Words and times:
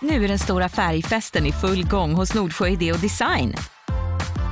Nu 0.00 0.24
är 0.24 0.28
den 0.28 0.38
stora 0.38 0.68
färgfesten 0.68 1.46
i 1.46 1.52
full 1.52 1.88
gång 1.88 2.14
hos 2.14 2.34
Nordsjö 2.34 2.68
Idé 2.68 2.92
och 2.92 2.98
Design. 2.98 3.54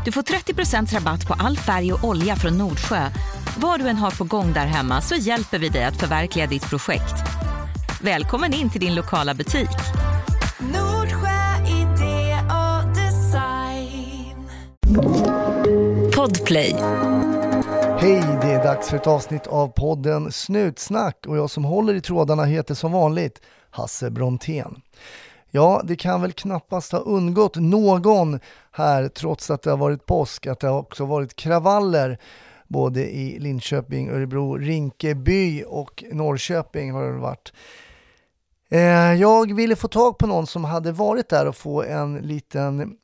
Du 0.04 0.12
får 0.12 0.22
30% 0.22 0.94
rabatt 0.94 1.26
på 1.26 1.34
all 1.34 1.56
färg 1.56 1.92
och 1.92 2.04
olja 2.04 2.36
från 2.36 2.58
Nordsjö. 2.58 3.10
Vad 3.58 3.80
du 3.80 3.88
än 3.88 3.96
har 3.96 4.10
på 4.10 4.24
gång 4.24 4.52
där 4.52 4.66
hemma 4.66 5.00
så 5.00 5.14
hjälper 5.14 5.58
vi 5.58 5.68
dig 5.68 5.84
att 5.84 6.00
förverkliga 6.00 6.46
ditt 6.46 6.70
projekt. 6.70 7.14
Välkommen 8.02 8.54
in 8.54 8.70
till 8.70 8.80
din 8.80 8.94
lokala 8.94 9.34
butik. 9.34 9.68
Nordsjö 10.58 11.66
idé 11.66 12.38
och 12.50 12.94
design. 12.94 14.48
Podplay. 16.16 16.72
Hej, 18.00 18.38
det 18.42 18.52
är 18.52 18.64
dags 18.64 18.88
för 18.90 18.96
ett 18.96 19.06
avsnitt 19.06 19.46
av 19.46 19.68
podden 19.68 20.32
Snutsnack 20.32 21.26
och 21.26 21.36
jag 21.36 21.50
som 21.50 21.64
håller 21.64 21.94
i 21.94 22.00
trådarna 22.00 22.44
heter 22.44 22.74
som 22.74 22.92
vanligt 22.92 23.40
Hasse 23.70 24.10
Brontén. 24.10 24.82
Ja, 25.56 25.82
det 25.84 25.96
kan 25.96 26.22
väl 26.22 26.32
knappast 26.32 26.92
ha 26.92 26.98
undgått 26.98 27.56
någon 27.56 28.40
här 28.70 29.08
trots 29.08 29.50
att 29.50 29.62
det 29.62 29.70
har 29.70 29.76
varit 29.76 30.06
påsk 30.06 30.46
att 30.46 30.60
det 30.60 30.68
har 30.68 30.78
också 30.78 31.04
varit 31.04 31.36
kravaller 31.36 32.18
både 32.68 33.16
i 33.16 33.38
Linköping, 33.38 34.10
Örebro, 34.10 34.56
Rinkeby 34.56 35.64
och 35.66 36.04
Norrköping 36.12 36.92
har 36.92 37.04
det 37.04 37.18
varit. 37.18 37.52
Eh, 38.70 39.14
jag 39.14 39.54
ville 39.56 39.76
få 39.76 39.88
tag 39.88 40.18
på 40.18 40.26
någon 40.26 40.46
som 40.46 40.64
hade 40.64 40.92
varit 40.92 41.28
där 41.28 41.46
och 41.46 41.56
få 41.56 41.82
en 41.82 42.16
liten, 42.16 42.96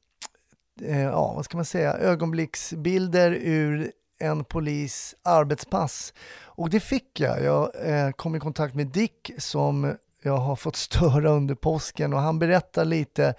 eh, 0.83 1.03
ja 1.03 1.33
vad 1.37 1.45
ska 1.45 1.57
man 1.57 1.65
säga, 1.65 1.95
ögonblicksbilder 1.95 3.33
ur 3.33 3.91
en 4.19 4.45
polis 4.45 5.15
arbetspass. 5.23 6.12
Och 6.43 6.71
det 6.71 6.81
fick 6.81 7.21
jag. 7.21 7.43
Jag 7.43 7.71
eh, 7.84 8.11
kom 8.11 8.37
i 8.37 8.41
kontakt 8.41 8.75
med 8.75 8.87
Dick 8.87 9.31
som 9.39 9.97
jag 10.23 10.37
har 10.37 10.57
fått 10.57 10.77
störa 10.77 11.31
under 11.31 11.55
påsken 11.55 12.12
och 12.12 12.21
han 12.21 12.39
berättar 12.39 12.85
lite 12.85 13.35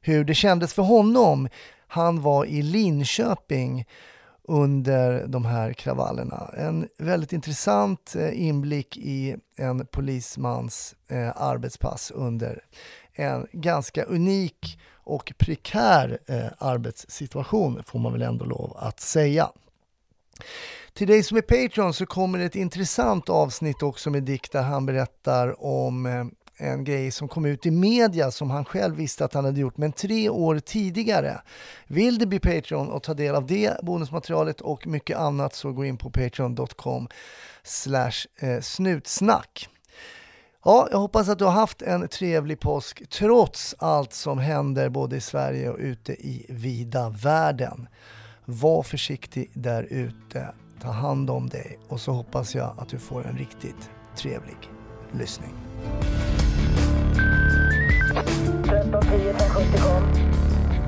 hur 0.00 0.24
det 0.24 0.34
kändes 0.34 0.74
för 0.74 0.82
honom. 0.82 1.48
Han 1.86 2.22
var 2.22 2.44
i 2.44 2.62
Linköping 2.62 3.86
under 4.42 5.26
de 5.26 5.44
här 5.44 5.72
kravallerna. 5.72 6.50
En 6.56 6.88
väldigt 6.98 7.32
intressant 7.32 8.16
eh, 8.18 8.46
inblick 8.46 8.96
i 8.96 9.36
en 9.56 9.86
polismans 9.86 10.94
eh, 11.08 11.42
arbetspass 11.42 12.10
under 12.10 12.64
en 13.12 13.46
ganska 13.52 14.02
unik 14.02 14.80
och 14.92 15.32
prekär 15.38 16.18
eh, 16.26 16.46
arbetssituation 16.58 17.82
får 17.82 17.98
man 17.98 18.12
väl 18.12 18.22
ändå 18.22 18.44
lov 18.44 18.76
att 18.76 19.00
säga. 19.00 19.50
Till 20.98 21.08
dig 21.08 21.22
som 21.22 21.36
är 21.36 21.42
Patreon 21.42 21.94
så 21.94 22.06
kommer 22.06 22.38
ett 22.38 22.56
intressant 22.56 23.28
avsnitt 23.28 23.82
också 23.82 24.10
med 24.10 24.22
Dick 24.22 24.52
där 24.52 24.62
han 24.62 24.86
berättar 24.86 25.64
om 25.64 26.06
eh, 26.06 26.24
en 26.56 26.84
grej 26.84 27.10
som 27.10 27.28
kom 27.28 27.44
ut 27.44 27.66
i 27.66 27.70
media 27.70 28.30
som 28.30 28.50
han 28.50 28.64
själv 28.64 28.96
visste 28.96 29.24
att 29.24 29.34
han 29.34 29.44
hade 29.44 29.60
gjort, 29.60 29.76
men 29.76 29.92
tre 29.92 30.28
år 30.28 30.58
tidigare. 30.58 31.40
Vill 31.86 32.18
du 32.18 32.26
bli 32.26 32.40
Patreon 32.40 32.88
och 32.88 33.02
ta 33.02 33.14
del 33.14 33.34
av 33.34 33.46
det 33.46 33.82
bonusmaterialet 33.82 34.60
och 34.60 34.86
mycket 34.86 35.18
annat 35.18 35.54
så 35.54 35.72
gå 35.72 35.84
in 35.84 35.96
på 35.96 36.10
patreon.com 36.10 37.08
slash 37.62 38.26
eh, 38.38 38.60
snutsnack. 38.60 39.68
Ja, 40.64 40.88
jag 40.90 40.98
hoppas 40.98 41.28
att 41.28 41.38
du 41.38 41.44
har 41.44 41.52
haft 41.52 41.82
en 41.82 42.08
trevlig 42.08 42.60
påsk 42.60 43.08
trots 43.10 43.74
allt 43.78 44.12
som 44.12 44.38
händer 44.38 44.88
både 44.88 45.16
i 45.16 45.20
Sverige 45.20 45.70
och 45.70 45.78
ute 45.78 46.12
i 46.12 46.46
vida 46.48 47.08
världen. 47.08 47.88
Var 48.44 48.82
försiktig 48.82 49.50
där 49.54 49.82
ute, 49.82 50.48
ta 50.82 50.90
hand 50.90 51.30
om 51.30 51.48
dig 51.48 51.78
och 51.88 52.00
så 52.00 52.12
hoppas 52.12 52.54
jag 52.54 52.74
att 52.78 52.88
du 52.88 52.98
får 52.98 53.26
en 53.26 53.38
riktigt 53.38 53.90
trevlig 54.16 54.56
lyssning. 55.12 55.50
1310 58.64 59.32
570 59.38 59.80
kom. 59.82 60.02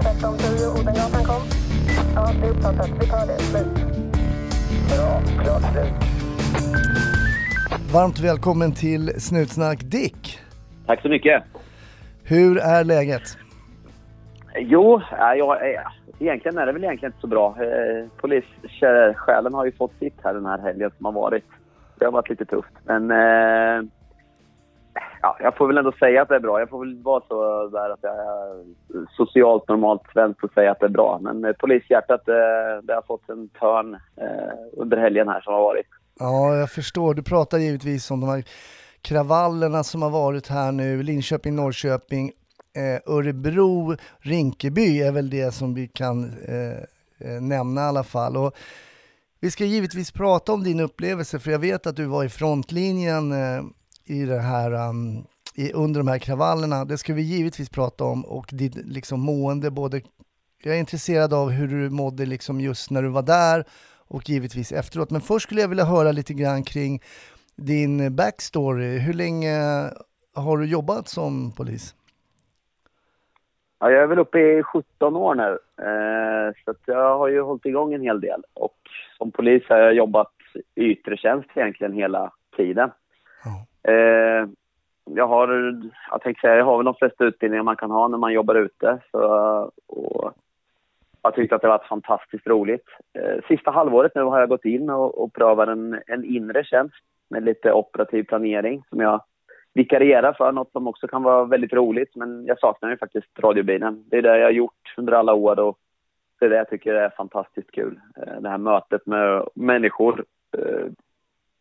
1310 0.00 0.80
Odengatan 0.80 1.24
kom. 1.24 1.42
Ja, 2.14 2.32
det 2.40 2.46
är 2.46 2.50
uppfattat. 2.50 2.90
Vi 3.00 3.06
tar 3.06 3.26
det. 3.26 3.38
Slut. 3.38 3.66
Bra. 4.88 5.22
Klart 5.44 5.62
slut. 5.72 5.92
Varmt 7.92 8.18
välkommen 8.18 8.72
till 8.72 9.20
Snutsnack 9.20 9.80
Dick. 9.82 10.38
Tack 10.86 11.02
så 11.02 11.08
mycket. 11.08 11.42
Hur 12.24 12.58
är 12.58 12.84
läget? 12.84 13.22
Jo, 14.58 15.00
ja, 15.10 15.34
jag, 15.34 15.74
eh, 15.74 15.80
egentligen 16.20 16.58
är 16.58 16.66
det 16.66 16.72
väl 16.72 16.84
egentligen 16.84 17.12
inte 17.12 17.20
så 17.20 17.26
bra. 17.26 17.56
Eh, 17.62 18.06
Polissjälen 18.16 19.54
har 19.54 19.64
ju 19.64 19.72
fått 19.72 19.98
sitt 19.98 20.16
här 20.24 20.34
den 20.34 20.46
här 20.46 20.58
helgen 20.58 20.90
som 20.96 21.06
har 21.06 21.12
varit. 21.12 21.44
Det 21.98 22.04
har 22.04 22.12
varit 22.12 22.28
lite 22.28 22.44
tufft. 22.44 22.72
Men 22.84 23.10
eh, 23.10 23.90
ja, 25.22 25.36
jag 25.40 25.56
får 25.56 25.66
väl 25.66 25.78
ändå 25.78 25.92
säga 25.92 26.22
att 26.22 26.28
det 26.28 26.34
är 26.34 26.40
bra. 26.40 26.58
Jag 26.58 26.68
får 26.68 26.78
väl 26.78 27.02
vara 27.02 27.22
så 27.28 27.68
där 27.68 27.90
att 27.90 27.98
jag 28.02 28.14
är 28.14 28.64
socialt 29.16 29.68
normalt 29.68 30.02
svensk 30.12 30.44
och 30.44 30.52
säga 30.52 30.70
att 30.70 30.80
det 30.80 30.86
är 30.86 30.90
bra. 30.90 31.18
Men 31.22 31.44
eh, 31.44 31.52
polishjärtat, 31.52 32.28
eh, 32.28 32.34
det 32.82 32.94
har 32.94 33.06
fått 33.06 33.28
en 33.28 33.48
törn 33.48 33.94
eh, 33.94 34.54
under 34.76 34.96
helgen 34.96 35.28
här 35.28 35.40
som 35.40 35.52
har 35.52 35.60
varit. 35.60 35.86
Ja, 36.18 36.56
jag 36.56 36.70
förstår. 36.70 37.14
Du 37.14 37.22
pratar 37.22 37.58
givetvis 37.58 38.10
om 38.10 38.20
de 38.20 38.28
här 38.28 38.44
kravallerna 39.02 39.84
som 39.84 40.02
har 40.02 40.10
varit 40.10 40.48
här 40.48 40.72
nu, 40.72 41.02
Linköping, 41.02 41.56
Norrköping, 41.56 42.32
Eh, 42.72 43.14
Örebro, 43.14 43.96
Rinkeby 44.18 45.00
är 45.00 45.12
väl 45.12 45.30
det 45.30 45.54
som 45.54 45.74
vi 45.74 45.88
kan 45.88 46.24
eh, 46.48 46.78
eh, 47.18 47.40
nämna 47.40 47.80
i 47.80 47.84
alla 47.84 48.04
fall. 48.04 48.36
Och 48.36 48.54
vi 49.40 49.50
ska 49.50 49.64
givetvis 49.64 50.10
prata 50.10 50.52
om 50.52 50.64
din 50.64 50.80
upplevelse, 50.80 51.38
för 51.38 51.50
jag 51.50 51.58
vet 51.58 51.86
att 51.86 51.96
du 51.96 52.04
var 52.04 52.24
i 52.24 52.28
frontlinjen 52.28 53.32
eh, 53.32 53.62
i 54.04 54.24
det 54.24 54.40
här, 54.40 54.72
um, 54.72 55.24
i, 55.54 55.72
under 55.72 56.00
de 56.00 56.08
här 56.08 56.18
kravallerna. 56.18 56.84
Det 56.84 56.98
ska 56.98 57.14
vi 57.14 57.22
givetvis 57.22 57.68
prata 57.68 58.04
om 58.04 58.24
och 58.24 58.50
ditt 58.52 58.74
liksom, 58.74 59.20
mående, 59.20 59.70
både 59.70 60.00
jag 60.62 60.74
är 60.74 60.80
intresserad 60.80 61.34
av 61.34 61.50
hur 61.50 61.68
du 61.68 61.90
mådde 61.90 62.26
liksom 62.26 62.60
just 62.60 62.90
när 62.90 63.02
du 63.02 63.08
var 63.08 63.22
där 63.22 63.64
och 64.08 64.28
givetvis 64.28 64.72
efteråt. 64.72 65.10
Men 65.10 65.20
först 65.20 65.46
skulle 65.46 65.60
jag 65.60 65.68
vilja 65.68 65.84
höra 65.84 66.12
lite 66.12 66.34
grann 66.34 66.64
kring 66.64 67.02
din 67.56 68.16
backstory. 68.16 68.98
Hur 68.98 69.14
länge 69.14 69.58
har 70.34 70.58
du 70.58 70.66
jobbat 70.66 71.08
som 71.08 71.52
polis? 71.52 71.94
Ja, 73.80 73.90
jag 73.90 74.02
är 74.02 74.06
väl 74.06 74.18
uppe 74.18 74.38
i 74.38 74.62
17 74.62 75.16
år 75.16 75.34
nu, 75.34 75.58
eh, 75.84 76.54
så 76.64 76.74
jag 76.86 77.18
har 77.18 77.28
ju 77.28 77.40
hållit 77.40 77.66
igång 77.66 77.94
en 77.94 78.02
hel 78.02 78.20
del. 78.20 78.42
Och 78.54 78.76
som 79.18 79.30
polis 79.30 79.62
har 79.68 79.76
jag 79.76 79.94
jobbat 79.94 80.32
i 80.74 80.84
yttre 80.84 81.16
tjänst 81.16 81.48
egentligen 81.54 81.92
hela 81.92 82.32
tiden. 82.56 82.90
Ja. 83.44 83.92
Eh, 83.92 84.48
jag 85.04 85.28
har, 85.28 85.48
jag 86.10 86.22
tänkte 86.22 86.40
säga, 86.40 86.56
jag 86.56 86.64
har 86.64 86.76
väl 86.76 86.84
de 86.84 86.94
flesta 86.94 87.24
utbildningar 87.24 87.62
man 87.62 87.76
kan 87.76 87.90
ha 87.90 88.08
när 88.08 88.18
man 88.18 88.32
jobbar 88.32 88.54
ute. 88.54 88.98
Så, 89.10 89.20
och 89.86 90.32
jag 91.22 91.34
tyckte 91.34 91.54
att 91.54 91.62
det 91.62 91.68
var 91.68 91.86
fantastiskt 91.88 92.46
roligt. 92.46 92.88
Eh, 93.12 93.44
sista 93.48 93.70
halvåret 93.70 94.14
nu 94.14 94.22
har 94.22 94.40
jag 94.40 94.48
gått 94.48 94.64
in 94.64 94.90
och, 94.90 95.22
och 95.22 95.32
prövat 95.32 95.68
en, 95.68 96.00
en 96.06 96.24
inre 96.24 96.64
tjänst 96.64 97.04
med 97.28 97.44
lite 97.44 97.72
operativ 97.72 98.22
planering 98.24 98.82
som 98.88 99.00
jag 99.00 99.22
vikarierar 99.74 100.32
för, 100.32 100.52
något 100.52 100.72
som 100.72 100.86
också 100.86 101.08
kan 101.08 101.22
vara 101.22 101.44
väldigt 101.44 101.72
roligt. 101.72 102.16
Men 102.16 102.44
jag 102.46 102.58
saknar 102.58 102.90
ju 102.90 102.96
faktiskt 102.96 103.38
radiobilen. 103.38 104.04
Det 104.10 104.16
är 104.16 104.22
det 104.22 104.38
jag 104.38 104.46
har 104.46 104.52
gjort 104.52 104.94
under 104.96 105.12
alla 105.12 105.34
år 105.34 105.60
och 105.60 105.78
det 106.40 106.46
är 106.46 106.50
det 106.50 106.56
jag 106.56 106.70
tycker 106.70 106.94
är 106.94 107.10
fantastiskt 107.16 107.70
kul. 107.70 108.00
Eh, 108.16 108.40
Det 108.40 108.48
här 108.48 108.58
mötet 108.58 109.06
med 109.06 109.48
människor, 109.54 110.24
eh, 110.58 110.86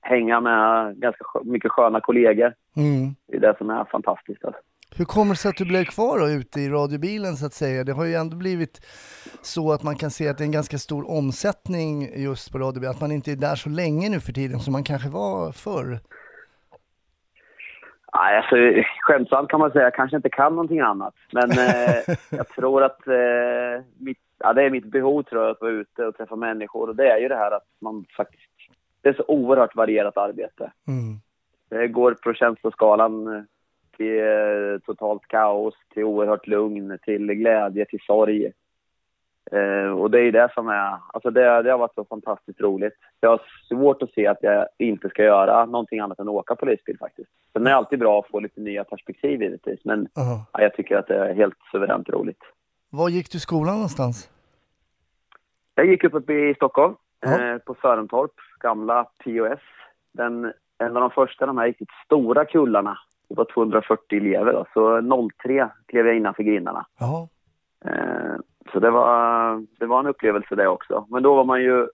hänga 0.01 0.41
med 0.41 0.95
ganska 0.99 1.23
mycket 1.43 1.71
sköna 1.71 2.01
kollegor. 2.01 2.53
Mm. 2.77 3.15
Det 3.27 3.35
är 3.37 3.41
det 3.41 3.55
som 3.57 3.69
är 3.69 3.85
fantastiskt. 3.85 4.45
Alltså. 4.45 4.61
Hur 4.97 5.05
kommer 5.05 5.33
det 5.33 5.37
sig 5.37 5.49
att 5.49 5.57
du 5.57 5.65
blev 5.65 5.83
kvar 5.83 6.19
då 6.19 6.29
ute 6.29 6.61
i 6.61 6.69
radiobilen 6.69 7.35
så 7.35 7.45
att 7.45 7.53
säga? 7.53 7.83
Det 7.83 7.93
har 7.93 8.05
ju 8.05 8.13
ändå 8.13 8.37
blivit 8.37 8.81
så 9.41 9.71
att 9.71 9.83
man 9.83 9.95
kan 9.95 10.11
se 10.11 10.27
att 10.27 10.37
det 10.37 10.43
är 10.43 10.45
en 10.45 10.51
ganska 10.51 10.77
stor 10.77 11.09
omsättning 11.09 12.09
just 12.15 12.51
på 12.51 12.57
radiobilen, 12.57 12.91
att 12.91 13.01
man 13.01 13.11
inte 13.11 13.31
är 13.31 13.35
där 13.35 13.55
så 13.55 13.69
länge 13.69 14.09
nu 14.09 14.19
för 14.19 14.33
tiden 14.33 14.59
som 14.59 14.73
man 14.73 14.83
kanske 14.83 15.09
var 15.09 15.51
förr. 15.51 15.99
Nej, 18.13 18.37
alltså, 18.37 18.55
skämtsamt 19.01 19.49
kan 19.49 19.59
man 19.59 19.71
säga, 19.71 19.83
jag 19.83 19.93
kanske 19.93 20.17
inte 20.17 20.29
kan 20.29 20.51
någonting 20.51 20.79
annat. 20.79 21.13
Men 21.31 21.51
eh, 21.51 22.15
jag 22.38 22.50
tror 22.50 22.83
att 22.83 23.07
eh, 23.07 23.83
mitt, 23.97 24.17
ja, 24.38 24.53
det 24.53 24.63
är 24.63 24.69
mitt 24.69 24.85
behov 24.85 25.23
tror 25.23 25.41
jag, 25.41 25.51
att 25.51 25.61
vara 25.61 25.71
ute 25.71 26.06
och 26.06 26.17
träffa 26.17 26.35
människor. 26.35 26.89
Och 26.89 26.95
det 26.95 27.11
är 27.11 27.17
ju 27.17 27.27
det 27.27 27.35
här 27.35 27.51
att 27.51 27.67
man 27.81 28.06
faktiskt... 28.17 28.44
Det 29.01 29.09
är 29.09 29.13
så 29.13 29.25
oerhört 29.27 29.75
varierat 29.75 30.17
arbete. 30.17 30.71
Mm. 30.88 31.19
Det 31.69 31.88
går 31.88 32.11
på 32.11 32.33
känsloskalan 32.33 33.35
eh, 33.35 33.44
till 33.97 34.19
eh, 34.19 34.79
totalt 34.85 35.27
kaos, 35.27 35.73
till 35.94 36.03
oerhört 36.03 36.47
lugn, 36.47 36.97
till 37.01 37.25
glädje, 37.27 37.85
till 37.85 38.00
sorg. 38.07 38.51
Eh, 39.51 39.92
och 39.92 40.12
det 40.12 40.19
är 40.22 40.31
det 40.31 40.50
som 40.54 40.68
är... 40.68 40.98
Alltså 41.13 41.30
det, 41.31 41.62
det 41.62 41.72
har 41.72 41.78
varit 41.78 41.96
så 41.96 42.06
fantastiskt 42.06 42.62
roligt. 42.62 42.94
Jag 43.19 43.30
har 43.30 43.42
svårt 43.69 44.01
att 44.04 44.12
se 44.12 44.28
att 44.28 44.38
jag 44.42 44.68
inte 44.78 45.10
ska 45.10 45.24
göra 45.24 45.66
någonting 45.66 46.00
annat 46.00 46.19
än 46.19 46.30
åka 46.30 46.56
polisbil 46.56 46.98
faktiskt. 47.00 47.30
Sen 47.54 47.66
är 47.68 47.69
det 47.69 47.75
alltid 47.75 48.00
bra 48.00 48.19
att 48.19 48.28
få 48.28 48.40
lite 48.40 48.62
nya 48.62 48.84
perspektiv 48.84 49.42
givetvis, 49.42 49.80
men 49.86 50.07
Aha. 50.18 50.46
ja, 50.54 50.62
jag 50.62 50.74
tycker 50.74 50.98
att 50.98 51.07
det 51.07 51.16
är 51.30 51.34
helt 51.34 51.56
suveränt 51.72 52.10
roligt. 52.10 52.42
Var 52.90 53.10
gick 53.10 53.31
du 53.31 53.38
i 53.38 53.42
skolan 53.42 53.74
någonstans? 53.74 54.30
Jag 55.75 55.86
gick 55.86 56.04
upp 56.04 56.13
uppe 56.13 56.34
i 56.34 56.54
Stockholm, 56.56 56.96
Ja. 57.22 57.42
eh, 57.42 57.57
på 57.57 57.75
Sörentorp, 57.81 58.31
gamla 58.60 59.04
POS. 59.24 59.60
Den, 60.12 60.54
en 60.78 60.96
av 60.98 61.01
de 61.01 61.12
första, 61.12 61.46
de 61.46 61.57
här 61.57 61.66
riktigt 61.66 61.90
stora 62.06 62.46
kullarna 62.46 62.98
det 63.30 63.36
var 63.36 63.46
240 63.54 64.18
elever 64.18 64.54
då, 64.54 64.66
så 64.74 65.01
03 65.44 65.69
klev 65.86 66.06
jag 66.07 66.18
innanför 66.18 66.44
grindarna. 66.44 66.86
Ja. 67.00 67.28
Eh, 67.86 68.36
så 68.71 68.80
det 68.80 68.92
var, 68.92 69.66
det 69.80 69.86
var 69.86 70.00
en 70.00 70.07
upplevelse 70.07 70.56
det 70.56 70.68
också. 70.68 71.07
Men 71.10 71.24
då 71.24 71.36
var 71.36 71.44
man 71.44 71.62
ju 71.62 71.88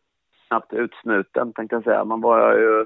snabbt 0.47 0.73
utsnuten 0.73 1.53
tänkte 1.53 1.75
jag 1.75 1.83
säga. 1.83 2.03
Man 2.03 2.21
var 2.21 2.53
ju 2.53 2.85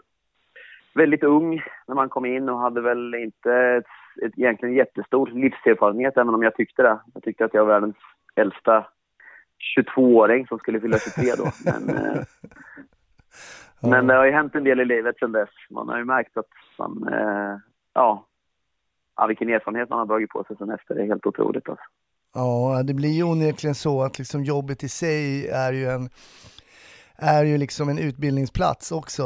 väldigt 0.94 1.24
ung 1.24 1.62
när 1.88 1.96
man 1.96 2.10
kom 2.10 2.26
in 2.26 2.50
och 2.50 2.60
hade 2.60 2.82
väl 2.82 3.16
inte 3.16 3.54
ett, 3.54 3.86
ett, 4.26 4.34
egentligen 4.38 4.76
jättestor 4.76 5.28
livserfarenhet 5.28 6.18
även 6.18 6.34
om 6.34 6.44
jag 6.44 6.56
tyckte 6.56 6.82
det. 6.82 7.00
Jag 7.14 7.24
tyckte 7.24 7.46
att 7.46 7.54
jag 7.54 7.66
var 7.66 7.74
världens 7.74 7.96
äldsta 8.36 8.86
22-åring 9.78 10.48
som 10.48 10.60
skulle 10.60 10.80
fylla 10.80 10.98
23 10.98 11.36
då. 11.38 11.52
Men, 11.66 11.96
eh, 11.96 12.22
men 13.90 14.08
det 14.08 14.14
har 14.14 14.26
ju 14.26 14.32
hänt 14.32 14.56
en 14.56 14.64
del 14.64 14.80
i 14.80 14.86
livet 14.86 15.18
sedan 15.20 15.32
dess. 15.32 15.50
Man 15.70 15.90
har 15.90 15.98
ju 15.98 16.06
märkt 16.06 16.38
att 16.38 16.50
man, 16.78 17.08
eh, 17.14 17.58
ja, 17.94 18.26
ja, 19.16 19.28
vilken 19.28 19.50
erfarenhet 19.50 19.90
man 19.90 20.00
har 20.00 20.06
dragit 20.06 20.30
på 20.30 20.44
sig 20.44 20.58
sen 20.58 20.70
efter. 20.70 20.96
Det 20.96 21.02
är 21.02 21.08
helt 21.08 21.26
otroligt 21.26 21.70
alltså. 21.70 21.86
Ja, 22.34 22.84
det 22.84 22.94
blir 22.94 23.10
ju 23.10 23.24
onekligen 23.24 23.76
så 23.76 24.04
att 24.04 24.20
liksom 24.20 24.44
jobbet 24.44 24.84
i 24.84 24.90
sig 24.90 25.48
är 25.48 25.74
ju 25.74 25.86
en 25.86 26.10
är 27.22 27.44
ju 27.44 27.58
liksom 27.58 27.90
en 27.90 28.00
utbildningsplats 28.00 28.92
också. 28.92 29.24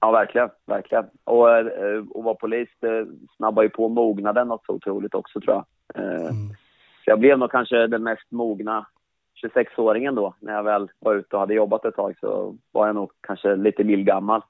Ja, 0.00 0.10
verkligen, 0.10 0.48
verkligen. 0.66 1.04
Och 1.24 1.50
eh, 1.50 2.02
att 2.14 2.24
vara 2.24 2.34
polis, 2.34 2.68
det 2.80 3.06
snabbar 3.36 3.62
ju 3.62 3.68
på 3.68 3.88
mognaden 3.88 4.48
något 4.48 4.64
så 4.66 4.72
otroligt 4.72 5.14
också 5.14 5.40
tror 5.40 5.54
jag. 5.54 5.64
Eh, 6.04 6.20
Mm. 6.20 6.48
Så 7.04 7.10
jag 7.10 7.20
blev 7.20 7.38
nog 7.38 7.50
kanske 7.50 7.86
den 7.86 8.02
mest 8.02 8.30
mogna 8.30 8.86
26-åringen 9.44 10.14
då. 10.14 10.34
När 10.40 10.52
jag 10.52 10.62
väl 10.62 10.90
var 10.98 11.14
ute 11.14 11.36
och 11.36 11.40
hade 11.40 11.54
jobbat 11.54 11.84
ett 11.84 11.96
tag 11.96 12.14
så 12.20 12.56
var 12.72 12.86
jag 12.86 12.94
nog 12.94 13.10
kanske 13.20 13.56
lite 13.56 13.82
lillgammal 13.82 14.42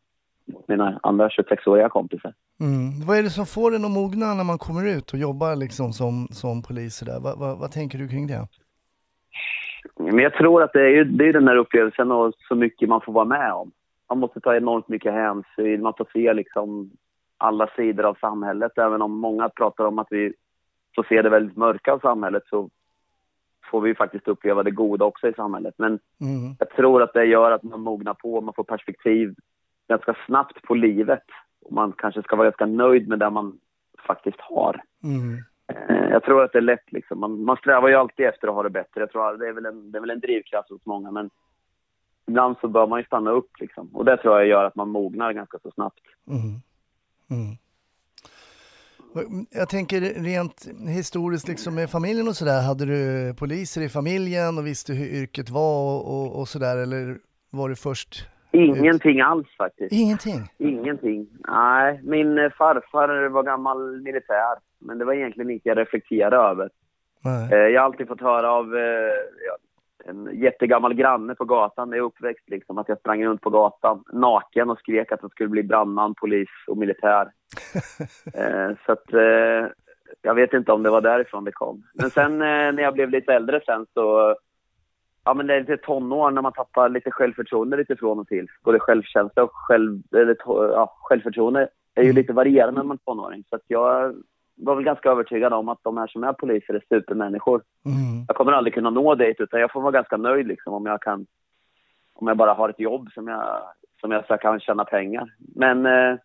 mot 0.47 0.69
mina 0.69 1.01
andra 1.03 1.29
26-åriga 1.29 1.89
kompisar. 1.89 2.35
Mm. 2.61 3.07
Vad 3.07 3.19
är 3.19 3.23
det 3.23 3.31
som 3.31 3.47
får 3.47 3.75
en 3.75 3.85
att 3.85 3.91
mogna 3.91 4.35
när 4.35 4.45
man 4.45 4.59
kommer 4.59 4.87
ut 4.97 5.13
och 5.13 5.19
jobbar 5.19 5.57
liksom 5.57 5.93
som, 5.93 6.29
som 6.31 6.63
polis? 6.63 7.01
Där? 7.01 7.21
Vad, 7.21 7.39
vad, 7.39 7.59
vad 7.59 7.71
tänker 7.73 7.99
du 7.99 8.09
kring 8.09 8.27
det? 8.27 8.49
Men 9.99 10.19
jag 10.19 10.35
tror 10.35 10.63
att 10.63 10.73
det 10.73 10.81
är 10.81 10.89
ju 10.89 11.05
det 11.05 11.29
är 11.29 11.33
den 11.33 11.45
där 11.45 11.57
upplevelsen 11.57 12.13
och 12.13 12.33
så 12.49 12.55
mycket 12.55 12.89
man 12.89 13.01
får 13.01 13.13
vara 13.13 13.25
med 13.25 13.53
om. 13.53 13.71
Man 14.09 14.19
måste 14.19 14.41
ta 14.41 14.57
enormt 14.57 14.89
mycket 14.89 15.13
hänsyn, 15.13 15.83
man 15.83 15.95
får 15.99 16.07
se 16.13 16.33
liksom 16.35 16.91
alla 17.39 17.71
sidor 17.77 18.05
av 18.05 18.17
samhället. 18.21 18.79
Även 18.79 19.03
om 19.03 19.19
många 19.19 19.49
pratar 19.49 19.85
om 19.85 19.99
att 19.99 20.07
vi 20.11 20.33
får 20.97 21.07
se 21.09 21.23
det 21.23 21.31
väldigt 21.31 21.57
mörka 21.57 21.93
av 21.93 21.99
samhället 21.99 22.43
så 22.51 22.71
får 23.71 23.81
vi 23.81 23.95
faktiskt 23.95 24.29
uppleva 24.29 24.63
det 24.63 24.71
goda 24.71 25.05
också 25.05 25.29
i 25.29 25.33
samhället. 25.35 25.75
Men 25.79 25.99
Mm. 26.21 26.57
jag 26.59 26.71
tror 26.71 27.03
att 27.03 27.13
det 27.13 27.25
gör 27.25 27.51
att 27.51 27.63
man 27.63 27.81
mognar 27.81 28.15
på, 28.15 28.41
man 28.41 28.55
får 28.55 28.65
perspektiv 28.65 29.35
ganska 29.89 30.17
snabbt 30.27 30.63
på 30.63 30.75
livet. 30.75 31.25
Och 31.65 31.73
man 31.73 31.93
kanske 31.93 32.23
ska 32.23 32.37
vara 32.37 32.47
ganska 32.47 32.67
nöjd 32.67 33.09
med 33.09 33.19
det 33.19 33.31
man 33.31 33.59
faktiskt 34.07 34.41
har. 34.41 34.83
Mm. 35.03 35.45
Eh, 35.69 36.11
Jag 36.11 36.23
tror 36.25 36.45
att 36.45 36.53
det 36.53 36.59
är 36.59 36.63
lätt 36.63 36.93
liksom. 36.93 37.21
Man, 37.21 37.45
man 37.45 37.57
strävar 37.57 37.89
ju 37.89 37.95
alltid 37.95 38.27
efter 38.27 38.49
att 38.49 38.55
ha 38.55 38.63
det 38.63 38.71
bättre. 38.71 39.01
Jag 39.01 39.11
tror 39.11 39.33
att 39.33 39.39
det 39.39 39.49
är 39.49 39.53
väl 39.53 39.67
en, 39.67 39.93
det 39.93 39.99
är 39.99 40.01
väl 40.01 40.11
en 40.11 40.21
drivkraft 40.21 40.71
hos 40.71 40.87
många 40.87 41.11
men 41.11 41.31
ibland 42.29 42.57
så 42.61 42.69
bör 42.69 42.87
man 42.87 43.01
ju 43.01 43.05
stanna 43.07 43.31
upp 43.31 43.51
liksom. 43.61 43.89
Och 43.97 44.05
det 44.05 44.17
tror 44.17 44.39
jag 44.39 44.47
gör 44.47 44.65
att 44.65 44.75
man 44.75 44.89
mognar 44.89 45.33
ganska 45.33 45.59
så 45.63 45.71
snabbt. 45.71 46.01
Mm. 46.29 46.61
Mm. 47.31 47.57
Jag 49.51 49.69
tänker 49.69 50.01
rent 50.01 50.69
historiskt 50.89 51.49
liksom 51.49 51.75
med 51.75 51.91
familjen 51.91 52.29
och 52.29 52.37
sådär. 52.37 52.63
Hade 52.63 52.85
du 52.85 53.35
poliser 53.35 53.81
i 53.81 53.89
familjen 53.89 54.59
och 54.59 54.67
visste 54.67 54.93
hur 54.93 55.07
yrket 55.07 55.51
var 55.51 55.95
och, 55.95 56.15
och, 56.15 56.41
och 56.41 56.49
sådär 56.49 56.77
eller 56.77 57.19
var 57.51 57.69
det 57.69 57.77
först? 57.77 58.27
Ingenting 58.55 59.21
alls 59.21 59.57
faktiskt. 59.59 59.93
Ingenting? 59.93 60.41
Ingenting. 60.59 61.27
Nej, 61.49 62.01
min 62.03 62.39
eh, 62.39 62.51
farfar 62.59 63.29
var 63.29 63.43
gammal 63.43 64.03
militär. 64.03 64.57
Men 64.79 64.99
det 64.99 65.05
var 65.05 65.13
egentligen 65.13 65.51
inget 65.51 65.67
jag 65.67 65.79
reflekterade 65.79 66.37
över. 66.37 66.71
Nej. 67.25 67.53
Eh, 67.53 67.59
Jag 67.59 67.81
har 67.81 67.87
alltid 67.87 68.09
fått 68.09 68.21
höra 68.21 68.51
av 68.53 68.77
eh, 68.77 70.11
en 70.11 70.41
jättegammal 70.41 70.95
granne 70.95 71.35
på 71.35 71.45
gatan 71.45 71.91
när 71.91 71.97
jag 71.97 72.05
uppväxt 72.05 72.51
liksom, 72.51 72.79
att 72.79 72.89
jag 72.89 72.99
sprang 72.99 73.25
runt 73.25 73.41
på 73.41 73.51
gatan 73.51 74.05
naken 74.13 74.71
och 74.71 74.79
skrek 74.79 75.13
att 75.13 75.23
jag 75.23 75.31
skulle 75.31 75.49
bli 75.49 75.63
brandman, 75.63 76.15
polis 76.15 76.49
och 76.67 76.79
militär. 76.79 77.29
så 78.87 78.93
att 78.93 79.05
jag 80.23 80.35
vet 80.35 80.53
inte 80.53 80.73
om 80.73 80.83
det 80.83 80.91
var 80.91 81.01
därifrån 81.01 81.45
det 81.45 81.53
kom. 81.53 81.83
Men 81.95 82.11
sen 82.11 82.39
när 82.39 82.81
jag 82.83 82.95
blev 82.95 83.11
lite 83.11 83.35
äldre 83.35 83.61
sen 83.67 83.87
så, 83.95 84.37
ja 85.25 85.35
men 85.35 85.47
det 85.47 85.55
är 85.55 85.61
lite 85.61 85.77
tonår 85.77 86.31
när 86.31 86.43
man 86.43 86.53
tappar 86.53 86.89
lite 86.89 87.11
självförtroende 87.11 87.77
lite 87.77 87.97
från 87.97 88.19
och 88.19 88.29
till. 88.29 88.47
Både 88.65 88.79
självkänsla 88.79 89.43
och 89.43 89.51
själv, 89.53 90.03
eller, 90.17 90.37
ja, 90.47 90.97
självförtroende 91.01 91.69
är 91.95 92.03
ju 92.03 92.13
lite 92.13 92.33
varierande 92.33 92.81
när 92.81 92.87
man 92.87 92.97
är 92.97 93.05
tonåring. 93.05 93.45
Så 93.51 93.57
att 93.57 93.63
jag 93.67 94.15
var 94.57 94.75
väl 94.75 94.85
ganska 94.85 95.11
övertygad 95.11 95.53
om 95.53 95.69
att 95.69 95.79
de 95.83 95.97
här 95.97 96.07
som 96.07 96.25
är 96.25 96.33
poliser 96.33 96.75
är 96.75 96.83
supermänniskor. 96.89 97.63
Mm. 97.85 98.25
Jag 98.29 98.37
kommer 98.37 98.53
aldrig 98.53 98.75
kunna 98.75 98.91
nå 98.91 99.15
dit 99.15 99.41
utan 99.41 99.61
jag 99.61 99.73
får 99.73 99.81
vara 99.81 99.93
ganska 99.93 100.17
nöjd 100.17 100.47
liksom 100.47 100.73
om 100.73 100.87
jag 100.87 101.03
kan 101.03 101.27
om 102.15 102.29
jag 102.29 102.37
bara 102.37 102.55
har 102.55 102.69
ett 102.69 102.81
jobb 102.81 103.09
som 103.15 103.29
jag, 103.29 103.63
som 104.01 104.11
jag 104.11 104.27
så 104.27 104.37
kan 104.37 104.61
tjäna 104.61 104.85
pengar. 104.85 105.35
Men 105.39 105.87
eh, 105.87 106.17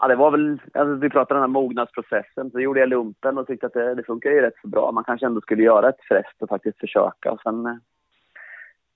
ja, 0.00 0.08
det 0.08 0.16
var 0.16 0.30
väl, 0.30 0.60
alltså, 0.74 0.94
vi 0.94 1.10
pratade 1.10 1.40
om 1.40 1.42
den 1.42 1.50
här 1.50 1.62
mognadsprocessen, 1.62 2.50
så 2.50 2.60
gjorde 2.60 2.80
jag 2.80 2.88
lumpen 2.88 3.38
och 3.38 3.46
tyckte 3.46 3.66
att 3.66 3.72
det, 3.72 3.94
det 3.94 4.02
funkar 4.04 4.30
ju 4.30 4.40
rätt 4.40 4.54
så 4.62 4.68
bra. 4.68 4.92
Man 4.92 5.04
kanske 5.04 5.26
ändå 5.26 5.40
skulle 5.40 5.62
göra 5.62 5.88
ett 5.88 6.00
frest 6.08 6.42
och 6.42 6.48
faktiskt 6.48 6.78
försöka. 6.78 7.32
Och 7.32 7.40
sen 7.42 7.66
eh, 7.66 7.74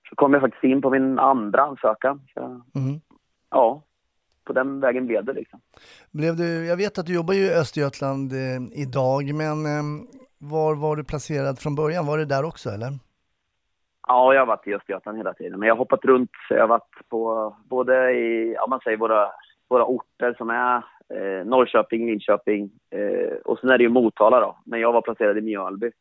så 0.09 0.15
kom 0.15 0.33
jag 0.33 0.41
faktiskt 0.41 0.63
in 0.63 0.81
på 0.81 0.89
min 0.89 1.19
andra 1.19 1.61
ansökan. 1.61 2.21
Så, 2.33 2.41
Mm. 2.75 2.99
ja, 3.51 3.81
på 4.43 4.53
den 4.53 4.79
vägen 4.79 5.07
blev 5.07 5.25
det 5.25 5.33
liksom. 5.33 5.59
Blev 6.11 6.35
du, 6.35 6.65
jag 6.65 6.77
vet 6.77 6.97
att 6.97 7.05
du 7.05 7.13
jobbar 7.15 7.33
ju 7.33 7.45
i 7.45 7.53
Östergötland 7.55 8.31
eh, 8.33 8.81
idag, 8.81 9.33
men 9.33 9.65
eh, 9.65 9.83
var 10.39 10.75
var 10.75 10.95
du 10.95 11.03
placerad 11.03 11.59
från 11.59 11.75
början? 11.75 12.05
Var 12.05 12.17
det 12.17 12.25
där 12.25 12.45
också 12.45 12.69
eller? 12.69 12.91
Ja, 14.07 14.33
jag 14.33 14.41
har 14.41 14.45
varit 14.45 14.67
i 14.67 14.75
Östergötland 14.75 15.17
hela 15.17 15.33
tiden. 15.33 15.59
Men 15.59 15.67
jag 15.67 15.75
har 15.75 15.79
hoppat 15.79 16.05
runt. 16.05 16.31
Jag 16.49 16.59
har 16.59 16.67
varit 16.67 17.09
på 17.09 17.55
både 17.69 18.11
i, 18.11 18.53
ja 18.53 18.67
man 18.69 18.79
säger 18.83 18.97
våra, 18.97 19.31
våra 19.75 19.85
orter 19.85 20.35
som 20.37 20.49
är 20.49 20.75
eh, 21.09 21.45
Norrköping, 21.45 22.05
Linköping 22.05 22.71
eh, 22.89 23.35
och 23.45 23.59
sen 23.59 23.69
är 23.69 23.77
det 23.77 23.83
ju 23.83 23.89
Motala 23.89 24.39
då. 24.39 24.57
Men 24.65 24.79
jag 24.79 24.93
var 24.93 25.01
placerad 25.01 25.37
i 25.37 25.41
Mjölby. 25.41 25.91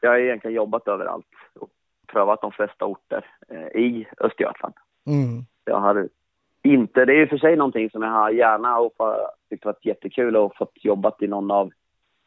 Jag 0.00 0.10
har 0.10 0.18
egentligen 0.18 0.54
jobbat 0.54 0.88
överallt 0.88 1.26
och 1.60 1.70
prövat 2.06 2.40
de 2.40 2.52
flesta 2.52 2.84
orter 2.84 3.24
eh, 3.48 3.80
i 3.80 4.06
Östergötland. 4.20 4.74
Mm. 5.06 5.44
Jag 5.64 5.80
har 5.80 6.08
inte, 6.62 7.04
det 7.04 7.12
är 7.12 7.16
ju 7.16 7.26
för 7.26 7.38
sig 7.38 7.56
någonting 7.56 7.90
som 7.90 8.02
jag 8.02 8.10
har 8.10 8.30
gärna 8.30 8.78
och 8.78 8.92
tyckt 9.50 9.64
varit 9.64 9.84
jättekul 9.84 10.36
och 10.36 10.56
fått 10.56 10.84
jobbat 10.84 11.22
i 11.22 11.26
någon 11.26 11.50
av 11.50 11.70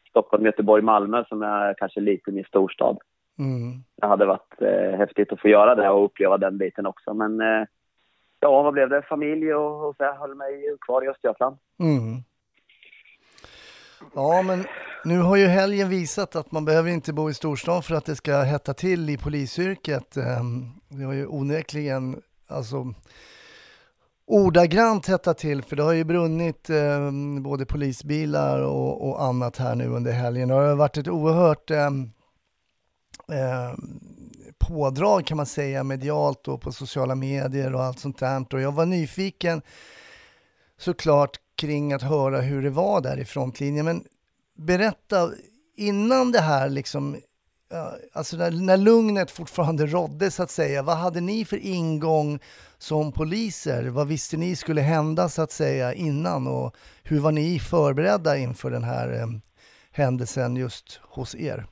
Stockholm, 0.10 0.46
Göteborg, 0.46 0.82
Malmö 0.82 1.24
som 1.30 1.42
är 1.42 1.74
kanske 1.74 2.00
lite 2.00 2.32
mer 2.32 2.44
storstad 2.44 2.98
Mm. 3.40 3.84
det 3.96 4.08
hade 4.08 4.26
varit 4.26 4.62
eh, 4.62 4.98
häftigt 4.98 5.32
att 5.32 5.42
få 5.42 5.48
göra 5.48 5.76
det 5.76 5.90
och 5.90 6.06
uppleva 6.06 6.38
den 6.38 6.58
biten 6.58 6.86
också. 6.86 7.14
Men 7.14 7.42
eh, 7.42 7.68
ja, 8.46 8.62
vad 8.62 8.74
blev 8.74 8.90
det? 8.90 9.02
Familj 9.02 9.54
och, 9.54 9.88
och 9.88 9.96
så 9.96 10.04
jag 10.04 10.16
höll 10.16 10.36
mig 10.36 10.78
kvar 10.82 11.06
i 11.06 11.10
Östergötland. 11.10 11.58
Mm. 11.80 12.24
Ja, 14.16 14.42
men 14.42 14.66
nu 15.06 15.20
har 15.20 15.36
ju 15.36 15.46
helgen 15.46 15.90
visat 15.90 16.36
att 16.36 16.52
man 16.52 16.66
behöver 16.66 16.90
inte 16.90 17.14
bo 17.14 17.30
i 17.30 17.34
storstan 17.34 17.84
för 17.84 17.96
att 17.96 18.06
det 18.06 18.16
ska 18.16 18.38
hetta 18.38 18.74
till 18.74 19.10
i 19.10 19.18
polisyrket. 19.18 20.18
Ehm, 20.18 20.66
det 20.90 21.04
har 21.04 21.14
ju 21.14 21.28
onekligen, 21.28 22.22
alltså 22.48 22.94
ordagrant 24.28 25.08
hettat 25.08 25.38
till 25.38 25.64
för 25.64 25.76
det 25.76 25.84
har 25.84 25.94
ju 25.94 26.04
brunnit 26.04 26.70
eh, 26.70 27.12
både 27.42 27.66
polisbilar 27.66 28.62
och, 28.62 29.10
och 29.10 29.24
annat 29.24 29.58
här 29.58 29.76
nu 29.76 29.88
under 29.88 30.12
helgen. 30.12 30.48
Det 30.48 30.54
har 30.54 30.76
varit 30.76 30.98
ett 30.98 31.08
oerhört 31.08 31.72
eh, 31.72 31.88
eh, 33.32 33.74
pådrag 34.68 35.26
kan 35.26 35.38
man 35.38 35.46
säga 35.46 35.84
medialt 35.84 36.48
och 36.48 36.62
på 36.62 36.72
sociala 36.72 37.16
medier 37.16 37.76
och 37.76 37.84
allt 37.84 38.00
sånt 38.00 38.20
där. 38.20 38.54
Och 38.54 38.62
jag 38.62 38.72
var 38.72 38.86
nyfiken 38.86 39.62
såklart 40.78 41.40
kring 41.56 41.94
att 41.94 42.02
höra 42.02 42.42
hur 42.42 42.62
det 42.62 42.70
var 42.70 43.02
där 43.02 43.18
i 43.20 43.26
frontlinjen. 43.26 43.86
Men 43.86 44.04
berätta, 44.56 45.32
innan 45.76 46.32
det 46.32 46.42
här 46.42 46.70
liksom, 46.70 47.18
alltså 48.14 48.38
när, 48.38 48.52
när 48.52 48.78
lugnet 48.78 49.32
fortfarande 49.32 49.86
rådde 49.86 50.32
så 50.32 50.44
att 50.44 50.52
säga, 50.52 50.82
vad 50.82 50.98
hade 50.98 51.22
ni 51.22 51.46
för 51.46 51.58
ingång 51.58 52.40
som 52.78 53.12
poliser? 53.12 53.84
Vad 53.88 54.08
visste 54.08 54.38
ni 54.38 54.56
skulle 54.56 54.82
hända 54.82 55.30
så 55.30 55.42
att 55.42 55.52
säga 55.52 55.94
innan 55.94 56.48
och 56.48 56.76
hur 57.04 57.20
var 57.20 57.32
ni 57.32 57.60
förberedda 57.60 58.38
inför 58.38 58.72
den 58.72 58.84
här 58.84 59.20
eh, 59.20 59.28
händelsen 59.92 60.56
just 60.56 61.00
hos 61.04 61.36
er? 61.36 61.68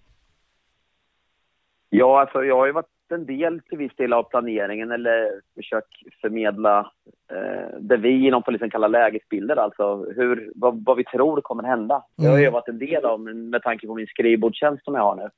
Ja, 1.95 2.21
alltså, 2.21 2.43
jag 2.43 2.57
har 2.57 2.65
ju 2.65 2.71
varit 2.71 3.11
en 3.11 3.25
del 3.25 3.61
till 3.61 3.77
viss 3.77 3.95
del 3.95 4.13
av 4.13 4.23
planeringen 4.23 4.91
eller 4.91 5.41
försökt 5.55 5.93
förmedla 6.21 6.91
eh, 7.31 7.79
det 7.79 7.97
vi 7.97 8.27
inom 8.27 8.43
polisen 8.43 8.69
kallar 8.69 8.89
lägesbilder, 8.89 9.55
alltså 9.55 10.05
hur, 10.15 10.51
vad, 10.55 10.85
vad 10.85 10.97
vi 10.97 11.03
tror 11.03 11.41
kommer 11.41 11.63
hända. 11.63 12.03
Det 12.17 12.27
har 12.27 12.37
jag 12.37 12.51
varit 12.51 12.67
en 12.67 12.79
del 12.79 13.05
av 13.05 13.19
med 13.19 13.63
tanke 13.63 13.87
på 13.87 13.95
min 13.95 14.07
skrivbordstjänst 14.07 14.83
som 14.83 14.95
jag 14.95 15.01
har 15.01 15.15
nu. 15.15 15.29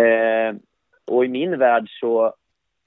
Eh, 0.00 0.54
och 1.06 1.24
i 1.24 1.28
min 1.28 1.58
värld 1.58 1.88
så 2.00 2.34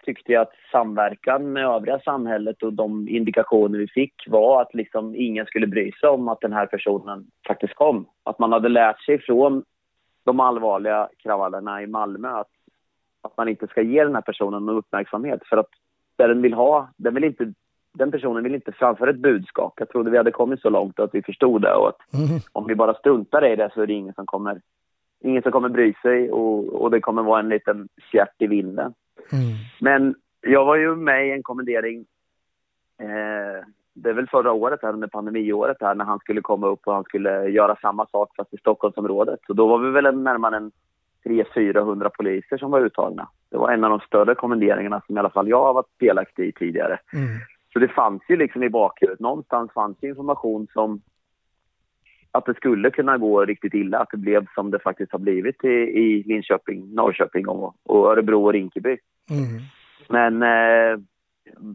tyckte 0.05 0.31
jag 0.31 0.41
att 0.41 0.53
samverkan 0.71 1.53
med 1.53 1.65
övriga 1.65 1.99
samhället 1.99 2.63
och 2.63 2.73
de 2.73 3.07
indikationer 3.07 3.79
vi 3.79 3.87
fick 3.87 4.13
var 4.27 4.61
att 4.61 4.73
liksom 4.73 5.15
ingen 5.15 5.45
skulle 5.45 5.67
bry 5.67 5.91
sig 5.91 6.09
om 6.09 6.27
att 6.27 6.41
den 6.41 6.53
här 6.53 6.65
personen 6.65 7.25
faktiskt 7.47 7.73
kom. 7.73 8.05
Att 8.23 8.39
man 8.39 8.51
hade 8.51 8.69
lärt 8.69 9.01
sig 9.05 9.21
från 9.21 9.63
de 10.23 10.39
allvarliga 10.39 11.09
kravallerna 11.17 11.81
i 11.81 11.87
Malmö 11.87 12.29
att, 12.29 12.49
att 13.21 13.37
man 13.37 13.47
inte 13.47 13.67
ska 13.67 13.81
ge 13.81 14.03
den 14.03 14.15
här 14.15 14.21
personen 14.21 14.65
någon 14.65 14.77
uppmärksamhet 14.77 15.41
för 15.49 15.57
att 15.57 15.69
det 16.15 16.27
den 16.27 16.41
vill 16.41 16.53
ha, 16.53 16.89
den, 16.97 17.13
vill 17.13 17.23
inte, 17.23 17.53
den 17.93 18.11
personen 18.11 18.43
vill 18.43 18.55
inte 18.55 18.71
framföra 18.71 19.09
ett 19.09 19.19
budskap. 19.19 19.73
Jag 19.77 19.89
trodde 19.89 20.11
vi 20.11 20.17
hade 20.17 20.31
kommit 20.31 20.61
så 20.61 20.69
långt 20.69 20.99
att 20.99 21.15
vi 21.15 21.21
förstod 21.21 21.61
det 21.61 21.73
och 21.73 21.87
att 21.87 22.13
Mhm. 22.13 22.39
om 22.51 22.67
vi 22.67 22.75
bara 22.75 22.93
struntar 22.93 23.45
i 23.45 23.55
det 23.55 23.71
så 23.73 23.81
är 23.81 23.87
det 23.87 23.93
ingen 23.93 24.13
som 24.13 24.25
kommer, 24.25 24.61
ingen 25.19 25.41
som 25.41 25.51
kommer 25.51 25.69
bry 25.69 25.93
sig 26.01 26.31
och, 26.31 26.81
och 26.81 26.91
det 26.91 27.01
kommer 27.01 27.23
vara 27.23 27.39
en 27.39 27.49
liten 27.49 27.87
fjärt 28.11 28.35
i 28.41 28.47
vinden. 28.47 28.93
Mm. 29.31 29.55
Men 29.81 30.15
jag 30.41 30.65
var 30.65 30.75
ju 30.75 30.95
med 30.95 31.27
i 31.27 31.31
en 31.31 31.43
kommendering, 31.43 32.05
eh, 32.99 33.65
det 33.93 34.09
är 34.09 34.13
väl 34.13 34.27
förra 34.27 34.51
året 34.51 34.79
här 34.81 34.93
under 34.93 35.07
pandemiåret 35.07 35.77
här 35.79 35.95
när 35.95 36.05
han 36.05 36.19
skulle 36.19 36.41
komma 36.41 36.67
upp 36.67 36.79
och 36.85 36.93
han 36.93 37.03
skulle 37.03 37.47
göra 37.49 37.75
samma 37.75 38.05
sak 38.05 38.35
fast 38.35 38.53
i 38.53 38.57
Stockholmsområdet. 38.57 39.39
Så 39.47 39.53
då 39.53 39.67
var 39.67 39.77
vi 39.77 39.91
väl 39.91 40.05
en, 40.05 40.23
närmare 40.23 40.57
en 40.57 40.71
300-400 41.25 42.09
poliser 42.17 42.57
som 42.57 42.71
var 42.71 42.81
uttagna. 42.81 43.27
Det 43.51 43.57
var 43.57 43.71
en 43.71 43.83
av 43.83 43.89
de 43.89 43.99
större 43.99 44.35
kommenderingarna 44.35 45.01
som 45.05 45.17
i 45.17 45.19
alla 45.19 45.29
fall 45.29 45.49
jag 45.49 45.63
har 45.63 45.73
varit 45.73 45.99
delaktig 45.99 46.47
i 46.47 46.51
tidigare. 46.51 46.99
Mm. 47.13 47.27
Så 47.73 47.79
det 47.79 47.87
fanns 47.87 48.21
ju 48.29 48.37
liksom 48.37 48.63
i 48.63 48.69
bakhuvudet, 48.69 49.19
någonstans 49.19 49.71
fanns 49.73 49.97
ju 50.01 50.09
information 50.09 50.67
som 50.73 51.01
att 52.31 52.45
det 52.45 52.53
skulle 52.53 52.91
kunna 52.91 53.17
gå 53.17 53.45
riktigt 53.45 53.73
illa, 53.73 53.99
att 53.99 54.09
det 54.11 54.17
blev 54.17 54.45
som 54.55 54.71
det 54.71 54.79
faktiskt 54.79 55.11
har 55.11 55.19
blivit 55.19 55.63
i, 55.63 55.67
i 55.77 56.23
Linköping, 56.23 56.93
Norrköping 56.93 57.47
och, 57.47 57.75
och 57.83 58.11
Örebro 58.11 58.45
och 58.45 58.53
Rinkeby. 58.53 58.97
Mm. 59.29 59.61
Men 60.09 60.43
eh, 60.43 60.99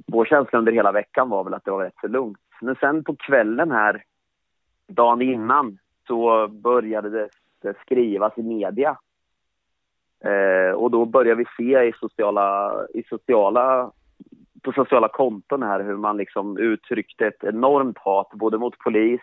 vår 0.07 0.25
känsla 0.25 0.59
under 0.59 0.73
hela 0.73 0.93
veckan 0.93 1.29
var 1.29 1.45
väl 1.45 1.55
att 1.55 1.65
det 1.65 1.71
var 1.71 1.85
rätt 1.85 2.01
så 2.01 2.09
lugnt. 2.09 2.39
Men 2.61 2.77
sen 2.81 3.05
på 3.05 3.17
kvällen 3.17 3.71
här, 3.71 4.05
dagen 4.89 5.23
innan, 5.23 5.79
så 6.07 6.49
började 6.49 7.11
det, 7.11 7.29
det 7.63 7.75
skrivas 7.81 8.33
i 8.37 8.43
media. 8.43 8.97
Eh, 10.25 10.75
och 10.75 10.91
då 10.91 11.05
började 11.05 11.39
vi 11.39 11.45
se 11.57 11.83
i 11.89 11.93
sociala, 12.01 12.73
i 12.95 13.03
sociala, 13.09 13.91
på 14.63 14.73
sociala 14.73 15.09
konton 15.09 15.63
här 15.63 15.83
hur 15.85 15.97
man 15.97 16.17
liksom 16.17 16.59
uttryckte 16.59 17.27
ett 17.27 17.45
enormt 17.45 17.99
hat 17.99 18.31
både 18.33 18.59
mot 18.59 18.79
polis 18.79 19.21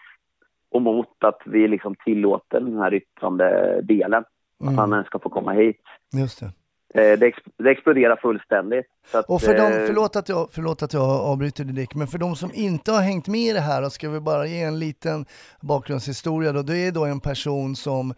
och 0.69 0.81
mot 0.81 1.23
att 1.23 1.41
vi 1.45 1.67
liksom 1.67 1.95
tillåter 1.95 2.59
den 2.59 2.77
här 2.77 2.93
yttrande 2.93 3.79
delen. 3.83 4.23
Att 4.59 4.67
Mm. 4.67 4.77
han 4.77 4.93
ens 4.93 5.07
ska 5.07 5.19
få 5.19 5.29
komma 5.29 5.51
hit. 5.51 5.81
Just 6.13 6.39
det. 6.39 6.51
Eh, 6.95 7.17
det, 7.19 7.25
ex, 7.27 7.37
det 7.57 7.69
exploderar 7.71 8.15
fullständigt. 8.15 8.85
Att, 9.13 9.25
Och 9.25 9.41
för 9.41 9.57
dem, 9.57 9.71
eh, 9.73 9.85
förlåt 9.85 10.15
att, 10.15 10.29
jag, 10.29 10.49
förlåt 10.51 10.83
att 10.83 10.93
jag 10.93 11.03
avbryter 11.03 11.63
dig 11.63 11.73
Dick, 11.73 11.95
men 11.95 12.07
för 12.07 12.17
de 12.17 12.35
som 12.35 12.51
inte 12.53 12.91
har 12.91 13.01
hängt 13.01 13.27
med 13.27 13.41
i 13.41 13.53
det 13.53 13.59
här, 13.59 13.89
ska 13.89 14.09
vi 14.09 14.19
bara 14.19 14.45
ge 14.47 14.61
en 14.61 14.79
liten 14.79 15.25
bakgrundshistoria 15.61 16.51
då. 16.51 16.61
Det 16.61 16.77
är 16.77 16.91
då 16.91 17.05
en 17.05 17.19
person 17.19 17.75
som 17.75 18.13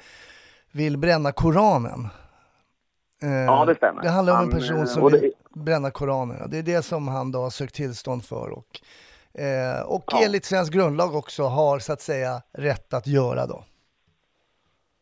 vill 0.72 0.98
bränna 0.98 1.32
Koranen. 1.32 2.08
Eh, 3.24 3.30
Ja, 3.32 3.66
det 3.66 3.76
stämmer. 3.76 4.02
Det 4.02 4.10
handlar 4.10 4.34
om 4.38 4.44
en 4.44 4.50
person 4.52 4.88
som 4.88 5.12
det- 5.12 5.20
vill 5.20 5.32
bränna 5.56 5.92
Koranen. 5.92 6.50
Det 6.50 6.58
är 6.58 6.64
det 6.64 6.82
som 6.82 7.08
han 7.08 7.32
då 7.32 7.40
har 7.42 7.50
sökt 7.50 7.76
tillstånd 7.76 8.26
för 8.26 8.50
och, 8.50 8.80
och 9.86 10.04
Ja. 10.12 10.20
enligt 10.26 10.46
svensk 10.46 10.74
grundlag 10.74 11.16
också 11.16 11.44
har 11.44 11.80
så 11.80 11.94
att 11.94 12.02
säga 12.02 12.42
rätt 12.58 12.94
att 12.94 13.08
göra 13.08 13.46
då. 13.46 13.64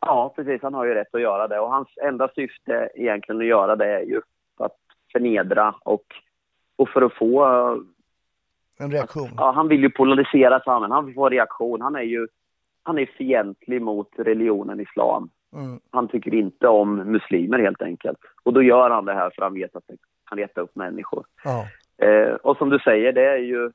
Ja, 0.06 0.32
precis. 0.36 0.62
Han 0.62 0.74
har 0.74 0.84
ju 0.84 0.94
rätt 0.94 1.14
att 1.14 1.20
göra 1.20 1.48
det. 1.48 1.58
Och 1.60 1.70
hans 1.70 1.88
enda 2.02 2.28
syfte 2.34 2.88
egentligen 2.94 3.40
att 3.40 3.46
göra 3.46 3.76
det 3.76 3.86
är 3.86 4.02
ju 4.02 4.20
att 4.58 4.76
förnedra 5.12 5.74
och, 5.84 6.04
och 6.76 6.88
för 6.88 7.02
att 7.02 7.14
få... 7.14 7.44
eh, 7.44 7.76
En 8.78 8.90
reaktion. 8.90 9.28
Ja, 9.36 9.52
han 9.52 9.68
vill 9.68 9.82
ju 9.82 9.90
polarisera 9.90 10.60
samhället. 10.60 10.94
Han 10.94 11.06
vill 11.06 11.14
få 11.14 11.28
reaktion. 11.28 11.80
Han 11.80 11.96
är 11.96 12.02
ju 12.02 12.28
han 12.86 12.98
är 12.98 13.06
fientlig 13.06 13.82
mot 13.82 14.08
religionen 14.18 14.80
islam. 14.80 15.30
Mm. 15.56 15.80
Han 15.90 16.08
tycker 16.08 16.34
inte 16.34 16.68
om 16.68 16.96
muslimer 16.96 17.58
helt 17.58 17.82
enkelt. 17.82 18.18
Och 18.42 18.52
då 18.52 18.62
gör 18.62 18.90
han 18.90 19.04
det 19.04 19.14
här 19.14 19.30
för 19.30 19.42
han 19.42 19.54
vet 19.54 19.76
att 19.76 19.84
det 19.86 19.96
kan 20.28 20.38
reta 20.38 20.60
upp 20.60 20.76
människor. 20.76 21.24
Ja. 21.44 21.66
Eh, 22.06 22.34
och 22.34 22.56
som 22.56 22.70
du 22.70 22.78
säger, 22.78 23.12
det 23.12 23.24
är 23.24 23.36
ju 23.36 23.70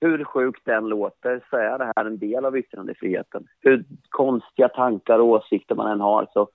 hur 0.00 0.24
sjukt 0.24 0.64
den 0.64 0.88
låter 0.88 1.40
så 1.50 1.56
är 1.56 1.78
det 1.78 1.92
här 1.96 2.04
en 2.04 2.18
del 2.18 2.44
av 2.44 2.58
yttrandefriheten. 2.58 3.46
Hur 3.60 3.84
konstiga 4.08 4.68
tankar 4.68 5.18
och 5.18 5.26
åsikter 5.26 5.74
man 5.74 5.90
än 5.90 6.00
har 6.00 6.28
så 6.32 6.48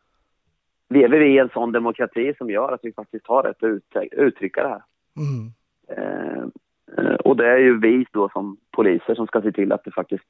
lever 0.90 1.20
vi 1.20 1.26
i 1.26 1.38
en 1.38 1.50
sån 1.50 1.72
demokrati 1.72 2.34
som 2.38 2.50
gör 2.50 2.72
att 2.72 2.80
vi 2.84 2.94
faktiskt 2.94 3.28
har 3.28 3.44
rätt 3.44 3.64
att 3.64 3.70
ut- 3.70 3.96
uttrycka 4.12 4.64
det 4.64 4.70
här. 4.70 4.84
Mm. 5.18 5.52
Eh, 5.88 6.44
eh, 6.98 7.16
och 7.16 7.38
det 7.38 7.50
är 7.50 7.58
ju 7.58 7.80
vi 7.80 8.06
då 8.12 8.30
som 8.30 8.58
poliser 8.72 9.16
som 9.16 9.28
ska 9.28 9.42
se 9.42 9.52
till 9.52 9.72
att 9.72 9.84
det 9.84 9.92
faktiskt 9.92 10.24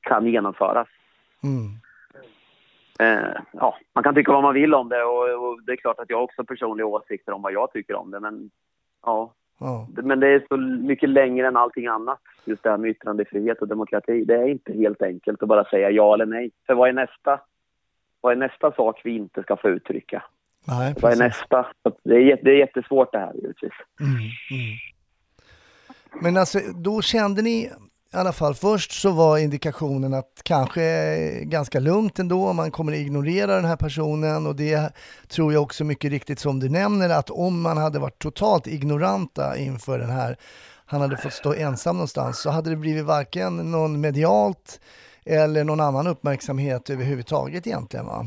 kan 0.00 0.26
genomföras. 0.26 0.88
Mm. 1.42 1.72
Eh, 3.00 3.40
ja, 3.52 3.78
man 3.94 4.04
kan 4.04 4.14
tycka 4.14 4.32
vad 4.32 4.42
man 4.42 4.54
vill 4.54 4.74
om 4.74 4.88
det 4.88 5.04
och, 5.04 5.48
och 5.48 5.62
det 5.62 5.72
är 5.72 5.76
klart 5.76 5.98
att 5.98 6.10
jag 6.10 6.24
också 6.24 6.40
har 6.40 6.44
personliga 6.44 6.86
åsikter 6.86 7.32
om 7.32 7.42
vad 7.42 7.52
jag 7.52 7.72
tycker 7.72 7.94
om 7.94 8.10
det 8.10 8.20
men 8.20 8.50
ja, 9.02 9.34
Ja. 9.58 9.88
Men 10.02 10.20
det 10.20 10.28
är 10.28 10.44
så 10.48 10.56
mycket 10.56 11.08
längre 11.08 11.48
än 11.48 11.56
allting 11.56 11.86
annat, 11.86 12.20
just 12.44 12.62
det 12.62 12.70
här 12.70 12.76
med 12.76 12.90
yttrandefrihet 12.90 13.62
och 13.62 13.68
demokrati. 13.68 14.24
Det 14.24 14.34
är 14.34 14.48
inte 14.48 14.72
helt 14.72 15.02
enkelt 15.02 15.42
att 15.42 15.48
bara 15.48 15.64
säga 15.64 15.90
ja 15.90 16.14
eller 16.14 16.26
nej. 16.26 16.50
För 16.66 16.74
vad 16.74 16.88
är 16.88 16.92
nästa, 16.92 17.40
vad 18.20 18.32
är 18.32 18.36
nästa 18.36 18.72
sak 18.72 19.00
vi 19.04 19.16
inte 19.16 19.42
ska 19.42 19.56
få 19.56 19.68
uttrycka? 19.68 20.22
Nej, 20.68 20.94
Vad 21.00 21.12
är 21.12 21.16
nästa? 21.16 21.66
Det 22.04 22.14
är, 22.14 22.40
det 22.42 22.50
är 22.50 22.56
jättesvårt 22.56 23.12
det 23.12 23.18
här 23.18 23.34
givetvis. 23.34 23.72
Mm, 24.00 24.12
mm. 24.50 24.76
Men 26.22 26.36
alltså, 26.36 26.58
då 26.84 27.02
kände 27.02 27.42
ni 27.42 27.70
i 28.12 28.16
alla 28.16 28.32
fall, 28.32 28.54
först 28.54 28.92
så 28.92 29.10
var 29.10 29.38
indikationen 29.38 30.14
att 30.14 30.40
kanske 30.42 30.82
är 30.82 31.44
ganska 31.44 31.80
lugnt 31.80 32.18
ändå, 32.18 32.52
man 32.52 32.70
kommer 32.70 32.92
att 32.92 32.98
ignorera 32.98 33.54
den 33.54 33.64
här 33.64 33.76
personen 33.76 34.46
och 34.46 34.56
det 34.56 34.92
tror 35.28 35.52
jag 35.52 35.62
också 35.62 35.84
mycket 35.84 36.10
riktigt 36.10 36.38
som 36.38 36.60
du 36.60 36.68
nämner 36.68 37.10
att 37.10 37.30
om 37.30 37.60
man 37.60 37.76
hade 37.76 37.98
varit 37.98 38.18
totalt 38.18 38.66
ignoranta 38.66 39.56
inför 39.56 39.98
den 39.98 40.10
här, 40.10 40.36
han 40.86 41.00
hade 41.00 41.16
fått 41.16 41.32
stå 41.32 41.54
ensam 41.54 41.96
någonstans 41.96 42.42
så 42.42 42.50
hade 42.50 42.70
det 42.70 42.76
blivit 42.76 43.04
varken 43.04 43.70
någon 43.70 44.00
medialt 44.00 44.80
eller 45.24 45.64
någon 45.64 45.80
annan 45.80 46.06
uppmärksamhet 46.06 46.90
överhuvudtaget 46.90 47.66
egentligen 47.66 48.06
va? 48.06 48.26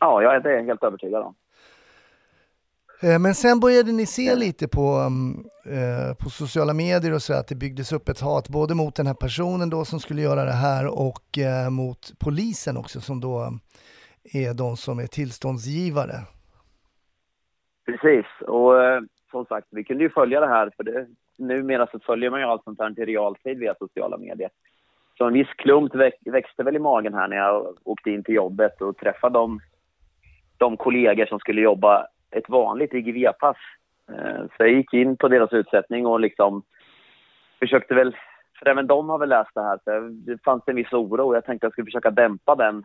Ja, 0.00 0.22
jag 0.22 0.34
är 0.34 0.64
helt 0.64 0.82
övertygad 0.82 1.22
om. 1.22 1.34
Eh, 3.02 3.18
men 3.18 3.34
sen 3.34 3.60
började 3.60 3.92
ni 3.92 4.06
se 4.06 4.36
lite 4.36 4.68
på, 4.68 4.86
mm, 5.06 5.44
eh, 5.76 6.14
på 6.22 6.30
sociala 6.30 6.74
medier 6.74 7.14
och 7.14 7.22
så 7.22 7.34
att 7.34 7.48
det 7.48 7.54
byggdes 7.54 7.92
upp 7.92 8.08
ett 8.08 8.20
hat 8.20 8.48
både 8.48 8.74
mot 8.74 8.96
den 8.96 9.06
här 9.06 9.14
personen 9.14 9.70
då 9.70 9.84
som 9.84 10.00
skulle 10.00 10.22
göra 10.22 10.44
det 10.44 10.58
här 10.66 10.86
och 10.86 11.38
eh, 11.38 11.70
mot 11.70 12.12
polisen 12.24 12.76
också 12.76 13.00
som 13.00 13.20
då 13.20 13.52
är 14.34 14.54
de 14.54 14.76
som 14.76 14.98
är 14.98 15.06
tillståndsgivare. 15.06 16.16
Precis, 17.86 18.26
och 18.40 18.84
eh, 18.84 19.00
som 19.30 19.44
sagt, 19.44 19.66
vi 19.70 19.84
kunde 19.84 20.04
ju 20.04 20.10
följa 20.10 20.40
det 20.40 20.48
här 20.48 20.70
för 20.76 20.84
det, 20.84 21.06
numera 21.36 21.86
så 21.86 21.98
följer 21.98 22.30
man 22.30 22.40
ju 22.40 22.46
allt 22.46 22.64
sånt 22.64 22.80
här 22.80 23.00
i 23.00 23.04
realtid 23.04 23.58
via 23.58 23.74
sociala 23.74 24.18
medier. 24.18 24.50
Så 25.18 25.26
en 25.26 25.32
viss 25.32 25.48
klump 25.48 25.92
växte 26.24 26.62
väl 26.62 26.76
i 26.76 26.78
magen 26.78 27.14
här 27.14 27.28
när 27.28 27.36
jag 27.36 27.76
åkte 27.84 28.10
in 28.10 28.24
till 28.24 28.34
jobbet 28.34 28.80
och 28.80 28.96
träffade 28.96 29.38
de, 29.38 29.60
de 30.56 30.76
kollegor 30.76 31.26
som 31.26 31.38
skulle 31.38 31.60
jobba 31.60 32.06
ett 32.30 32.48
vanligt 32.48 32.94
IGV-pass. 32.94 33.56
Eh, 34.12 34.40
Så 34.40 34.54
jag 34.58 34.70
gick 34.72 34.94
in 34.94 35.16
på 35.16 35.28
deras 35.28 35.52
utsättning 35.52 36.06
och 36.06 36.20
liksom 36.20 36.62
försökte 37.58 37.94
väl, 37.94 38.16
för 38.58 38.68
även 38.68 38.86
de 38.86 39.08
har 39.08 39.18
väl 39.18 39.28
läst 39.28 39.50
det 39.54 39.62
här, 39.62 39.78
så 39.84 40.00
det 40.32 40.42
fanns 40.44 40.62
en 40.66 40.76
viss 40.76 40.92
oro 40.92 41.26
och 41.28 41.36
jag 41.36 41.44
tänkte 41.44 41.66
att 41.66 41.68
jag 41.68 41.72
skulle 41.72 41.84
försöka 41.84 42.10
dämpa 42.10 42.54
den 42.54 42.84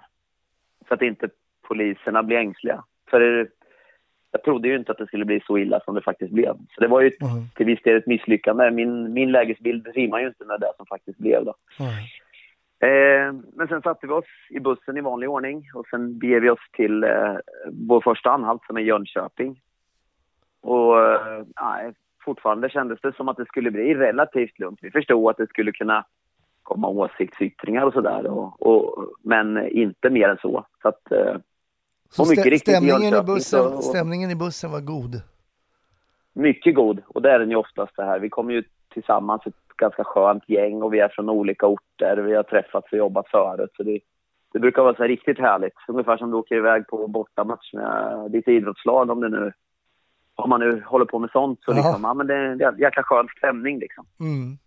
så 0.88 0.94
att 0.94 1.02
inte 1.02 1.30
poliserna 1.68 2.24
blir 2.24 2.38
ängsliga. 2.38 2.84
För 3.10 3.50
jag 4.32 4.44
trodde 4.44 4.68
ju 4.68 4.76
inte 4.76 4.92
att 4.92 4.98
det 4.98 5.08
skulle 5.08 5.26
bli 5.26 5.42
så 5.48 5.58
illa 5.58 5.80
som 5.80 5.96
det 5.96 6.02
faktiskt 6.02 6.32
blev. 6.34 6.54
Så 6.76 6.82
det 6.82 6.88
var 6.88 7.02
ju 7.02 7.12
Mm. 7.22 7.48
till 7.56 7.66
viss 7.66 7.82
del 7.82 7.98
ett 7.98 8.08
misslyckande. 8.08 8.72
Min, 8.72 9.14
min 9.14 9.32
lägesbild 9.32 9.88
rimmar 9.88 10.20
ju 10.20 10.28
inte 10.28 10.46
med 10.46 10.60
det 10.60 10.72
som 10.78 10.86
faktiskt 10.86 11.18
blev 11.20 11.46
då. 11.46 11.54
Mm. 11.80 11.92
Eh, 12.88 13.34
men 13.54 13.68
sen 13.68 13.82
satte 13.82 14.08
vi 14.08 14.14
oss 14.14 14.26
i 14.50 14.60
bussen 14.60 14.98
i 14.98 15.02
vanlig 15.02 15.30
ordning 15.30 15.64
och 15.74 15.88
sen 15.88 16.20
beger 16.20 16.40
vi 16.40 16.50
oss 16.50 16.70
till 16.74 17.04
eh, 17.04 17.36
vår 17.72 18.02
första 18.02 18.30
anhalt 18.32 18.62
som 18.68 18.78
är 18.78 18.82
Jönköping. 18.82 19.62
Och 20.62 21.00
eh, 21.12 21.92
fortfarande 22.26 22.70
kändes 22.70 23.02
det 23.02 23.16
som 23.16 23.30
att 23.30 23.38
det 23.38 23.46
skulle 23.46 23.72
bli 23.72 23.94
relativt 23.96 24.60
lugnt. 24.60 24.80
Vi 24.82 24.92
förstod 24.92 25.30
att 25.30 25.38
det 25.38 25.48
skulle 25.50 25.72
kunna 25.72 26.06
komma 26.64 26.88
åsiktsyttringar 26.88 27.82
och 27.86 27.94
sådär. 27.94 28.26
Och, 28.28 28.62
och, 28.68 29.08
men 29.22 29.68
inte 29.68 30.10
mer 30.10 30.30
än 30.30 30.38
så. 30.38 30.66
så 30.82 30.88
att, 30.88 31.12
eh, 31.12 31.36
Så 32.10 32.24
Och 32.24 32.30
mycket 32.30 32.46
stä- 32.54 32.58
stämningen, 32.58 33.14
i 33.14 33.22
bussen, 33.26 33.60
så- 33.60 33.82
stämningen 33.82 34.32
i 34.32 34.36
bussen 34.36 34.72
var 34.72 34.82
god. 34.82 35.22
mycket 36.34 36.76
god. 36.76 37.02
Och 37.08 37.22
det 37.22 37.32
är 37.32 37.40
den 37.40 37.50
ju 37.50 37.56
oftast 37.56 37.96
det 37.96 38.04
här. 38.06 38.20
Vi 38.20 38.30
kommer 38.30 38.54
ju 38.54 38.64
tillsammans 38.94 39.42
ett 39.48 39.63
ganska 39.78 40.04
skönt 40.04 40.50
gäng 40.50 40.82
och 40.82 40.94
vi 40.94 41.00
är 41.00 41.10
från 41.10 41.30
olika 41.30 41.68
orter. 41.68 42.18
Vi 42.18 42.36
har 42.36 42.44
träffats 42.44 42.92
och 42.92 42.98
jobbat 42.98 43.30
förut. 43.30 43.72
Så 43.78 43.84
det, 43.84 44.00
det 44.54 44.60
brukar 44.60 44.84
vara 44.84 44.96
så 44.96 45.04
riktigt 45.04 45.40
härligt. 45.40 45.74
Ungefär 45.88 46.18
som 46.18 46.32
du 46.32 46.38
åker 46.38 46.56
iväg 46.56 46.88
på 46.88 47.08
bortamatch 47.08 47.74
med 47.74 48.32
ditt 48.32 48.48
idrottslag 48.48 49.10
om 49.10 49.22
det 49.22 49.30
nu 49.30 49.52
om 50.36 50.50
man 50.50 50.60
nu 50.60 50.84
håller 50.86 51.06
på 51.06 51.20
med 51.20 51.30
sånt 51.30 51.60
så 51.66 51.72
Ja. 51.72 51.76
liksom, 51.76 52.04
ja 52.04 52.14
men 52.14 52.28
det 52.28 52.36
är 52.36 52.46
en 52.46 52.80
jäkla 52.80 53.04
skön 53.04 53.28
stämning 53.38 53.80
liksom. 53.80 54.06
Mm. 54.20 54.58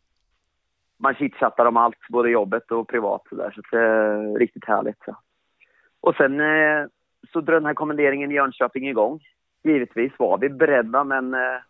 Man 0.98 1.14
chitchattar 1.14 1.66
om 1.66 1.76
allt, 1.76 2.08
både 2.08 2.30
jobbet 2.30 2.70
och 2.70 2.88
privat 2.88 3.22
så 3.28 3.34
där, 3.36 3.50
så 3.50 3.76
det 3.76 3.82
är 3.82 4.38
riktigt 4.38 4.64
härligt. 4.64 4.98
Så. 5.04 5.16
Och 6.00 6.14
sen 6.14 6.40
eh, 6.40 6.86
så 7.32 7.40
drog 7.40 7.56
den 7.56 7.66
här 7.66 7.75
kommenderingen 7.75 8.32
i 8.32 8.34
Jönköping 8.34 8.88
igång. 8.88 9.20
Givetvis 9.64 10.12
var 10.18 10.38
vi 10.38 10.48
beredda, 10.48 11.04
men 11.04 11.34
eh, 11.34 11.60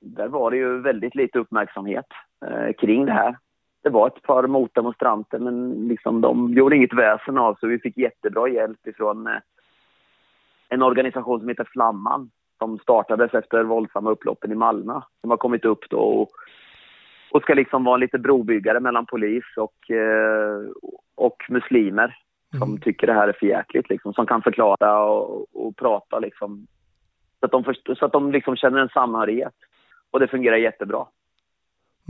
där 0.00 0.28
var 0.28 0.50
det 0.50 0.56
ju 0.56 0.80
väldigt 0.80 1.14
lite 1.14 1.38
uppmärksamhet 1.38 2.06
eh, 2.46 2.72
kring 2.78 3.06
det 3.06 3.12
här. 3.12 3.36
Det 3.82 3.90
var 3.90 4.06
ett 4.06 4.22
par 4.22 4.46
motdemonstranter, 4.46 5.38
men 5.38 5.88
liksom 5.88 6.20
de 6.20 6.52
gjorde 6.52 6.76
inget 6.76 6.92
väsen 6.92 7.38
av 7.38 7.56
så 7.60 7.66
vi 7.66 7.78
fick 7.78 7.96
jättebra 7.96 8.48
hjälp 8.48 8.86
ifrån 8.86 9.26
eh, 9.26 9.38
en 10.68 10.82
organisation 10.82 11.40
som 11.40 11.48
heter 11.48 11.68
Flamman 11.72 12.30
som 12.58 12.78
startades 12.78 13.34
efter 13.34 13.62
våldsamma 13.62 14.10
upploppen 14.10 14.52
i 14.52 14.54
Malmö. 14.54 15.00
Som 15.20 15.30
har 15.30 15.36
kommit 15.36 15.64
upp 15.64 15.90
då 15.90 15.98
och, 15.98 16.28
och 17.30 17.42
ska 17.42 17.54
liksom 17.54 17.84
vara 17.84 17.96
lite 17.96 18.18
brobyggare 18.18 18.80
mellan 18.80 19.06
polis 19.06 19.44
och, 19.56 19.90
eh, 19.90 20.60
och 21.14 21.36
muslimer 21.48 22.16
som 22.58 22.68
Mm. 22.68 22.80
tycker 22.80 23.06
det 23.06 23.12
här 23.12 23.28
är 23.28 23.32
för 23.32 23.46
jäkligt, 23.46 23.90
liksom, 23.90 24.12
som 24.12 24.26
kan 24.26 24.42
förklara 24.42 25.04
och, 25.04 25.46
och 25.66 25.76
prata 25.76 26.18
liksom, 26.18 26.66
så 27.40 27.46
att 27.46 27.52
de, 27.52 27.64
först, 27.64 27.98
så 27.98 28.04
att 28.04 28.12
de 28.12 28.32
liksom 28.32 28.56
känner 28.56 28.78
en 28.78 28.88
samhörighet. 28.88 29.54
Och 30.10 30.20
det 30.20 30.28
fungerar 30.28 30.56
jättebra. 30.56 31.06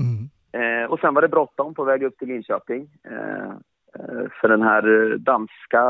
Mm. 0.01 0.31
Eh, 0.53 0.91
och 0.91 1.01
sen 1.01 1.15
var 1.15 1.23
det 1.23 1.29
bråttom 1.29 1.75
på 1.75 1.85
väg 1.85 2.03
upp 2.03 2.19
till 2.19 2.29
Linköping. 2.29 2.89
Eh, 3.05 3.51
eh, 3.95 4.25
för 4.41 4.49
den 4.49 4.63
här 4.63 5.13
eh, 5.13 5.19
danska 5.19 5.83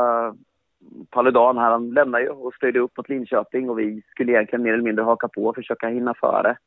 Paludan 1.09 1.57
här, 1.57 1.71
han 1.71 1.89
lämnade 1.89 2.23
ju 2.23 2.29
och 2.29 2.53
styrde 2.53 2.79
upp 2.79 2.97
mot 2.97 3.09
Linköping 3.09 3.69
och 3.69 3.79
vi 3.79 4.01
skulle 4.11 4.31
egentligen 4.31 4.63
mer 4.63 4.73
eller 4.73 4.83
mindre 4.83 5.03
haka 5.03 5.27
på 5.27 5.45
och 5.45 5.55
försöka 5.55 5.87
hinna 5.87 6.13
före. 6.13 6.57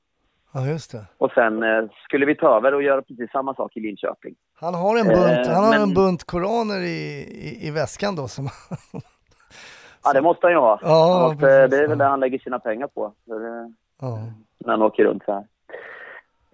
Ja, 0.53 0.67
just 0.67 0.93
det. 0.93 1.07
Och 1.19 1.31
sen 1.31 1.63
eh, 1.63 1.85
skulle 2.05 2.27
vi 2.27 2.35
ta 2.35 2.57
över 2.57 2.75
och 2.75 2.83
göra 2.83 3.03
precis 3.03 3.31
samma 3.31 3.55
sak 3.55 3.77
i 3.77 3.81
Linköping. 3.81 4.35
Han 4.61 4.75
har 4.75 4.99
en 4.99 5.07
bunt, 5.07 5.47
Eh, 5.47 5.55
han 5.55 5.65
har 5.65 5.71
men- 5.71 5.83
en 5.83 5.95
bunt 5.95 6.25
koraner 6.25 6.81
i, 6.81 6.99
i, 7.49 7.69
i 7.69 7.71
väskan 7.71 8.17
då 8.17 8.29
som... 8.29 8.49
Ja, 10.05 10.13
det 10.13 10.23
måste 10.23 10.47
han 10.47 10.53
ju 10.53 10.59
ha. 10.59 10.79
Ja, 10.83 11.29
måste, 11.29 11.47
precis, 11.47 11.71
det 11.71 11.85
är 11.85 11.89
väl 11.89 11.99
ja. 11.99 12.05
det 12.05 12.11
han 12.11 12.21
lägger 12.21 12.39
sina 12.39 12.59
pengar 12.59 12.87
på. 12.87 13.13
Det, 13.25 13.73
ja. 14.01 14.19
när 14.59 14.71
han 14.71 14.83
åker 14.83 15.05
runt 15.05 15.25
så 15.25 15.33
här. 15.33 15.45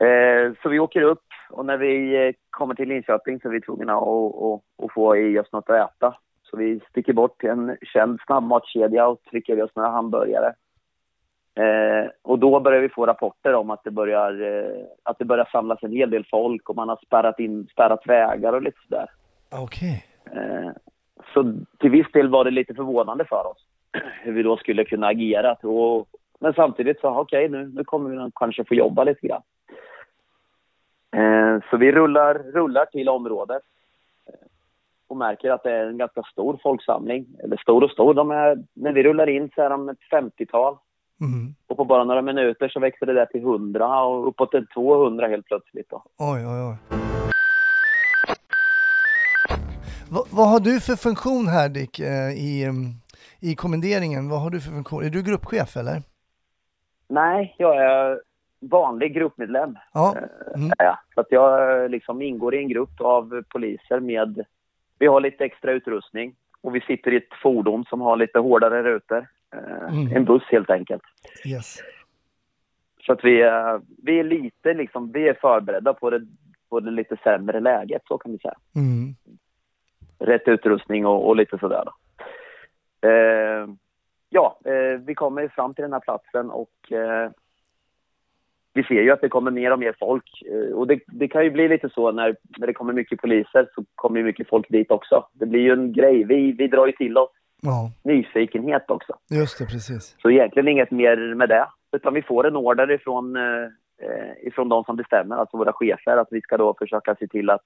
Eh, 0.00 0.52
så 0.62 0.68
vi 0.68 0.78
åker 0.78 1.02
upp 1.02 1.24
och 1.50 1.66
när 1.66 1.76
vi 1.76 2.26
eh, 2.26 2.34
kommer 2.50 2.74
till 2.74 2.88
Linköping 2.88 3.40
så 3.40 3.48
är 3.48 3.52
vi 3.52 3.60
tvungna 3.60 3.92
att, 3.92 4.34
att, 4.34 4.84
att 4.84 4.92
få 4.94 5.16
i 5.16 5.38
oss 5.38 5.52
något 5.52 5.70
att 5.70 5.90
äta. 5.90 6.16
Så 6.42 6.56
vi 6.56 6.80
sticker 6.90 7.12
bort 7.12 7.40
till 7.40 7.50
en 7.50 7.76
känd 7.82 8.20
snabbmatskedja 8.26 9.06
och 9.06 9.22
trycker 9.30 9.56
i 9.56 9.62
oss 9.62 9.70
några 9.74 9.90
hamburgare. 9.90 10.54
Eh, 11.54 12.10
och 12.22 12.38
då 12.38 12.60
börjar 12.60 12.80
vi 12.80 12.88
få 12.88 13.06
rapporter 13.06 13.54
om 13.54 13.70
att 13.70 13.84
det 13.84 13.90
börjar, 13.90 14.42
eh, 14.42 14.84
att 15.02 15.18
det 15.18 15.24
börjar 15.24 15.48
samlas 15.52 15.82
en 15.82 15.92
hel 15.92 16.10
del 16.10 16.26
folk 16.30 16.68
och 16.68 16.76
man 16.76 16.88
har 16.88 16.98
spärrat, 17.06 17.40
in, 17.40 17.66
spärrat 17.72 18.06
vägar 18.06 18.52
och 18.52 18.62
lite 18.62 18.78
sådär. 18.88 19.06
Okej. 19.50 20.04
Eh, 20.32 20.70
så 21.34 21.54
till 21.78 21.90
viss 21.90 22.12
del 22.12 22.28
var 22.28 22.44
det 22.44 22.50
lite 22.50 22.74
förvånande 22.74 23.24
för 23.24 23.46
oss 23.46 23.66
hur 24.22 24.32
vi 24.32 24.42
då 24.42 24.56
skulle 24.56 24.84
kunna 24.84 25.06
agera. 25.06 25.54
Och, 25.54 26.08
men 26.40 26.52
samtidigt 26.52 27.00
så, 27.00 27.08
okej, 27.08 27.48
nu, 27.48 27.70
nu 27.74 27.84
kommer 27.84 28.10
vi 28.10 28.30
kanske 28.34 28.64
få 28.64 28.74
jobba 28.74 29.04
lite 29.04 29.26
grann. 29.26 29.42
Så 31.70 31.76
vi 31.76 31.92
rullar, 31.92 32.34
rullar 32.34 32.86
till 32.86 33.08
området 33.08 33.62
eh, 34.26 34.46
och 35.08 35.16
märker 35.16 35.50
att 35.50 35.62
det 35.62 35.72
är 35.72 35.86
en 35.86 35.98
ganska 35.98 36.22
stor 36.22 36.60
folksamling. 36.62 37.26
Eller 37.44 37.56
stor 37.56 37.84
och 37.84 37.90
stor, 37.90 38.14
de 38.14 38.30
är, 38.30 38.58
när 38.74 38.92
vi 38.92 39.02
rullar 39.02 39.28
in 39.28 39.50
så 39.54 39.62
är 39.62 39.70
de 39.70 39.88
ett 39.88 39.98
50-tal. 40.12 40.76
Mm. 41.20 41.54
Och 41.66 41.76
på 41.76 41.84
bara 41.84 42.04
några 42.04 42.22
minuter 42.22 42.68
så 42.68 42.80
växer 42.80 43.06
det 43.06 43.12
där 43.12 43.26
till 43.26 43.40
100 43.40 44.02
och 44.02 44.28
uppåt 44.28 44.50
till 44.50 44.66
200 44.66 45.28
helt 45.28 45.46
plötsligt. 45.46 45.90
Då. 45.90 46.02
Oj, 46.18 46.46
oj, 46.46 46.70
oj. 46.70 46.76
Va, 50.10 50.24
vad 50.30 50.48
har 50.48 50.60
du 50.60 50.80
för 50.80 50.96
funktion 50.96 51.46
här 51.46 51.68
Dick 51.68 51.98
eh, 51.98 52.30
i, 52.30 52.72
i 53.40 53.54
kommenderingen? 53.54 54.28
Vad 54.28 54.40
har 54.40 54.50
du 54.50 54.60
för 54.60 54.70
funktion? 54.70 55.04
Är 55.04 55.10
du 55.10 55.22
gruppchef 55.22 55.76
eller? 55.76 56.02
Nej, 57.08 57.54
jag 57.58 57.76
är 57.76 58.20
vanlig 58.60 59.14
gruppmedlem. 59.14 59.78
Ja. 59.92 60.14
Eh, 60.16 60.54
Mm. 60.54 60.70
jag. 60.78 60.98
Så 61.14 61.20
att 61.20 61.26
jag 61.30 61.82
eh, 61.82 61.88
liksom 61.88 62.22
ingår 62.22 62.54
i 62.54 62.58
en 62.58 62.68
grupp 62.68 63.00
av 63.00 63.42
poliser 63.48 64.00
med... 64.00 64.44
Vi 64.98 65.06
har 65.06 65.20
lite 65.20 65.44
extra 65.44 65.72
utrustning 65.72 66.34
och 66.60 66.74
vi 66.74 66.80
sitter 66.80 67.12
i 67.12 67.16
ett 67.16 67.34
fordon 67.42 67.84
som 67.84 68.00
har 68.00 68.16
lite 68.16 68.38
hårdare 68.38 68.82
rutor. 68.82 69.26
Eh, 69.54 69.94
Mm. 69.94 70.16
En 70.16 70.24
buss 70.24 70.42
helt 70.50 70.70
enkelt. 70.70 71.02
Yes. 71.46 71.76
Så 73.06 73.12
att 73.12 73.24
vi 73.24 73.42
är, 73.42 73.80
vi 74.02 74.20
är 74.20 74.24
lite 74.24 74.74
liksom, 74.74 75.12
vi 75.12 75.28
är 75.28 75.34
förberedda 75.34 75.94
på 75.94 76.10
det, 76.10 76.26
på 76.68 76.80
det 76.80 76.90
lite 76.90 77.16
sämre 77.16 77.60
läget, 77.60 78.02
så 78.08 78.18
kan 78.18 78.32
vi 78.32 78.38
säga. 78.38 78.54
Mm. 78.74 79.14
Rätt 80.18 80.48
utrustning 80.48 81.06
och, 81.06 81.28
och 81.28 81.36
lite 81.36 81.58
sådär 81.58 81.84
då. 81.84 81.92
Eh, 83.08 83.68
ja, 84.28 84.58
eh, 84.64 85.00
vi 85.00 85.14
kommer 85.14 85.48
fram 85.48 85.74
till 85.74 85.82
den 85.82 85.92
här 85.92 86.00
platsen 86.00 86.50
och 86.50 86.92
eh, 86.92 87.30
vi 88.80 88.86
ser 88.94 89.02
ju 89.02 89.10
att 89.10 89.20
det 89.20 89.28
kommer 89.28 89.50
mer 89.50 89.72
och 89.72 89.78
mer 89.78 89.94
folk. 89.98 90.42
Eh, 90.52 90.74
och 90.76 90.86
det, 90.86 91.00
det 91.06 91.28
kan 91.28 91.44
ju 91.44 91.50
bli 91.50 91.68
lite 91.68 91.88
så 91.88 92.12
när, 92.12 92.36
när 92.58 92.66
det 92.66 92.72
kommer 92.72 92.92
mycket 92.92 93.20
poliser 93.20 93.68
så 93.74 93.84
kommer 93.94 94.18
ju 94.18 94.24
mycket 94.24 94.48
folk 94.48 94.68
dit 94.68 94.90
också. 94.90 95.24
Det 95.32 95.46
blir 95.46 95.60
ju 95.60 95.72
en 95.72 95.92
grej. 95.92 96.24
Vi, 96.24 96.52
vi 96.52 96.66
drar 96.68 96.86
ju 96.86 96.92
till 96.92 97.18
oss 97.18 97.30
Ja, 97.62 97.90
nyfikenhet 98.04 98.90
också. 98.90 99.12
just 99.30 99.58
det, 99.58 99.64
precis. 99.64 100.16
Så 100.22 100.30
egentligen 100.30 100.68
inget 100.68 100.90
mer 100.90 101.34
med 101.34 101.48
det. 101.48 101.66
Utan 101.92 102.14
vi 102.14 102.22
får 102.22 102.46
en 102.46 102.56
order 102.56 102.90
ifrån, 102.90 103.36
eh, 103.36 103.64
eh, 104.02 104.46
ifrån 104.48 104.68
de 104.68 104.84
som 104.84 104.96
bestämmer, 104.96 105.36
alltså 105.36 105.56
våra 105.56 105.72
chefer, 105.72 106.16
att 106.16 106.28
vi 106.30 106.40
ska 106.40 106.56
då 106.56 106.74
försöka 106.78 107.14
se 107.14 107.26
till 107.26 107.50
att 107.50 107.64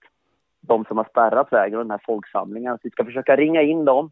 de 0.61 0.85
som 0.85 0.97
har 0.97 1.05
spärrat 1.05 1.53
vägen 1.53 1.79
och 1.79 1.85
den 1.85 1.91
här 1.91 2.03
folksamlingen, 2.07 2.73
att 2.73 2.81
vi 2.85 2.91
ska 2.91 3.05
försöka 3.05 3.37
ringa 3.37 3.63
in 3.63 3.85
dem 3.85 4.11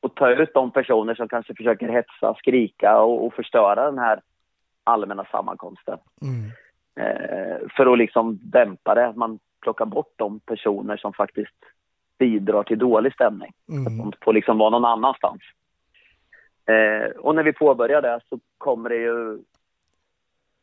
och 0.00 0.14
ta 0.14 0.30
ut 0.30 0.54
de 0.54 0.70
personer 0.70 1.14
som 1.14 1.28
kanske 1.28 1.54
försöker 1.54 1.88
hetsa, 1.88 2.34
skrika 2.38 3.00
och, 3.00 3.26
och 3.26 3.34
förstöra 3.34 3.84
den 3.90 3.98
här 3.98 4.20
allmänna 4.84 5.24
sammankomsten. 5.24 5.98
Mm. 6.22 6.50
Eh, 6.96 7.56
för 7.76 7.92
att 7.92 7.98
liksom 7.98 8.38
dämpa 8.42 8.94
det, 8.94 9.06
att 9.06 9.16
man 9.16 9.38
plockar 9.60 9.86
bort 9.86 10.12
de 10.16 10.40
personer 10.40 10.96
som 10.96 11.12
faktiskt 11.12 11.56
bidrar 12.18 12.62
till 12.62 12.78
dålig 12.78 13.12
stämning. 13.12 13.52
Mm. 13.68 13.98
De 13.98 14.12
får 14.24 14.32
liksom 14.32 14.58
vara 14.58 14.70
någon 14.70 14.84
annanstans. 14.84 15.40
Eh, 16.66 17.10
och 17.10 17.34
när 17.34 17.42
vi 17.42 17.52
påbörjar 17.52 18.02
det 18.02 18.20
så 18.28 18.40
kommer 18.58 18.88
det 18.88 18.96
ju 18.96 19.38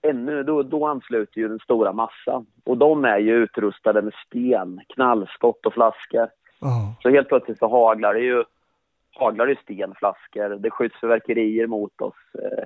ännu, 0.02 0.44
då, 0.44 0.64
då 0.64 0.88
ansluter 0.88 1.42
ju 1.42 1.48
den 1.48 1.60
stora 1.60 1.94
massan. 1.94 2.46
Och 2.64 2.78
de 2.78 3.06
är 3.06 3.18
ju 3.18 3.36
utrustade 3.36 4.02
med 4.02 4.14
sten, 4.26 4.82
knallskott 4.88 5.66
och 5.66 5.74
flaskor. 5.74 6.30
Ja, 6.60 6.96
Så 7.02 7.10
helt 7.10 7.28
plötsligt 7.28 7.60
så 7.60 7.68
haglar 7.68 8.14
det 8.14 8.20
ju 8.20 8.44
haglar 9.14 9.48
det 9.48 9.60
stenflaskor, 9.60 10.50
det 10.50 10.72
skjuts 10.72 11.00
fyrverkerier 11.02 11.68
mot 11.68 12.02
oss. 12.02 12.16
Eh, 12.34 12.64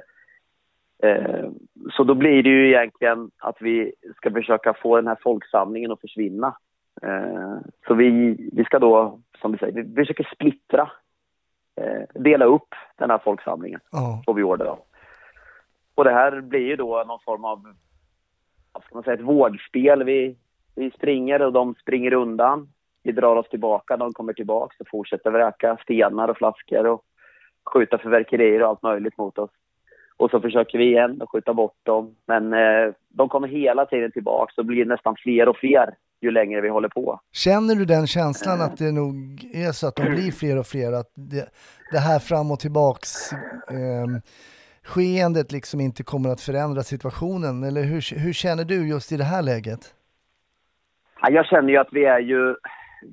så 1.92 2.04
då 2.04 2.14
blir 2.14 2.44
det 2.44 2.50
ju 2.50 2.68
egentligen 2.68 3.32
att 3.38 3.58
vi 3.60 3.94
ska 4.16 4.32
försöka 4.32 4.74
få 4.74 4.96
den 4.96 5.08
här 5.08 5.18
folksamlingen 5.24 5.92
att 5.92 6.02
försvinna. 6.02 6.56
Eh, 7.02 7.58
så 7.88 7.94
vi, 7.94 8.10
vi 8.54 8.64
ska 8.64 8.80
då, 8.80 9.20
som 9.42 9.52
vi 9.52 9.58
säger, 9.58 9.84
vi 9.84 9.96
försöker 9.96 10.30
splittra, 10.36 10.92
eh, 11.82 12.22
dela 12.22 12.46
upp 12.46 12.68
den 12.98 13.10
här 13.10 13.18
folksamlingen, 13.18 13.80
ja, 13.92 14.22
får 14.26 14.34
vi 14.34 14.44
order 14.44 14.66
av. 14.66 14.80
Och 15.96 16.04
det 16.04 16.12
här 16.12 16.42
blir 16.42 16.68
ju 16.68 16.76
då 16.76 17.04
någon 17.08 17.20
form 17.26 17.46
av, 17.46 17.74
vad 18.72 18.84
ska 18.84 18.96
man 18.96 19.04
säga, 19.04 19.14
ett 19.14 19.22
vågspel. 19.22 20.04
Vi, 20.04 20.38
vi 20.76 20.92
springer 20.92 21.42
och 21.42 21.54
de 21.54 21.76
springer 21.76 22.14
undan. 22.14 22.68
Vi 23.04 23.12
drar 23.12 23.36
oss 23.36 23.50
tillbaka, 23.50 23.98
de 23.98 24.14
kommer 24.14 24.34
tillbaka 24.34 24.76
och 24.80 24.88
fortsätter 24.90 25.32
vräka 25.32 25.78
stenar 25.84 26.28
och 26.28 26.38
flaskor 26.38 26.86
och 26.88 27.04
skjuta 27.74 27.98
fyrverkerier 27.98 28.62
och 28.62 28.68
allt 28.68 28.84
möjligt 28.84 29.18
mot 29.18 29.38
oss. 29.38 29.52
Och 30.18 30.30
så 30.32 30.42
försöker 30.42 30.78
vi 30.78 30.86
igen 30.86 31.22
att 31.22 31.30
skjuta 31.30 31.54
bort 31.54 31.78
dem. 31.84 32.16
Men 32.28 32.54
eh, 32.54 32.94
de 33.10 33.30
kommer 33.30 33.48
hela 33.48 33.86
tiden 33.86 34.12
tillbaka 34.12 34.54
och 34.58 34.66
blir 34.66 34.86
nästan 34.86 35.16
fler 35.16 35.50
och 35.50 35.58
fler 35.58 35.96
ju 36.22 36.32
längre 36.32 36.62
vi 36.62 36.70
håller 36.70 36.90
på. 36.90 37.20
Känner 37.34 37.76
du 37.76 37.86
den 37.86 38.08
känslan 38.08 38.62
att 38.62 38.78
det 38.78 38.92
nog 38.92 39.16
är 39.54 39.72
så 39.72 39.88
att 39.88 39.96
de 39.96 40.06
blir 40.10 40.32
fler 40.32 40.60
och 40.60 40.66
fler, 40.66 40.92
att 40.94 41.12
det, 41.16 41.50
det 41.92 42.00
här 42.00 42.20
fram 42.20 42.52
och 42.52 42.60
tillbaks 42.60 43.34
eh, 43.70 44.08
skeendet 44.84 45.52
liksom 45.52 45.80
inte 45.82 46.04
kommer 46.04 46.30
att 46.30 46.42
förändra 46.42 46.82
situationen? 46.82 47.64
Eller 47.64 47.84
hur, 47.84 48.20
hur 48.20 48.34
känner 48.34 48.66
du 48.66 48.88
just 48.88 49.12
i 49.12 49.18
det 49.18 49.24
här 49.24 49.44
läget? 49.44 49.94
Ja, 51.22 51.30
jag 51.30 51.46
känner 51.46 51.70
ju 51.70 51.78
att 51.78 51.94
vi 51.94 52.06
är 52.06 52.20
ju, 52.20 52.56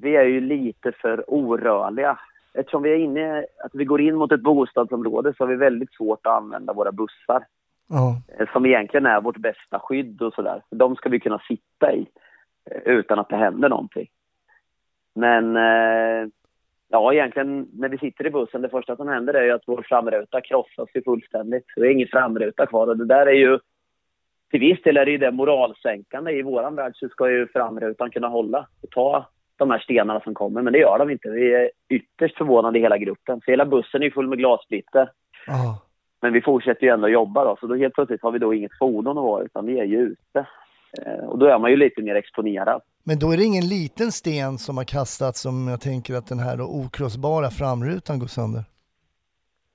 vi 0.02 0.16
är 0.16 0.24
ju 0.24 0.40
lite 0.40 0.92
för 0.92 1.30
orörliga. 1.30 2.18
Eftersom 2.54 2.82
vi 2.82 2.90
är 2.90 2.96
inne, 2.96 3.46
att 3.64 3.74
vi 3.74 3.84
går 3.84 4.00
in 4.00 4.14
mot 4.14 4.32
ett 4.32 4.42
bostadsområde 4.42 5.34
så 5.36 5.44
har 5.44 5.48
vi 5.48 5.56
väldigt 5.56 5.94
svårt 5.94 6.26
att 6.26 6.32
använda 6.32 6.72
våra 6.72 6.92
bussar. 6.92 7.46
Ja, 7.88 8.22
eh, 8.38 8.48
Som 8.52 8.66
egentligen 8.66 9.06
är 9.06 9.20
vårt 9.20 9.36
bästa 9.36 9.78
skydd 9.78 10.22
och 10.22 10.34
sådär. 10.34 10.62
De 10.70 10.96
ska 10.96 11.08
vi 11.08 11.20
kunna 11.20 11.38
sitta 11.38 11.92
i 11.92 12.06
eh, 12.70 12.92
utan 12.92 13.18
att 13.18 13.28
det 13.28 13.36
händer 13.36 13.68
någonting. 13.68 14.08
Men 15.14 15.56
eh, 15.56 16.28
Ja, 16.94 17.12
egentligen 17.12 17.68
när 17.72 17.88
vi 17.88 17.98
sitter 17.98 18.26
i 18.26 18.30
bussen, 18.30 18.62
det 18.62 18.68
första 18.68 18.96
som 18.96 19.08
händer 19.08 19.34
är 19.34 19.44
ju 19.44 19.50
att 19.50 19.62
vår 19.66 19.82
framruta 19.88 20.40
krossas 20.40 20.88
ju 20.94 21.02
fullständigt. 21.02 21.64
Det 21.76 21.86
är 21.86 21.90
ingen 21.90 22.08
framruta 22.08 22.66
kvar 22.66 22.86
och 22.86 22.96
det 22.96 23.04
där 23.04 23.26
är 23.26 23.32
ju 23.32 23.58
till 24.50 24.60
viss 24.60 24.82
del 24.82 24.96
är 24.96 25.04
det 25.04 25.10
ju 25.10 25.18
det 25.18 25.30
moralsänkande. 25.30 26.32
I 26.32 26.42
våran 26.42 26.74
värld 26.74 26.92
så 26.96 27.08
ska 27.08 27.30
ju 27.30 27.46
framrutan 27.46 28.10
kunna 28.10 28.28
hålla 28.28 28.66
och 28.82 28.90
ta 28.90 29.26
de 29.62 29.70
här 29.70 29.78
stenarna 29.78 30.20
som 30.20 30.34
kommer, 30.34 30.62
men 30.62 30.72
det 30.72 30.78
gör 30.78 30.98
de 30.98 31.10
inte. 31.10 31.28
Vi 31.28 31.54
är 31.54 31.70
ytterst 31.88 32.38
förvånade 32.38 32.78
i 32.78 32.82
hela 32.82 32.98
gruppen. 32.98 33.40
Så 33.44 33.50
hela 33.50 33.66
bussen 33.66 34.02
är 34.02 34.10
full 34.10 34.28
med 34.28 34.38
glassplitter. 34.38 35.10
Ja. 35.46 35.78
Men 36.22 36.32
vi 36.32 36.42
fortsätter 36.42 36.82
ju 36.82 36.92
ändå 36.92 37.08
jobba 37.08 37.44
då, 37.44 37.56
så 37.60 37.66
då 37.66 37.74
helt 37.74 37.94
plötsligt 37.94 38.22
har 38.22 38.32
vi 38.32 38.38
då 38.38 38.54
inget 38.54 38.78
fordon 38.78 39.18
att 39.18 39.24
vara 39.24 39.44
utan 39.44 39.66
vi 39.66 39.80
är 39.80 39.84
ju 39.84 39.98
ute. 39.98 40.46
Eh, 41.02 41.24
och 41.24 41.38
då 41.38 41.46
är 41.46 41.58
man 41.58 41.70
ju 41.70 41.76
lite 41.76 42.02
mer 42.02 42.14
exponerad. 42.14 42.80
Men 43.04 43.18
då 43.18 43.32
är 43.32 43.36
det 43.36 43.44
ingen 43.44 43.68
liten 43.68 44.12
sten 44.12 44.58
som 44.58 44.76
har 44.76 44.84
kastats 44.84 45.40
som 45.40 45.68
jag 45.68 45.80
tänker 45.80 46.14
att 46.14 46.26
den 46.26 46.38
här 46.38 46.60
okrossbara 46.60 47.50
framrutan 47.50 48.18
går 48.18 48.26
sönder. 48.26 48.64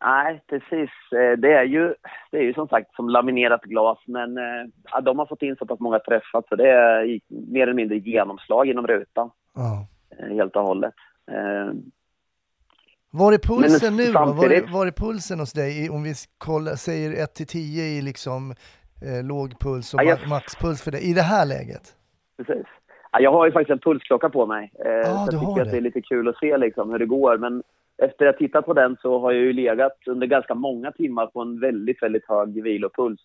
Nej, 0.08 0.44
precis. 0.50 0.90
Eh, 1.12 1.38
Det 1.38 1.54
är 1.54 1.64
ju, 1.64 1.94
det 2.32 2.38
är 2.38 2.42
ju 2.44 2.54
som 2.54 2.68
sagt 2.68 2.96
som 2.96 3.10
laminerat 3.10 3.62
glas, 3.64 4.00
men 4.08 4.38
eh, 4.38 4.44
ja, 4.92 5.02
de 5.02 5.20
har 5.20 5.26
fått 5.26 5.42
in 5.42 5.56
så 5.56 5.66
pass 5.66 5.80
många 5.80 6.00
träffar 6.00 6.44
så 6.50 6.56
det 6.56 6.70
är 6.70 7.20
mer 7.52 7.64
eller 7.64 7.74
mindre 7.74 7.98
genomslag 7.98 8.66
genom 8.68 8.88
rutan 8.88 9.30
Ja. 9.56 9.88
eh, 10.20 10.36
helt 10.36 10.56
och 10.56 10.64
hållet. 10.64 10.94
Var 13.12 13.34
är 13.34 13.38
pulsen 13.38 13.96
Men 13.96 14.06
nu 14.06 14.12
då? 14.12 14.20
Var 14.20 14.26
samtidigt- 14.28 14.70
var 14.74 14.88
är 14.88 14.92
pulsen 14.92 15.40
hos 15.40 15.54
dig? 15.54 15.90
Om 15.90 16.04
vi 16.04 16.14
kollar, 16.38 16.76
säger 16.76 17.24
1 17.24 17.34
till 17.36 17.48
10 17.48 17.84
i 17.84 18.02
liksom 18.02 18.52
eh, 19.06 19.26
låg 19.26 19.60
puls 19.60 19.94
och 19.94 20.00
Ja, 20.00 20.04
jag- 20.04 20.20
ma- 20.20 20.30
maxpuls 20.30 20.82
för 20.84 20.92
dig 20.92 21.10
i 21.10 21.14
det 21.14 21.22
här 21.22 21.46
läget? 21.46 21.96
Precis. 22.38 22.66
Ja, 23.12 23.20
jag 23.20 23.32
har 23.32 23.46
ju 23.46 23.52
faktiskt 23.52 23.72
en 23.72 23.80
pulsklocka 23.80 24.30
på 24.30 24.46
mig. 24.46 24.72
Eh, 24.86 24.90
Ah, 25.14 25.26
så 25.26 25.36
jag 25.36 25.42
tycker 25.42 25.62
att 25.62 25.66
det. 25.66 25.72
det 25.72 25.78
är 25.78 25.82
lite 25.82 26.02
kul 26.02 26.28
att 26.28 26.38
se 26.38 26.58
liksom, 26.58 26.90
hur 26.92 27.00
det 27.00 27.06
går. 27.06 27.38
Men 27.38 27.64
efter 27.98 28.26
att 28.26 28.36
ha 28.36 28.40
tittat 28.40 28.66
på 28.66 28.74
den 28.74 28.98
så 29.02 29.20
har 29.20 29.32
jag 29.32 29.42
ju 29.42 29.54
legat 29.54 29.98
under 30.06 30.28
ganska 30.28 30.56
många 30.56 30.92
timmar 30.92 31.28
på 31.28 31.42
en 31.42 31.60
väldigt, 31.60 32.04
väldigt 32.04 32.26
hög 32.28 32.64
vilopuls. 32.64 33.20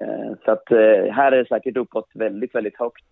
Eh, 0.00 0.34
så 0.44 0.50
att 0.50 0.70
eh, 0.70 1.12
här 1.12 1.32
är 1.32 1.36
det 1.36 1.48
säkert 1.48 1.76
uppåt 1.76 2.08
väldigt, 2.14 2.54
väldigt 2.54 2.78
högt. 2.78 3.04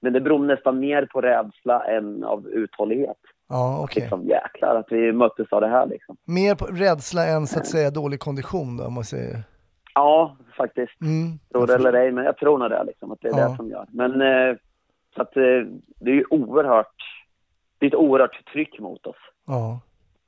Men 0.00 0.12
det 0.12 0.20
beror 0.20 0.38
nästan 0.38 0.78
mer 0.80 1.06
på 1.06 1.20
rädsla 1.20 1.84
än 1.84 2.24
av 2.24 2.48
uthållighet. 2.48 3.16
Ja, 3.48 3.80
okej. 3.84 4.00
Liksom, 4.00 4.24
jäklar 4.26 4.76
att 4.76 4.86
vi 4.92 5.12
möttes 5.12 5.52
av 5.52 5.60
det 5.60 5.68
här 5.68 5.86
liksom. 5.86 6.16
Mer 6.24 6.54
på 6.54 6.64
rädsla 6.66 7.26
än 7.26 7.46
så 7.46 7.58
att 7.58 7.66
säga 7.66 7.90
dålig 7.90 8.20
kondition 8.20 8.76
då, 8.76 8.84
om 8.84 8.94
man 8.94 9.04
säger. 9.04 9.36
Ja, 9.94 10.36
faktiskt. 10.56 11.00
Mm. 11.00 11.38
Tror 11.52 11.66
det 11.66 11.74
eller 11.74 11.92
ej, 11.92 12.12
men 12.12 12.24
jag 12.24 12.36
tror 12.36 12.58
nog 12.58 12.70
det, 12.70 12.84
liksom, 12.84 13.12
att 13.12 13.20
det 13.20 13.28
är 13.28 13.38
Ja. 13.38 13.48
det 13.48 13.56
som 13.56 13.68
gör. 13.70 13.86
Men 13.90 14.20
eh, 14.22 14.56
så 15.14 15.22
att, 15.22 15.32
det 16.00 16.10
är 16.10 16.14
ju 16.14 16.24
oerhört, 16.30 16.94
det 17.78 17.86
är 17.86 17.90
ett 17.90 17.94
oerhört 17.94 18.44
tryck 18.52 18.80
mot 18.80 19.06
oss. 19.06 19.16
Ja. 19.46 19.80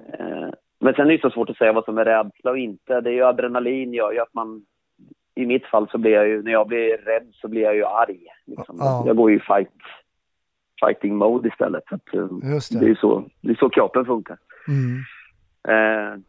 Eh, 0.07 0.49
men 0.81 0.95
sen 0.95 1.07
är 1.07 1.13
det 1.13 1.21
så 1.21 1.31
svårt 1.31 1.51
att 1.51 1.57
säga 1.57 1.73
vad 1.73 1.85
som 1.85 1.99
är 1.99 2.05
rädsla 2.05 2.51
och 2.51 2.59
inte. 2.59 3.01
Det 3.01 3.11
är 3.11 3.15
ju 3.15 3.25
adrenalin 3.25 3.93
gör 3.93 4.13
ju 4.13 4.19
att 4.19 4.35
man, 4.35 4.63
i 5.35 5.47
mitt 5.47 5.67
fall 5.67 5.89
så 5.91 5.99
blir 5.99 6.13
jag 6.13 6.29
ju, 6.29 6.43
när 6.43 6.53
jag 6.53 6.69
blir 6.69 6.97
rädd 6.97 7.29
så 7.33 7.49
blir 7.49 7.63
jag 7.63 7.75
ju 7.75 7.85
arg. 7.85 8.27
Liksom. 8.47 8.77
Ja. 8.79 9.03
Jag 9.07 9.17
går 9.17 9.31
ju 9.31 9.37
i 9.37 9.41
fight, 9.41 9.73
fighting 10.85 11.17
mode 11.17 11.49
istället. 11.49 11.85
Så 11.89 11.95
eh, 11.95 12.27
det. 12.71 12.81
det 12.81 12.91
är 12.91 12.95
så, 12.95 13.25
det 13.41 13.51
är 13.51 13.57
så 13.57 13.71
kroppen 13.71 14.05
funkar. 14.05 14.39
Mm. 14.69 14.99
Eh, 15.69 16.21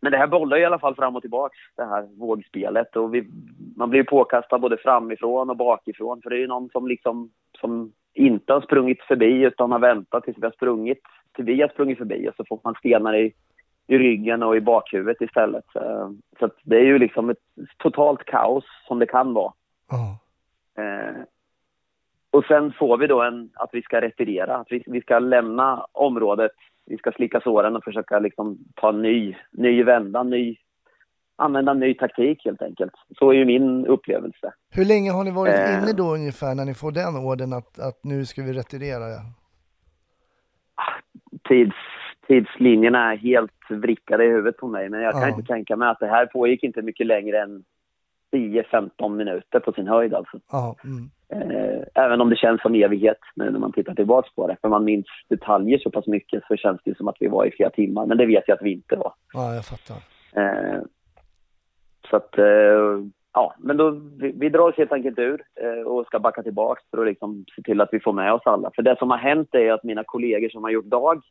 men 0.00 0.12
det 0.12 0.18
här 0.18 0.26
bollar 0.26 0.56
ju 0.56 0.62
i 0.62 0.66
alla 0.66 0.78
fall 0.78 0.94
fram 0.94 1.16
och 1.16 1.22
tillbaks, 1.22 1.56
det 1.76 1.84
här 1.84 2.08
vågspelet. 2.18 2.96
Och 2.96 3.14
vi, 3.14 3.28
man 3.76 3.90
blir 3.90 4.00
ju 4.00 4.04
påkastad 4.04 4.58
både 4.58 4.76
framifrån 4.76 5.50
och 5.50 5.56
bakifrån. 5.56 6.22
För 6.22 6.30
det 6.30 6.36
är 6.36 6.40
ju 6.40 6.46
någon 6.46 6.68
som 6.68 6.88
liksom 6.88 7.30
som 7.60 7.92
inte 8.16 8.52
har 8.52 8.60
sprungit 8.60 9.02
förbi 9.02 9.42
utan 9.42 9.72
har 9.72 9.78
väntat 9.78 10.24
tills 10.24 10.38
vi 10.38 10.42
har 10.42 10.52
sprungit, 10.52 11.02
tills 11.34 11.48
vi 11.48 11.60
har 11.60 11.68
sprungit 11.68 11.98
förbi. 11.98 12.28
Och 12.28 12.34
så 12.36 12.44
får 12.48 12.60
man 12.64 12.74
stenar 12.74 13.16
i, 13.16 13.32
i 13.86 13.98
ryggen 13.98 14.42
och 14.42 14.56
i 14.56 14.60
bakhuvudet 14.60 15.20
istället. 15.20 15.64
Så, 15.72 16.14
så 16.38 16.50
det 16.62 16.76
är 16.76 16.84
ju 16.84 16.98
liksom 16.98 17.30
ett 17.30 17.38
totalt 17.76 18.24
kaos 18.24 18.64
som 18.88 18.98
det 18.98 19.06
kan 19.06 19.34
vara. 19.34 19.52
Ja. 19.90 20.18
Eh, 20.82 21.22
och 22.30 22.44
sen 22.44 22.72
får 22.72 22.98
vi 22.98 23.06
då 23.06 23.22
en, 23.22 23.50
att 23.54 23.70
vi 23.72 23.82
ska 23.82 24.00
retirera, 24.00 24.56
att 24.56 24.66
vi, 24.70 24.82
vi 24.86 25.00
ska 25.00 25.18
lämna 25.18 25.86
området, 25.92 26.52
vi 26.86 26.96
ska 26.96 27.12
slicka 27.12 27.40
såren 27.40 27.76
och 27.76 27.84
försöka 27.84 28.18
liksom 28.18 28.58
ta 28.74 28.88
en 28.88 29.02
ny, 29.02 29.36
ny 29.50 29.82
vända, 29.82 30.22
ny, 30.22 30.56
använda 31.36 31.74
ny 31.74 31.94
taktik 31.94 32.44
helt 32.44 32.62
enkelt. 32.62 32.92
Så 33.18 33.30
är 33.30 33.34
ju 33.34 33.44
min 33.44 33.86
upplevelse. 33.86 34.52
Hur 34.70 34.84
länge 34.84 35.10
har 35.10 35.24
ni 35.24 35.30
varit 35.30 35.54
Eh. 35.54 35.74
inne 35.82 35.92
då 35.92 36.14
ungefär 36.14 36.54
när 36.54 36.64
ni 36.64 36.74
får 36.74 36.92
den 36.92 37.16
orden 37.16 37.52
att, 37.52 37.78
att 37.78 38.04
nu 38.04 38.24
ska 38.24 38.42
vi 38.42 38.52
retirera? 38.52 39.06
Tids, 41.48 41.76
tidslinjerna 42.28 43.12
är 43.12 43.16
helt 43.16 43.52
vrickade 43.70 44.24
i 44.24 44.28
huvudet 44.28 44.56
på 44.56 44.68
mig, 44.68 44.88
men 44.88 45.00
jag 45.02 45.12
kan 45.12 45.22
Ja. 45.22 45.28
inte 45.28 45.42
tänka 45.42 45.76
mig 45.76 45.88
att 45.88 45.98
det 46.00 46.06
här 46.06 46.26
pågick 46.26 46.62
inte 46.62 46.82
mycket 46.82 47.06
längre 47.06 47.42
än 47.42 47.64
10-15 48.32 49.16
minuter 49.16 49.60
på 49.60 49.72
sin 49.72 49.88
höjd 49.88 50.14
alltså. 50.14 50.38
Ja, 50.52 50.76
mm. 50.84 51.10
Eh, 51.28 51.82
även 52.04 52.20
om 52.20 52.30
det 52.30 52.36
känns 52.36 52.62
som 52.62 52.74
evighet 52.74 53.18
nu 53.36 53.50
när 53.50 53.58
man 53.58 53.72
tittar 53.72 53.94
tillbaka 53.94 54.28
på 54.36 54.46
det. 54.46 54.56
För 54.60 54.68
man 54.68 54.84
minns 54.84 55.06
detaljer 55.28 55.78
så 55.78 55.90
pass 55.90 56.06
mycket 56.06 56.42
så 56.48 56.56
känns 56.56 56.80
det 56.84 56.96
som 56.96 57.08
att 57.08 57.16
vi 57.20 57.26
var 57.28 57.44
i 57.44 57.50
flera 57.50 57.70
timmar. 57.70 58.06
Men 58.06 58.18
det 58.18 58.26
vet 58.26 58.44
jag 58.46 58.54
att 58.54 58.62
vi 58.62 58.72
inte 58.72 58.96
var. 58.96 59.12
ja, 59.32 59.54
jag 59.54 59.64
fattar. 59.64 59.96
Eh, 60.42 60.80
så 62.10 62.16
att, 62.16 62.38
eh, 62.38 63.00
ja, 63.32 63.54
men 63.58 63.76
då, 63.76 63.90
vi, 63.90 64.32
vi 64.36 64.48
drar 64.48 64.68
oss 64.68 64.76
helt 64.76 64.92
enkelt 64.92 65.18
ur 65.18 65.42
eh, 65.60 65.86
och 65.86 66.06
ska 66.06 66.18
backa 66.18 66.42
tillbaka 66.42 66.82
för 66.90 66.98
att 66.98 67.06
liksom 67.06 67.44
se 67.56 67.62
till 67.62 67.80
att 67.80 67.88
vi 67.92 68.00
får 68.00 68.12
med 68.12 68.32
oss 68.32 68.42
alla. 68.44 68.70
För 68.74 68.82
det 68.82 68.96
som 68.98 69.10
har 69.10 69.18
hänt 69.18 69.54
är 69.54 69.72
att 69.72 69.84
mina 69.84 70.04
kollegor 70.04 70.48
som 70.48 70.62
har 70.64 70.70
gjort 70.70 70.84
dag 70.84 71.22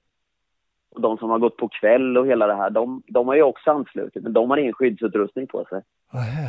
och 0.96 1.02
de 1.02 1.18
som 1.18 1.30
har 1.30 1.40
gått 1.40 1.58
på 1.58 1.68
kväll 1.68 2.18
och 2.18 2.28
hela 2.28 2.48
det 2.48 2.56
här, 2.56 2.70
de, 2.70 3.04
de 3.08 3.28
har 3.28 3.36
ju 3.36 3.42
också 3.42 3.72
anslutit, 3.72 4.24
men 4.24 4.34
de 4.34 4.50
har 4.50 4.58
ingen 4.58 4.74
skyddsutrustning 4.74 5.48
på 5.48 5.66
sig. 5.66 5.82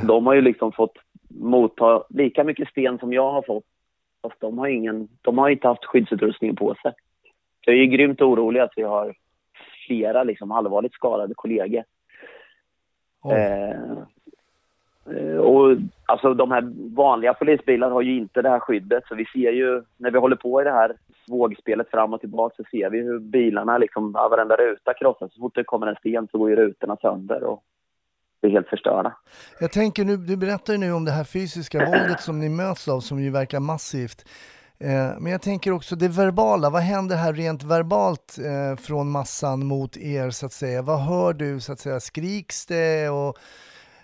De 0.06 0.26
har 0.26 0.34
ju 0.34 0.40
liksom 0.40 0.72
fått 0.72 0.98
motta 1.28 2.04
lika 2.08 2.44
mycket 2.44 2.68
sten 2.68 2.98
som 2.98 3.12
jag 3.12 3.32
har 3.32 3.42
fått. 3.42 3.64
Fast 4.22 4.40
de 4.40 4.58
har, 4.58 4.66
ingen, 4.66 5.08
de 5.22 5.38
har 5.38 5.48
inte 5.48 5.68
haft 5.68 5.84
skyddsutrustning 5.84 6.56
på 6.56 6.74
sig. 6.82 6.92
Så 7.64 7.70
jag 7.70 7.74
är 7.74 7.80
ju 7.80 7.86
grymt 7.86 8.20
orolig 8.20 8.60
att 8.60 8.72
vi 8.76 8.82
har 8.82 9.14
flera 9.86 10.24
liksom 10.24 10.52
allvarligt 10.52 10.92
skadade 10.92 11.34
kollegor. 11.34 11.84
Oj. 13.22 13.34
Eh, 13.34 13.70
eh, 13.70 13.98
Eh, 15.14 15.38
och 15.38 15.76
alltså 16.06 16.34
de 16.34 16.50
här 16.50 16.72
vanliga 16.94 17.34
polisbilarna 17.34 17.94
har 17.94 18.02
ju 18.02 18.16
inte 18.16 18.42
det 18.42 18.50
här 18.50 18.60
skyddet. 18.60 19.04
Så 19.08 19.14
vi 19.14 19.24
ser 19.24 19.52
ju, 19.52 19.82
när 19.96 20.10
vi 20.10 20.18
håller 20.18 20.36
på 20.36 20.60
i 20.60 20.64
det 20.64 20.72
här 20.72 20.96
vågspelet 21.28 21.90
fram 21.90 22.14
och 22.14 22.20
tillbaka 22.20 22.54
så 22.56 22.62
ser 22.70 22.90
vi 22.90 22.98
hur 22.98 23.18
bilarna 23.18 23.78
liksom, 23.78 24.12
varenda 24.12 24.56
ruta 24.56 24.94
krossas. 24.94 25.34
Så 25.34 25.40
fort 25.40 25.54
det 25.54 25.64
kommer 25.64 25.86
en 25.86 25.96
sten 25.96 26.28
så 26.30 26.38
går 26.38 26.50
ju 26.50 26.56
rutorna 26.56 26.96
sönder 26.96 27.44
och 27.44 27.62
blir 28.42 28.50
helt 28.50 28.68
förstörda. 28.68 29.16
Jag 29.60 29.72
tänker 29.72 30.04
nu, 30.04 30.16
du 30.16 30.36
berättar 30.36 30.72
ju 30.72 30.78
nu 30.78 30.92
om 30.92 31.04
det 31.04 31.10
här 31.10 31.24
fysiska 31.24 31.78
våldet 31.78 32.20
som 32.20 32.40
ni 32.40 32.48
möts 32.48 32.88
av 32.88 33.00
som 33.00 33.20
ju 33.20 33.30
verkar 33.30 33.60
massivt. 33.60 34.24
Eh, 34.78 35.20
men 35.20 35.32
jag 35.32 35.42
tänker 35.42 35.72
också 35.72 35.96
det 35.96 36.08
verbala, 36.08 36.70
vad 36.70 36.82
händer 36.82 37.16
här 37.16 37.32
rent 37.32 37.62
verbalt 37.62 38.36
eh, 38.38 38.76
från 38.76 39.10
massan 39.10 39.66
mot 39.66 39.96
er 39.96 40.30
så 40.30 40.46
att 40.46 40.52
säga? 40.52 40.82
Vad 40.82 41.00
hör 41.00 41.32
du 41.32 41.60
så 41.60 41.72
att 41.72 41.78
säga? 41.78 42.00
Skriks 42.00 42.66
det 42.66 43.08
och, 43.08 43.38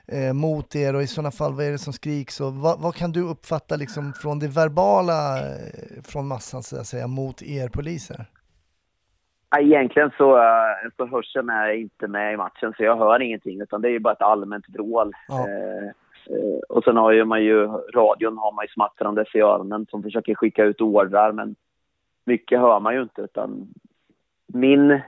eh, 0.08 0.32
mot 0.32 0.76
er 0.76 0.94
och 0.94 1.02
i 1.02 1.06
sådana 1.06 1.30
fall 1.30 1.52
vad 1.52 1.64
är 1.66 1.70
det 1.70 1.78
som 1.78 1.92
skriks 1.92 2.40
och 2.40 2.52
vad, 2.52 2.80
vad 2.80 2.94
kan 2.94 3.12
du 3.12 3.22
uppfatta 3.22 3.76
liksom 3.76 4.12
från 4.12 4.38
det 4.38 4.48
verbala 4.48 5.38
eh, 5.38 6.02
från 6.04 6.28
massan 6.28 6.62
så 6.62 6.80
att 6.80 6.86
säga 6.86 7.06
mot 7.06 7.42
er 7.42 7.68
poliser? 7.68 8.26
Egentligen 9.60 10.10
så, 10.16 10.36
eh, 10.36 10.90
så 10.96 11.06
hörseln 11.06 11.48
är 11.48 11.72
inte 11.72 12.08
med 12.08 12.34
i 12.34 12.36
matchen 12.36 12.72
så 12.76 12.82
jag 12.82 12.96
hör 12.96 13.22
ingenting 13.22 13.60
utan 13.60 13.82
det 13.82 13.88
är 13.88 13.92
ju 13.92 13.98
bara 13.98 14.12
ett 14.12 14.22
allmänt 14.22 14.64
vrål. 14.68 15.12
Ja. 15.28 15.48
Eh, 15.48 15.84
eh, 16.36 16.58
och 16.68 16.84
sen 16.84 16.96
har 16.96 17.12
ju 17.12 17.24
man 17.24 17.44
ju 17.44 17.66
radion 17.94 18.38
har 18.38 18.52
man 18.52 18.64
ju 18.64 18.68
smattrandes 18.68 19.34
i 19.34 19.40
öronen 19.40 19.86
som 19.90 20.02
försöker 20.02 20.34
skicka 20.34 20.64
ut 20.64 20.80
ordrar 20.80 21.32
men 21.32 21.54
mycket 22.24 22.60
hör 22.60 22.80
man 22.80 22.94
ju 22.94 23.02
inte 23.02 23.22
utan 23.22 23.68
min, 24.46 25.00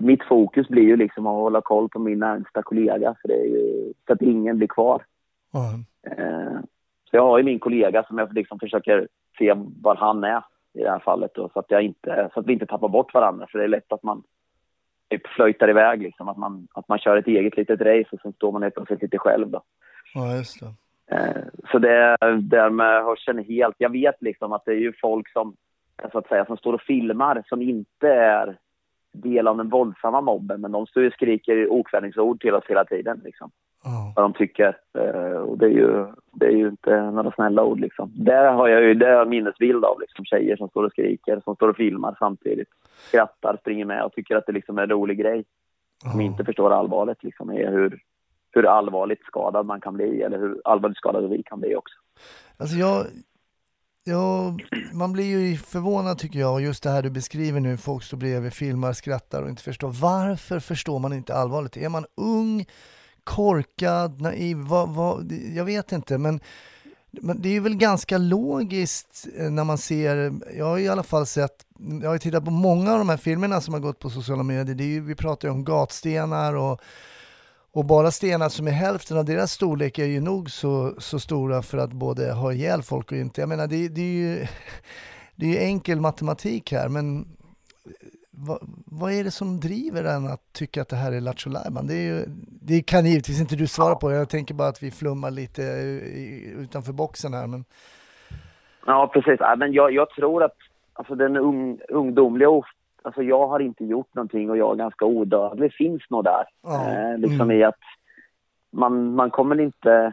mitt 0.00 0.24
fokus 0.24 0.68
blir 0.68 0.82
ju 0.82 0.96
liksom 0.96 1.26
att 1.26 1.34
hålla 1.34 1.60
koll 1.60 1.88
på 1.88 1.98
min 1.98 2.18
närmsta 2.18 2.62
kollega 2.62 3.14
för 3.20 3.28
det 3.28 3.34
är 3.34 3.46
ju, 3.46 3.92
så 4.06 4.12
att 4.12 4.22
ingen 4.22 4.56
blir 4.56 4.68
kvar. 4.68 5.02
Eh, 6.06 6.60
så 7.10 7.16
jag 7.16 7.22
har 7.22 7.38
ju 7.38 7.44
min 7.44 7.58
kollega 7.58 8.04
som 8.04 8.18
jag 8.18 8.32
liksom 8.32 8.58
försöker 8.58 9.08
se 9.38 9.54
var 9.82 9.96
han 9.96 10.24
är 10.24 10.42
i 10.72 10.82
det 10.82 10.90
här 10.90 10.98
fallet 10.98 11.30
då, 11.34 11.48
så, 11.52 11.58
att 11.58 11.70
jag 11.70 11.82
inte, 11.82 12.30
så 12.34 12.40
att 12.40 12.46
vi 12.46 12.52
inte 12.52 12.66
tappar 12.66 12.88
bort 12.88 13.14
varandra. 13.14 13.46
För 13.50 13.58
det 13.58 13.64
är 13.64 13.68
lätt 13.68 13.92
att 13.92 14.02
man 14.02 14.22
typ 15.10 15.26
flöjtar 15.26 15.70
iväg, 15.70 16.02
liksom, 16.02 16.28
att, 16.28 16.36
man, 16.36 16.68
att 16.74 16.88
man 16.88 16.98
kör 16.98 17.16
ett 17.16 17.26
eget 17.26 17.56
litet 17.56 17.80
race 17.80 18.08
och 18.12 18.20
sen 18.20 18.32
står 18.32 18.52
man 18.52 18.62
helt 18.62 18.74
plötsligt 18.74 19.02
lite 19.02 19.18
själv. 19.18 19.50
Då. 19.50 19.62
ja, 20.14 20.36
just 20.36 20.60
det. 20.60 20.74
Eh, 21.16 21.42
så 21.72 21.78
det 21.78 22.16
där 22.40 22.70
med 22.70 23.04
hörseln 23.04 23.44
helt... 23.44 23.74
Jag 23.78 23.92
vet 23.92 24.22
liksom 24.22 24.52
att 24.52 24.64
det 24.64 24.72
är 24.72 24.80
ju 24.80 24.92
folk 25.00 25.32
som, 25.32 25.56
så 26.12 26.18
att 26.18 26.28
säga, 26.28 26.44
som 26.44 26.56
står 26.56 26.72
och 26.72 26.82
filmar 26.82 27.42
som 27.46 27.62
inte 27.62 28.08
är 28.08 28.58
del 29.12 29.48
av 29.48 29.56
den 29.56 29.68
våldsamma 29.68 30.20
mobben, 30.20 30.60
men 30.60 30.72
de 30.72 30.86
står 30.86 31.06
och 31.06 31.12
skriker 31.12 31.68
okvädningsord 31.72 32.40
till 32.40 32.54
oss 32.54 32.64
hela 32.68 32.84
tiden. 32.84 33.20
Liksom 33.24 33.50
Ja. 33.84 34.12
vad 34.16 34.24
de 34.24 34.32
tycker. 34.32 34.76
Eh, 34.98 35.32
och 35.40 35.58
det 35.58 35.64
är, 35.66 35.70
ju, 35.70 36.06
det 36.32 36.46
är 36.46 36.50
ju 36.50 36.68
inte 36.68 37.10
några 37.10 37.32
snälla 37.32 37.64
ord 37.64 37.80
liksom. 37.80 38.10
Där 38.14 38.52
har 38.52 38.68
jag 38.68 38.82
ju 38.82 38.94
det 38.94 39.06
har 39.06 39.26
minnesbild 39.26 39.84
av 39.84 40.00
liksom 40.00 40.24
tjejer 40.24 40.56
som 40.56 40.68
står 40.68 40.84
och 40.84 40.92
skriker, 40.92 41.40
som 41.44 41.54
står 41.54 41.68
och 41.68 41.76
filmar 41.76 42.16
samtidigt. 42.18 42.68
Skrattar, 43.08 43.56
springer 43.60 43.84
med 43.84 44.02
och 44.04 44.12
tycker 44.12 44.36
att 44.36 44.46
det 44.46 44.52
liksom 44.52 44.78
är 44.78 44.82
en 44.82 44.88
rolig 44.90 45.18
grej. 45.18 45.44
Som 46.02 46.20
Ja. 46.20 46.26
inte 46.26 46.44
förstår 46.44 46.70
allvaret 46.72 47.24
liksom 47.24 47.50
är 47.50 47.70
hur, 47.70 48.00
hur 48.52 48.66
allvarligt 48.66 49.24
skadad 49.24 49.66
man 49.66 49.80
kan 49.80 49.94
bli 49.94 50.22
eller 50.22 50.38
hur 50.38 50.60
allvarligt 50.64 50.98
skadade 50.98 51.28
vi 51.28 51.42
kan 51.42 51.60
bli 51.60 51.76
också. 51.76 51.94
Alltså 52.58 52.76
jag, 52.76 53.06
Ja, 54.04 54.56
man 54.92 55.12
blir 55.12 55.24
ju 55.24 55.56
förvånad 55.56 56.18
tycker 56.18 56.38
jag, 56.38 56.60
just 56.60 56.82
det 56.82 56.90
här 56.90 57.02
du 57.02 57.10
beskriver 57.10 57.60
nu, 57.60 57.76
folk 57.76 58.04
står 58.04 58.16
bredvid, 58.16 58.52
filmar, 58.52 58.92
skrattar 58.92 59.42
och 59.42 59.48
inte 59.48 59.62
förstår. 59.62 59.88
Varför 59.88 60.60
förstår 60.60 60.98
man 60.98 61.12
inte 61.12 61.34
allvaret? 61.34 61.76
Är 61.76 61.88
man 61.88 62.06
ung, 62.14 62.66
korkad, 63.24 64.20
naiv? 64.20 64.56
Vad, 64.56 64.88
vad, 64.88 65.32
jag 65.32 65.64
vet 65.64 65.92
inte, 65.92 66.18
men, 66.18 66.40
men 67.10 67.42
det 67.42 67.48
är 67.48 67.52
ju 67.52 67.60
väl 67.60 67.76
ganska 67.76 68.18
logiskt 68.18 69.26
eh, 69.36 69.50
när 69.50 69.64
man 69.64 69.78
ser, 69.78 70.32
jag 70.56 70.64
har 70.64 70.78
i 70.78 70.88
alla 70.88 71.02
fall 71.02 71.26
sett, 71.26 71.66
jag 72.02 72.08
har 72.08 72.14
ju 72.14 72.18
tittat 72.18 72.44
på 72.44 72.50
många 72.50 72.92
av 72.92 72.98
de 72.98 73.08
här 73.08 73.16
filmerna 73.16 73.60
som 73.60 73.74
har 73.74 73.80
gått 73.80 73.98
på 73.98 74.10
sociala 74.10 74.42
medier, 74.42 74.74
det 74.74 74.84
är 74.84 74.88
ju, 74.88 75.00
vi 75.00 75.14
pratar 75.14 75.48
ju 75.48 75.52
om 75.52 75.64
gatstenar 75.64 76.54
och 76.54 76.80
och 77.72 77.84
bara 77.84 78.10
stenar 78.10 78.48
som 78.48 78.66
är 78.66 78.72
hälften 78.72 79.18
av 79.18 79.24
deras 79.24 79.52
storlek 79.52 79.98
är 79.98 80.04
ju 80.06 80.20
nog 80.20 80.50
så, 80.50 80.94
så 80.98 81.18
stora 81.18 81.62
för 81.62 81.78
att 81.78 81.92
både 81.92 82.32
ha 82.32 82.52
ihjäl 82.52 82.82
folk 82.82 83.12
och 83.12 83.18
inte. 83.18 83.40
Jag 83.40 83.48
menar, 83.48 83.66
det, 83.66 83.88
det 83.88 84.00
är 84.00 84.14
ju 84.14 84.46
det 85.36 85.46
är 85.46 85.50
ju 85.50 85.58
enkel 85.58 86.00
matematik 86.00 86.72
här, 86.72 86.88
men 86.88 87.20
eh, 87.20 87.26
vad, 88.30 88.58
vad 88.86 89.12
är 89.12 89.24
det 89.24 89.30
som 89.30 89.60
driver 89.60 90.04
en 90.04 90.26
att 90.26 90.52
tycka 90.52 90.82
att 90.82 90.88
det 90.88 90.96
här 90.96 91.12
är 91.12 91.20
Lattjo 91.20 91.50
Lajban? 91.50 91.86
Det, 91.86 92.24
det 92.62 92.82
kan 92.82 93.06
givetvis 93.06 93.40
inte 93.40 93.56
du 93.56 93.66
svara 93.66 93.94
på. 93.94 94.12
Jag 94.12 94.28
tänker 94.28 94.54
bara 94.54 94.68
att 94.68 94.82
vi 94.82 94.90
flummar 94.90 95.30
lite 95.30 95.62
eh, 95.62 96.60
utanför 96.60 96.92
boxen 96.92 97.34
här. 97.34 97.46
Men, 97.46 97.64
Ja, 98.86 99.10
precis. 99.12 99.36
Ja, 99.40 99.56
men 99.56 99.72
jag, 99.72 99.92
jag 99.92 100.10
tror 100.10 100.42
att 100.44 100.56
alltså, 100.92 101.14
den 101.14 101.36
ung, 101.36 101.78
ungdomliga... 101.88 102.48
Alltså, 103.02 103.22
jag 103.22 103.46
har 103.46 103.60
inte 103.60 103.84
gjort 103.84 104.14
någonting 104.14 104.50
och 104.50 104.56
jag 104.56 104.72
är 104.72 104.76
ganska 104.76 105.04
odödlig. 105.04 105.74
finns 105.74 106.02
nog 106.10 106.24
där. 106.24 106.44
Ja. 106.62 106.90
Eh, 106.90 107.18
liksom 107.18 107.40
Mm. 107.40 107.56
i 107.60 107.64
att 107.64 107.78
man, 108.72 109.14
man 109.14 109.30
kommer 109.30 109.60
inte... 109.60 110.12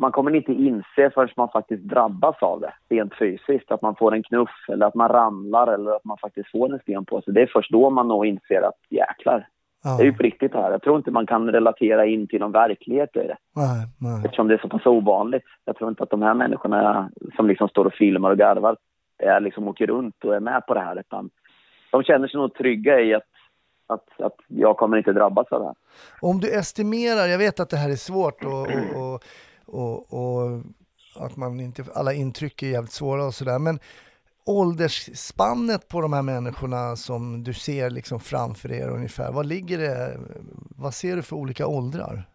Man 0.00 0.12
kommer 0.12 0.34
inte 0.34 0.52
inse 0.52 1.10
förrän 1.10 1.28
man 1.36 1.48
faktiskt 1.48 1.82
drabbas 1.82 2.36
av 2.40 2.60
det 2.60 2.72
rent 2.94 3.14
fysiskt. 3.18 3.70
Att 3.70 3.82
man 3.82 3.96
får 3.96 4.14
en 4.14 4.22
knuff 4.22 4.68
eller 4.68 4.86
att 4.86 4.94
man 4.94 5.08
ramlar 5.08 5.66
eller 5.74 5.90
att 5.96 6.04
man 6.04 6.18
faktiskt 6.18 6.50
får 6.50 6.72
en 6.72 6.78
sten 6.78 7.04
på 7.04 7.22
sig. 7.22 7.34
Det 7.34 7.42
är 7.42 7.50
först 7.52 7.72
då 7.72 7.90
man 7.90 8.08
nog 8.08 8.26
inser 8.26 8.62
att 8.62 8.78
jäklar, 8.88 9.48
ja, 9.84 9.96
det 9.96 10.02
är 10.02 10.04
ju 10.04 10.12
på 10.12 10.22
riktigt 10.22 10.52
det 10.52 10.58
här. 10.58 10.70
Jag 10.70 10.82
tror 10.82 10.96
inte 10.96 11.10
man 11.10 11.26
kan 11.26 11.52
relatera 11.52 12.06
in 12.06 12.26
till 12.26 12.40
någon 12.40 12.52
verklighet 12.52 13.16
i 13.16 13.18
det 13.18 13.36
nej, 13.56 13.86
nej. 14.00 14.22
eftersom 14.24 14.48
det 14.48 14.54
är 14.54 14.58
så 14.58 14.68
pass 14.68 14.86
ovanligt. 14.86 15.44
Jag 15.64 15.76
tror 15.76 15.90
inte 15.90 16.02
att 16.02 16.10
de 16.10 16.22
här 16.22 16.34
människorna 16.34 17.10
som 17.36 17.46
liksom 17.46 17.68
står 17.68 17.84
och 17.84 17.94
filmar 17.94 18.30
och 18.30 18.38
garvar 18.38 18.76
är 19.18 19.40
liksom 19.40 19.68
åker 19.68 19.86
runt 19.86 20.24
och 20.24 20.34
är 20.34 20.40
med 20.40 20.66
på 20.66 20.74
det 20.74 20.80
här. 20.80 21.00
Utan 21.00 21.30
de 21.90 22.02
känner 22.02 22.28
sig 22.28 22.40
nog 22.40 22.54
trygga 22.54 23.00
i 23.00 23.14
att, 23.14 23.22
att, 23.86 24.20
att 24.20 24.36
jag 24.46 24.76
kommer 24.76 24.96
inte 24.96 25.12
drabbas 25.12 25.52
av 25.52 25.60
det 25.60 25.66
här. 25.66 25.74
Om 26.20 26.40
du 26.40 26.50
estimerar, 26.50 27.26
jag 27.26 27.38
vet 27.38 27.60
att 27.60 27.70
det 27.70 27.76
här 27.76 27.90
är 27.90 27.96
svårt 27.96 28.44
och, 28.44 28.66
och, 28.96 29.22
och, 29.66 30.12
och, 30.12 30.62
och 31.16 31.26
att 31.26 31.36
man 31.36 31.60
inte, 31.60 31.84
alla 31.94 32.12
intryck 32.12 32.62
är 32.62 32.66
jävligt 32.66 32.92
svåra 32.92 33.24
och 33.26 33.34
sådär, 33.34 33.58
men 33.58 33.78
åldersspannet 34.46 35.88
på 35.88 36.00
de 36.00 36.12
här 36.12 36.22
människorna 36.22 36.96
som 36.96 37.44
du 37.44 37.54
ser 37.54 37.90
liksom 37.90 38.20
framför 38.20 38.72
er 38.72 38.88
ungefär, 38.88 39.32
vad 39.32 39.46
ligger 39.46 39.78
det, 39.78 40.18
vad 40.76 40.94
ser 40.94 41.16
du 41.16 41.22
för 41.22 41.36
olika 41.36 41.66
åldrar? 41.66 42.28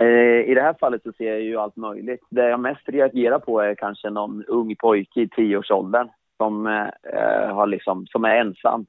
Eh, 0.00 0.50
I 0.50 0.54
det 0.54 0.62
här 0.62 0.74
fallet 0.80 1.02
så 1.02 1.12
ser 1.12 1.28
jag 1.30 1.40
ju 1.40 1.56
allt 1.56 1.76
möjligt. 1.76 2.20
Det 2.30 2.48
jag 2.48 2.60
mest 2.60 2.88
reagerar 2.88 3.38
på 3.38 3.60
är 3.60 3.74
kanske 3.74 4.10
någon 4.10 4.44
ung 4.44 4.76
pojke 4.76 5.20
i 5.20 5.28
tioårsåldern 5.28 6.08
som, 6.36 6.66
eh, 6.66 7.54
har 7.54 7.66
liksom, 7.66 8.06
som 8.06 8.24
är 8.24 8.36
ensam. 8.36 8.86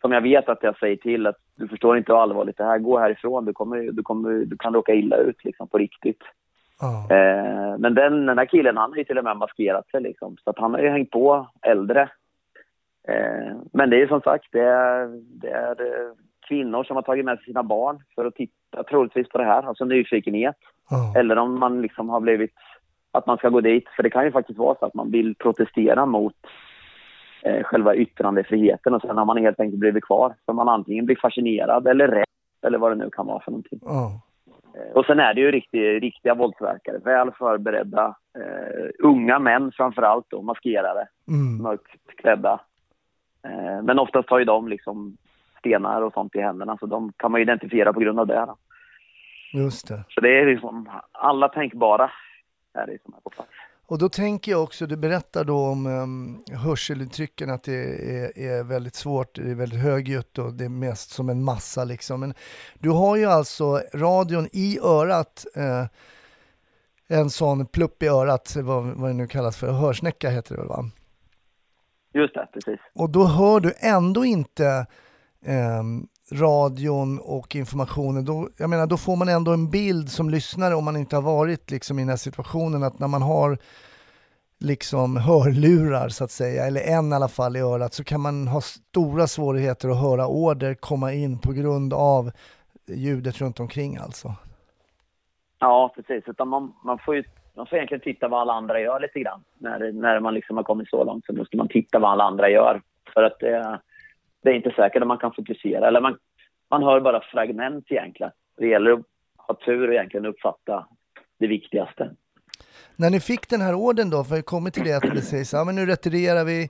Som 0.00 0.12
jag 0.12 0.20
vet 0.20 0.48
att 0.48 0.62
jag 0.62 0.78
säger 0.78 0.96
till 0.96 1.26
att 1.26 1.36
du 1.54 1.68
förstår 1.68 1.98
inte 1.98 2.12
hur 2.12 2.22
allvarligt 2.22 2.56
det 2.56 2.64
här 2.64 2.78
Gå 2.78 2.98
härifrån, 2.98 3.44
du, 3.44 3.52
kommer, 3.52 3.92
du, 3.92 4.02
kommer, 4.02 4.30
du 4.30 4.56
kan 4.56 4.74
råka 4.74 4.94
illa 4.94 5.16
ut 5.16 5.44
liksom, 5.44 5.68
på 5.68 5.78
riktigt. 5.78 6.22
Ja, 6.80 7.06
Eh, 7.10 7.78
men 7.78 7.94
den, 7.94 8.26
den 8.26 8.38
här 8.38 8.46
killen 8.46 8.76
han 8.76 8.90
har 8.90 8.98
ju 8.98 9.04
till 9.04 9.18
och 9.18 9.24
med 9.24 9.36
maskerat 9.36 9.90
sig 9.90 10.00
liksom. 10.00 10.36
Så 10.44 10.50
att 10.50 10.58
han 10.58 10.74
har 10.74 10.80
ju 10.80 10.88
hängt 10.88 11.10
på 11.10 11.48
äldre. 11.62 12.02
Eh, 13.08 13.56
men 13.72 13.90
det 13.90 14.02
är 14.02 14.06
som 14.06 14.20
sagt, 14.20 14.46
det 14.52 14.60
är, 14.60 15.06
det 15.40 15.50
är 15.50 15.80
eh, 15.80 16.12
kvinnor 16.48 16.84
som 16.84 16.96
har 16.96 17.02
tagit 17.02 17.24
med 17.24 17.36
sig 17.36 17.44
sina 17.44 17.62
barn 17.62 17.98
för 18.14 18.24
att 18.24 18.34
titta 18.34 18.55
troligtvis 18.88 19.28
på 19.28 19.38
det 19.38 19.44
här, 19.44 19.62
alltså 19.62 19.84
nyfikenhet. 19.84 20.56
ja, 20.90 21.12
Eller 21.16 21.36
om 21.38 21.58
man 21.60 21.82
liksom 21.82 22.08
har 22.08 22.20
blivit, 22.20 22.54
att 23.12 23.26
man 23.26 23.36
ska 23.38 23.48
gå 23.48 23.60
dit. 23.60 23.88
För 23.96 24.02
det 24.02 24.10
kan 24.10 24.24
ju 24.24 24.32
faktiskt 24.32 24.58
vara 24.58 24.74
så 24.78 24.86
att 24.86 24.94
man 24.94 25.10
vill 25.10 25.34
protestera 25.34 26.06
mot 26.06 26.34
eh, 27.42 27.62
själva 27.64 27.94
yttrandefriheten 27.94 28.94
och 28.94 29.02
sen 29.02 29.18
har 29.18 29.24
man 29.24 29.36
helt 29.36 29.60
enkelt 29.60 29.80
blivit 29.80 30.04
kvar. 30.04 30.34
Så 30.46 30.52
man 30.52 30.68
antingen 30.68 31.06
blir 31.06 31.16
fascinerad 31.16 31.86
eller 31.86 32.08
rädd 32.08 32.24
eller 32.66 32.78
vad 32.78 32.90
det 32.92 33.04
nu 33.04 33.10
kan 33.10 33.26
vara 33.26 33.40
för 33.40 33.50
någonting. 33.50 33.80
Eh, 34.76 34.96
Och 34.96 35.04
sen 35.06 35.20
är 35.20 35.34
det 35.34 35.40
ju 35.40 35.50
riktig, 35.50 36.02
riktiga 36.02 36.34
våldsverkare, 36.34 36.98
väl 36.98 37.30
förberedda, 37.30 38.16
eh, 38.38 38.88
unga 38.98 39.38
män 39.38 39.72
framför 39.76 40.02
allt 40.02 40.26
då, 40.28 40.42
maskerade, 40.42 41.08
mm, 41.28 41.62
mörkt 41.62 42.16
klädda. 42.16 42.60
Eh, 43.44 43.82
men 43.82 43.98
oftast 43.98 44.30
har 44.30 44.38
ju 44.38 44.44
de 44.44 44.68
liksom 44.68 45.16
stenar 45.66 46.02
och 46.02 46.12
sånt 46.12 46.36
i 46.36 46.40
händerna, 46.40 46.76
så 46.80 46.86
de 46.86 47.12
kan 47.16 47.32
man 47.32 47.40
identifiera 47.40 47.92
på 47.92 48.00
grund 48.00 48.20
av 48.20 48.26
det. 48.26 48.46
Då. 48.46 48.56
just 49.52 49.88
det. 49.88 50.04
Så 50.08 50.20
det 50.20 50.40
är 50.40 50.46
liksom 50.46 50.88
alla 51.12 51.48
tänkbara 51.48 52.10
är 52.74 52.86
det 52.86 52.98
som 53.04 53.14
är 53.14 53.20
på 53.20 53.30
plats. 53.30 53.50
Och 53.88 53.98
då 53.98 54.08
tänker 54.08 54.52
jag 54.52 54.62
också, 54.62 54.86
du 54.86 54.96
berättar 54.96 55.44
då 55.44 55.58
om 55.58 55.86
um, 55.86 56.42
hörseluttrycken, 56.64 57.50
att 57.50 57.64
det 57.64 57.74
är, 57.74 58.38
är 58.38 58.64
väldigt 58.64 58.94
svårt, 58.94 59.34
det 59.34 59.50
är 59.50 59.54
väldigt 59.54 59.82
högljutt 59.82 60.38
och 60.38 60.52
det 60.52 60.64
är 60.64 60.68
mest 60.68 61.10
som 61.10 61.28
en 61.28 61.44
massa 61.44 61.84
liksom. 61.84 62.20
Men 62.20 62.34
du 62.78 62.90
har 62.90 63.16
ju 63.16 63.26
alltså 63.26 63.80
radion 63.94 64.48
i 64.52 64.78
örat, 64.82 65.46
eh, 65.56 65.86
en 67.18 67.30
sån 67.30 67.66
plupp 67.66 68.02
i 68.02 68.08
örat, 68.08 68.56
vad, 68.56 68.84
vad 68.84 69.10
det 69.10 69.14
nu 69.14 69.26
kallas 69.26 69.60
för, 69.60 69.72
hörsnäcka 69.72 70.30
heter 70.30 70.54
det 70.54 70.60
väl 70.60 70.68
va? 70.68 70.84
Just 72.12 72.34
det, 72.34 72.48
precis. 72.52 72.80
Och 72.94 73.10
då 73.10 73.24
hör 73.24 73.60
du 73.60 73.72
ändå 73.80 74.24
inte 74.24 74.86
Ehm, 75.46 76.06
radion 76.32 77.18
och 77.18 77.56
informationen. 77.56 78.24
Då, 78.24 78.48
jag 78.58 78.70
menar, 78.70 78.86
då 78.86 78.96
får 78.96 79.16
man 79.16 79.28
ändå 79.28 79.52
en 79.52 79.70
bild 79.70 80.08
som 80.08 80.30
lyssnare 80.30 80.74
om 80.74 80.84
man 80.84 80.96
inte 80.96 81.16
har 81.16 81.22
varit 81.22 81.70
liksom, 81.70 81.98
i 81.98 82.02
den 82.02 82.08
här 82.08 82.16
situationen 82.16 82.82
att 82.82 82.98
när 82.98 83.08
man 83.08 83.22
har 83.22 83.58
liksom 84.60 85.16
hörlurar 85.16 86.08
så 86.08 86.24
att 86.24 86.30
säga, 86.30 86.66
eller 86.66 86.80
en 86.80 87.12
i 87.12 87.14
alla 87.14 87.28
fall 87.28 87.56
i 87.56 87.60
örat, 87.60 87.94
så 87.94 88.04
kan 88.04 88.20
man 88.20 88.48
ha 88.48 88.60
stora 88.60 89.26
svårigheter 89.26 89.88
att 89.88 90.00
höra 90.00 90.26
order 90.26 90.74
komma 90.74 91.12
in 91.12 91.38
på 91.38 91.52
grund 91.52 91.92
av 91.92 92.30
ljudet 92.88 93.40
runt 93.40 93.60
omkring 93.60 93.96
alltså. 93.96 94.34
Ja, 95.58 95.92
precis. 95.94 96.24
Utan 96.26 96.48
man, 96.48 96.72
man, 96.84 96.98
får 96.98 97.16
ju, 97.16 97.24
man 97.56 97.66
får 97.66 97.76
egentligen 97.76 98.00
titta 98.00 98.28
vad 98.28 98.40
alla 98.40 98.52
andra 98.52 98.80
gör 98.80 99.00
lite 99.00 99.20
grann. 99.20 99.44
När, 99.58 99.92
när 99.92 100.20
man 100.20 100.34
liksom 100.34 100.56
har 100.56 100.64
kommit 100.64 100.88
så 100.88 101.04
långt 101.04 101.26
så 101.26 101.32
måste 101.32 101.56
man 101.56 101.68
titta 101.68 101.98
vad 101.98 102.10
alla 102.10 102.24
andra 102.24 102.50
gör. 102.50 102.82
För 103.14 103.22
att 103.22 103.42
eh, 103.42 103.74
det 104.46 104.52
är 104.52 104.54
inte 104.54 104.72
säkert 104.76 105.02
att 105.02 105.08
man 105.08 105.18
kan 105.18 105.32
fokusera. 105.32 105.88
Eller 105.88 106.00
man, 106.00 106.18
man 106.70 106.82
hör 106.82 107.00
bara 107.00 107.20
fragment 107.20 107.84
egentligen. 107.88 108.32
Det 108.58 108.66
gäller 108.66 108.92
att 108.92 109.02
ha 109.36 109.54
tur 109.54 109.88
och 109.88 109.94
egentligen 109.94 110.26
uppfatta 110.26 110.86
det 111.38 111.46
viktigaste. 111.46 112.10
När 112.96 113.10
ni 113.10 113.20
fick 113.20 113.48
den 113.48 113.60
här 113.60 113.74
orden 113.74 114.10
då, 114.10 114.24
för 114.24 114.34
jag 114.36 114.44
kommer 114.46 114.70
till 114.70 114.84
det 114.84 114.96
att 114.96 115.14
det 115.14 115.22
sägs 115.22 115.52
ja 115.52 115.64
men 115.64 115.74
nu 115.74 115.86
retirerar 115.86 116.44
vi. 116.44 116.62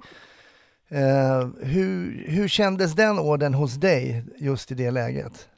Eh, 0.90 1.40
hur, 1.72 1.96
hur 2.36 2.48
kändes 2.48 2.94
den 2.94 3.18
orden 3.18 3.54
hos 3.54 3.74
dig 3.80 4.24
just 4.38 4.72
i 4.72 4.74
det 4.74 4.90
läget? 4.90 5.48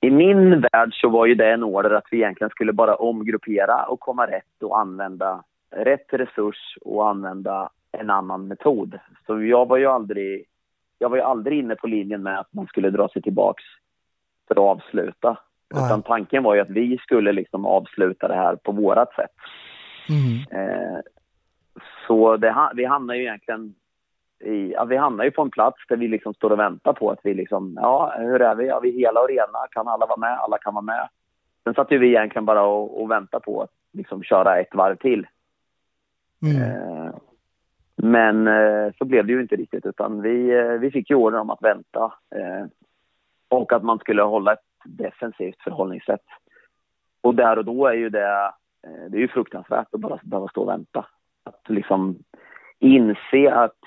I 0.00 0.10
min 0.10 0.60
värld 0.60 0.90
så 0.92 1.08
var 1.08 1.26
ju 1.26 1.34
det 1.34 1.52
en 1.52 1.64
order 1.64 1.90
att 1.90 2.08
vi 2.10 2.16
egentligen 2.16 2.50
skulle 2.50 2.72
bara 2.72 2.94
omgruppera 2.94 3.84
och 3.84 4.00
komma 4.00 4.26
rätt 4.26 4.62
och 4.62 4.78
använda 4.80 5.44
rätt 5.70 6.06
resurs 6.12 6.78
och 6.80 7.08
använda 7.08 7.70
en 7.92 8.10
annan 8.10 8.48
metod. 8.48 8.98
Så 9.26 9.42
jag 9.42 9.68
var 9.68 9.76
ju 9.76 9.86
aldrig, 9.86 10.44
jag 10.98 11.08
var 11.08 11.16
ju 11.16 11.22
aldrig 11.22 11.58
inne 11.58 11.74
på 11.74 11.86
linjen 11.86 12.22
med 12.22 12.38
att 12.38 12.52
man 12.54 12.66
skulle 12.66 12.90
dra 12.90 13.08
sig 13.08 13.22
tillbaks 13.22 13.64
för 14.48 14.54
att 14.54 14.78
avsluta. 14.78 15.36
Nej. 15.74 15.86
Utan 15.86 16.02
tanken 16.02 16.42
var 16.42 16.54
ju 16.54 16.60
att 16.60 16.70
vi 16.70 16.98
skulle 16.98 17.32
liksom 17.32 17.66
avsluta 17.66 18.28
det 18.28 18.34
här 18.34 18.56
på 18.56 18.72
vårat 18.72 19.14
sätt. 19.14 19.30
Mm. 20.08 20.66
Eh, 20.68 21.00
så 22.06 22.36
det, 22.36 22.70
vi 22.74 22.84
hamnar 22.84 23.14
ju 23.14 23.22
egentligen 23.22 23.74
i, 24.44 24.72
ja, 24.72 24.84
vi 24.84 24.96
hamnar 24.96 25.24
ju 25.24 25.30
på 25.30 25.42
en 25.42 25.50
plats 25.50 25.78
där 25.88 25.96
vi 25.96 26.08
liksom 26.08 26.34
står 26.34 26.50
och 26.50 26.58
väntar 26.58 26.92
på 26.92 27.10
att 27.10 27.20
vi 27.22 27.34
liksom, 27.34 27.78
ja, 27.80 28.14
hur 28.18 28.42
är 28.42 28.54
vi? 28.54 28.66
Ja, 28.66 28.80
vi 28.80 28.88
är 28.88 28.98
hela 28.98 29.20
och 29.20 29.28
rena, 29.28 29.66
kan 29.70 29.88
alla 29.88 30.06
vara 30.06 30.20
med? 30.20 30.38
Alla 30.38 30.58
kan 30.58 30.74
vara 30.74 30.82
med. 30.82 31.08
Sen 31.64 31.74
satt 31.74 31.90
ju 31.90 31.98
vi 31.98 32.08
egentligen 32.08 32.44
bara 32.44 32.62
och, 32.62 33.02
och 33.02 33.10
väntade 33.10 33.44
på 33.44 33.62
att 33.62 33.70
liksom 33.92 34.22
köra 34.22 34.60
ett 34.60 34.74
varv 34.74 34.96
till. 34.96 35.26
Mm. 36.42 36.62
Eh, 36.62 37.01
Men 38.04 38.48
eh, 38.48 38.92
så 38.98 39.04
blev 39.04 39.26
det 39.26 39.32
ju 39.32 39.40
inte 39.40 39.56
riktigt 39.56 39.86
utan 39.86 40.22
vi, 40.22 40.50
eh, 40.50 40.72
vi 40.72 40.90
fick 40.90 41.10
ju 41.10 41.16
order 41.16 41.38
om 41.38 41.50
att 41.50 41.62
vänta 41.62 42.12
eh, 42.34 42.66
och 43.48 43.72
att 43.72 43.82
man 43.82 43.98
skulle 43.98 44.22
hålla 44.22 44.52
ett 44.52 44.58
defensivt 44.84 45.62
förhållningssätt. 45.62 46.24
Och 47.20 47.34
där 47.34 47.58
och 47.58 47.64
då 47.64 47.86
är 47.86 47.94
ju 47.94 48.08
det, 48.08 48.52
det 49.08 49.16
är 49.16 49.20
ju 49.20 49.28
fruktansvärt 49.28 49.86
att 49.94 50.00
bara 50.00 50.18
behöva 50.22 50.48
stå 50.48 50.62
och 50.62 50.68
vänta. 50.68 51.06
Att 51.44 51.60
liksom 51.68 52.18
inse 52.78 53.52
att, 53.54 53.78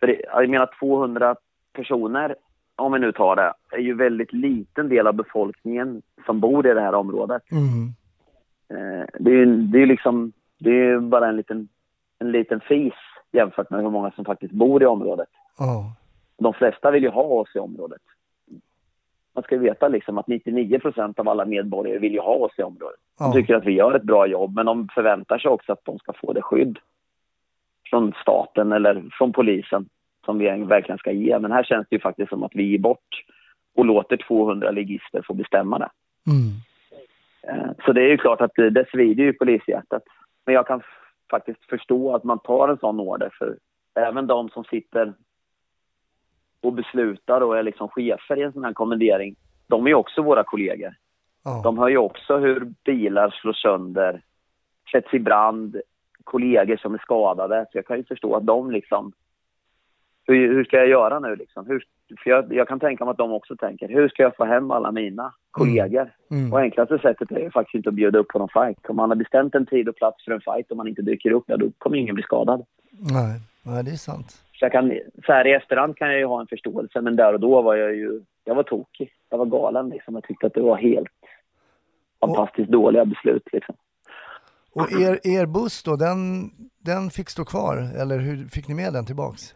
för 0.00 0.22
jag 0.24 0.50
menar 0.50 0.70
200 0.78 1.36
personer, 1.72 2.36
om 2.76 2.92
vi 2.92 2.98
nu 2.98 3.12
tar 3.12 3.36
det, 3.36 3.52
är 3.70 3.80
ju 3.80 3.94
väldigt 3.94 4.32
liten 4.32 4.88
del 4.88 5.06
av 5.06 5.14
befolkningen 5.14 6.02
som 6.26 6.40
bor 6.40 6.66
i 6.66 6.74
det 6.74 6.80
här 6.80 6.94
området. 6.94 7.42
Mm. 7.52 7.88
Det 9.18 9.30
är 9.30 9.34
ju 9.34 9.46
det 9.46 9.78
är 9.78 9.80
ju 9.80 9.86
liksom, 9.86 10.32
det 10.58 10.70
är 10.70 10.84
ju 10.84 11.00
bara 11.00 11.28
en 11.28 11.36
liten, 11.36 11.68
en 12.18 12.32
liten 12.32 12.60
fis 12.60 12.94
jämfört 13.32 13.70
med 13.70 13.82
hur 13.82 13.90
många 13.90 14.10
som 14.10 14.24
faktiskt 14.24 14.52
bor 14.52 14.82
i 14.82 14.86
området. 14.86 15.28
Ja. 15.58 15.84
De 16.38 16.52
flesta 16.54 16.90
vill 16.90 17.02
ju 17.02 17.08
ha 17.08 17.22
oss 17.22 17.48
i 17.54 17.58
området. 17.58 18.00
Man 19.34 19.44
ska 19.44 19.58
veta 19.58 19.88
liksom 19.88 20.18
att 20.18 20.26
99 20.26 20.78
procent 20.78 21.18
av 21.18 21.28
alla 21.28 21.44
medborgare 21.44 21.98
vill 21.98 22.12
ju 22.12 22.20
ha 22.20 22.34
oss 22.34 22.52
i 22.58 22.62
området. 22.62 23.00
De 23.18 23.24
Ja. 23.24 23.32
tycker 23.32 23.54
att 23.54 23.64
vi 23.64 23.72
gör 23.72 23.94
ett 23.94 24.02
bra 24.02 24.26
jobb, 24.26 24.54
men 24.54 24.66
de 24.66 24.88
förväntar 24.94 25.38
sig 25.38 25.50
också 25.50 25.72
att 25.72 25.84
de 25.84 25.98
ska 25.98 26.12
få 26.12 26.32
det 26.32 26.42
skydd 26.42 26.78
från 27.90 28.12
staten 28.22 28.72
eller 28.72 29.04
från 29.12 29.32
polisen 29.32 29.88
som 30.24 30.38
vi 30.38 30.48
verkligen 30.64 30.98
ska 30.98 31.12
ge. 31.12 31.38
Men 31.38 31.52
här 31.52 31.62
känns 31.64 31.86
det 31.90 31.96
ju 31.96 32.00
faktiskt 32.00 32.28
som 32.30 32.42
att 32.42 32.54
vi 32.54 32.62
ger 32.62 32.78
bort 32.78 33.24
och 33.76 33.84
låter 33.84 34.16
200 34.16 34.70
ligister 34.70 35.22
få 35.26 35.34
bestämma 35.34 35.78
det. 35.78 35.90
Mm. 36.30 36.52
Eh, 37.48 37.70
Så 37.86 37.92
det 37.92 38.02
är 38.02 38.08
ju 38.08 38.16
klart 38.18 38.40
att 38.40 38.52
det, 38.56 38.70
det 38.70 38.84
svider 38.90 39.24
ju 39.24 39.32
polishjärtat. 39.32 40.02
Men 40.46 40.54
jag 40.54 40.66
kan 40.66 40.82
faktiskt 41.32 41.64
förstå 41.64 42.14
att 42.14 42.24
man 42.24 42.38
tar 42.38 42.68
en 42.68 42.78
sån 42.78 43.00
order 43.00 43.30
för 43.38 43.56
även 43.94 44.26
de 44.26 44.48
som 44.48 44.64
sitter 44.64 45.14
och 46.60 46.72
beslutar 46.72 47.40
och 47.40 47.58
är 47.58 47.62
liksom 47.62 47.88
chefer 47.88 48.36
i 48.38 48.42
en 48.42 48.52
sån 48.52 48.64
här 48.64 48.72
kommendering, 48.72 49.36
de 49.66 49.86
är 49.86 49.94
också 49.94 50.22
våra 50.22 50.44
kollegor. 50.44 50.94
Ja. 51.44 51.60
De 51.64 51.78
hör 51.78 51.88
ju 51.88 51.98
också 51.98 52.38
hur 52.38 52.72
bilar 52.84 53.30
slås 53.30 53.62
sönder, 53.62 54.22
sätts 54.92 55.14
i 55.14 55.18
brand, 55.18 55.80
kollegor 56.24 56.76
som 56.76 56.94
är 56.94 56.98
skadade. 56.98 57.66
Så 57.72 57.78
jag 57.78 57.86
kan 57.86 57.96
ju 57.96 58.04
förstå 58.04 58.36
att 58.36 58.46
de 58.46 58.70
liksom, 58.70 59.12
hur, 60.26 60.54
hur 60.54 60.64
ska 60.64 60.76
jag 60.76 60.88
göra 60.88 61.18
nu 61.18 61.36
liksom? 61.36 61.66
Hur, 61.66 61.84
för 62.18 62.30
jag, 62.30 62.54
jag 62.54 62.68
kan 62.68 62.80
tänka 62.80 63.04
mig 63.04 63.12
att 63.12 63.18
de 63.18 63.32
också 63.32 63.56
tänker, 63.56 63.88
hur 63.88 64.08
ska 64.08 64.22
jag 64.22 64.36
få 64.36 64.44
hem 64.44 64.70
alla 64.70 64.92
mina 64.92 65.34
kollegor? 65.50 66.10
Mm. 66.30 66.52
Och 66.52 66.60
enklaste 66.60 66.98
sättet 66.98 67.30
är 67.32 67.50
faktiskt 67.50 67.74
inte 67.74 67.88
att 67.88 67.94
bjuda 67.94 68.18
upp 68.18 68.28
på 68.28 68.38
någon 68.38 68.48
fight. 68.48 68.86
Om 68.88 68.96
man 68.96 69.10
har 69.10 69.16
bestämt 69.16 69.54
en 69.54 69.66
tid 69.66 69.88
och 69.88 69.96
plats 69.96 70.24
för 70.24 70.32
en 70.32 70.40
fight 70.40 70.70
och 70.70 70.76
man 70.76 70.88
inte 70.88 71.02
dyker 71.02 71.30
upp, 71.30 71.44
ja, 71.46 71.56
då 71.56 71.70
kommer 71.78 71.96
ingen 71.96 72.14
bli 72.14 72.24
skadad. 72.24 72.66
Nej. 72.90 73.40
Nej, 73.62 73.84
det 73.84 73.90
är 73.90 73.96
sant. 73.96 74.44
Så, 74.52 74.64
jag 74.64 74.72
kan, 74.72 74.92
så 75.26 75.32
här 75.32 75.46
i 75.46 75.52
efterhand 75.52 75.96
kan 75.96 76.08
jag 76.08 76.18
ju 76.18 76.24
ha 76.24 76.40
en 76.40 76.46
förståelse, 76.46 77.00
men 77.00 77.16
där 77.16 77.34
och 77.34 77.40
då 77.40 77.62
var 77.62 77.74
jag 77.74 77.94
ju, 77.94 78.20
jag 78.44 78.54
var 78.54 78.62
tokig. 78.62 79.12
Jag 79.30 79.38
var 79.38 79.46
galen 79.46 79.88
liksom. 79.88 80.14
Jag 80.14 80.24
tyckte 80.24 80.46
att 80.46 80.54
det 80.54 80.60
var 80.60 80.76
helt 80.76 81.08
fantastiskt 82.20 82.70
dåliga 82.70 83.04
beslut 83.04 83.48
liksom. 83.52 83.74
Och 84.74 84.92
er, 84.92 85.20
er 85.22 85.46
buss 85.46 85.82
då, 85.82 85.96
den, 85.96 86.50
den 86.78 87.10
fick 87.10 87.28
stå 87.28 87.44
kvar? 87.44 87.76
Eller 88.00 88.18
hur 88.18 88.48
fick 88.48 88.68
ni 88.68 88.74
med 88.74 88.92
den 88.92 89.06
tillbaks? 89.06 89.54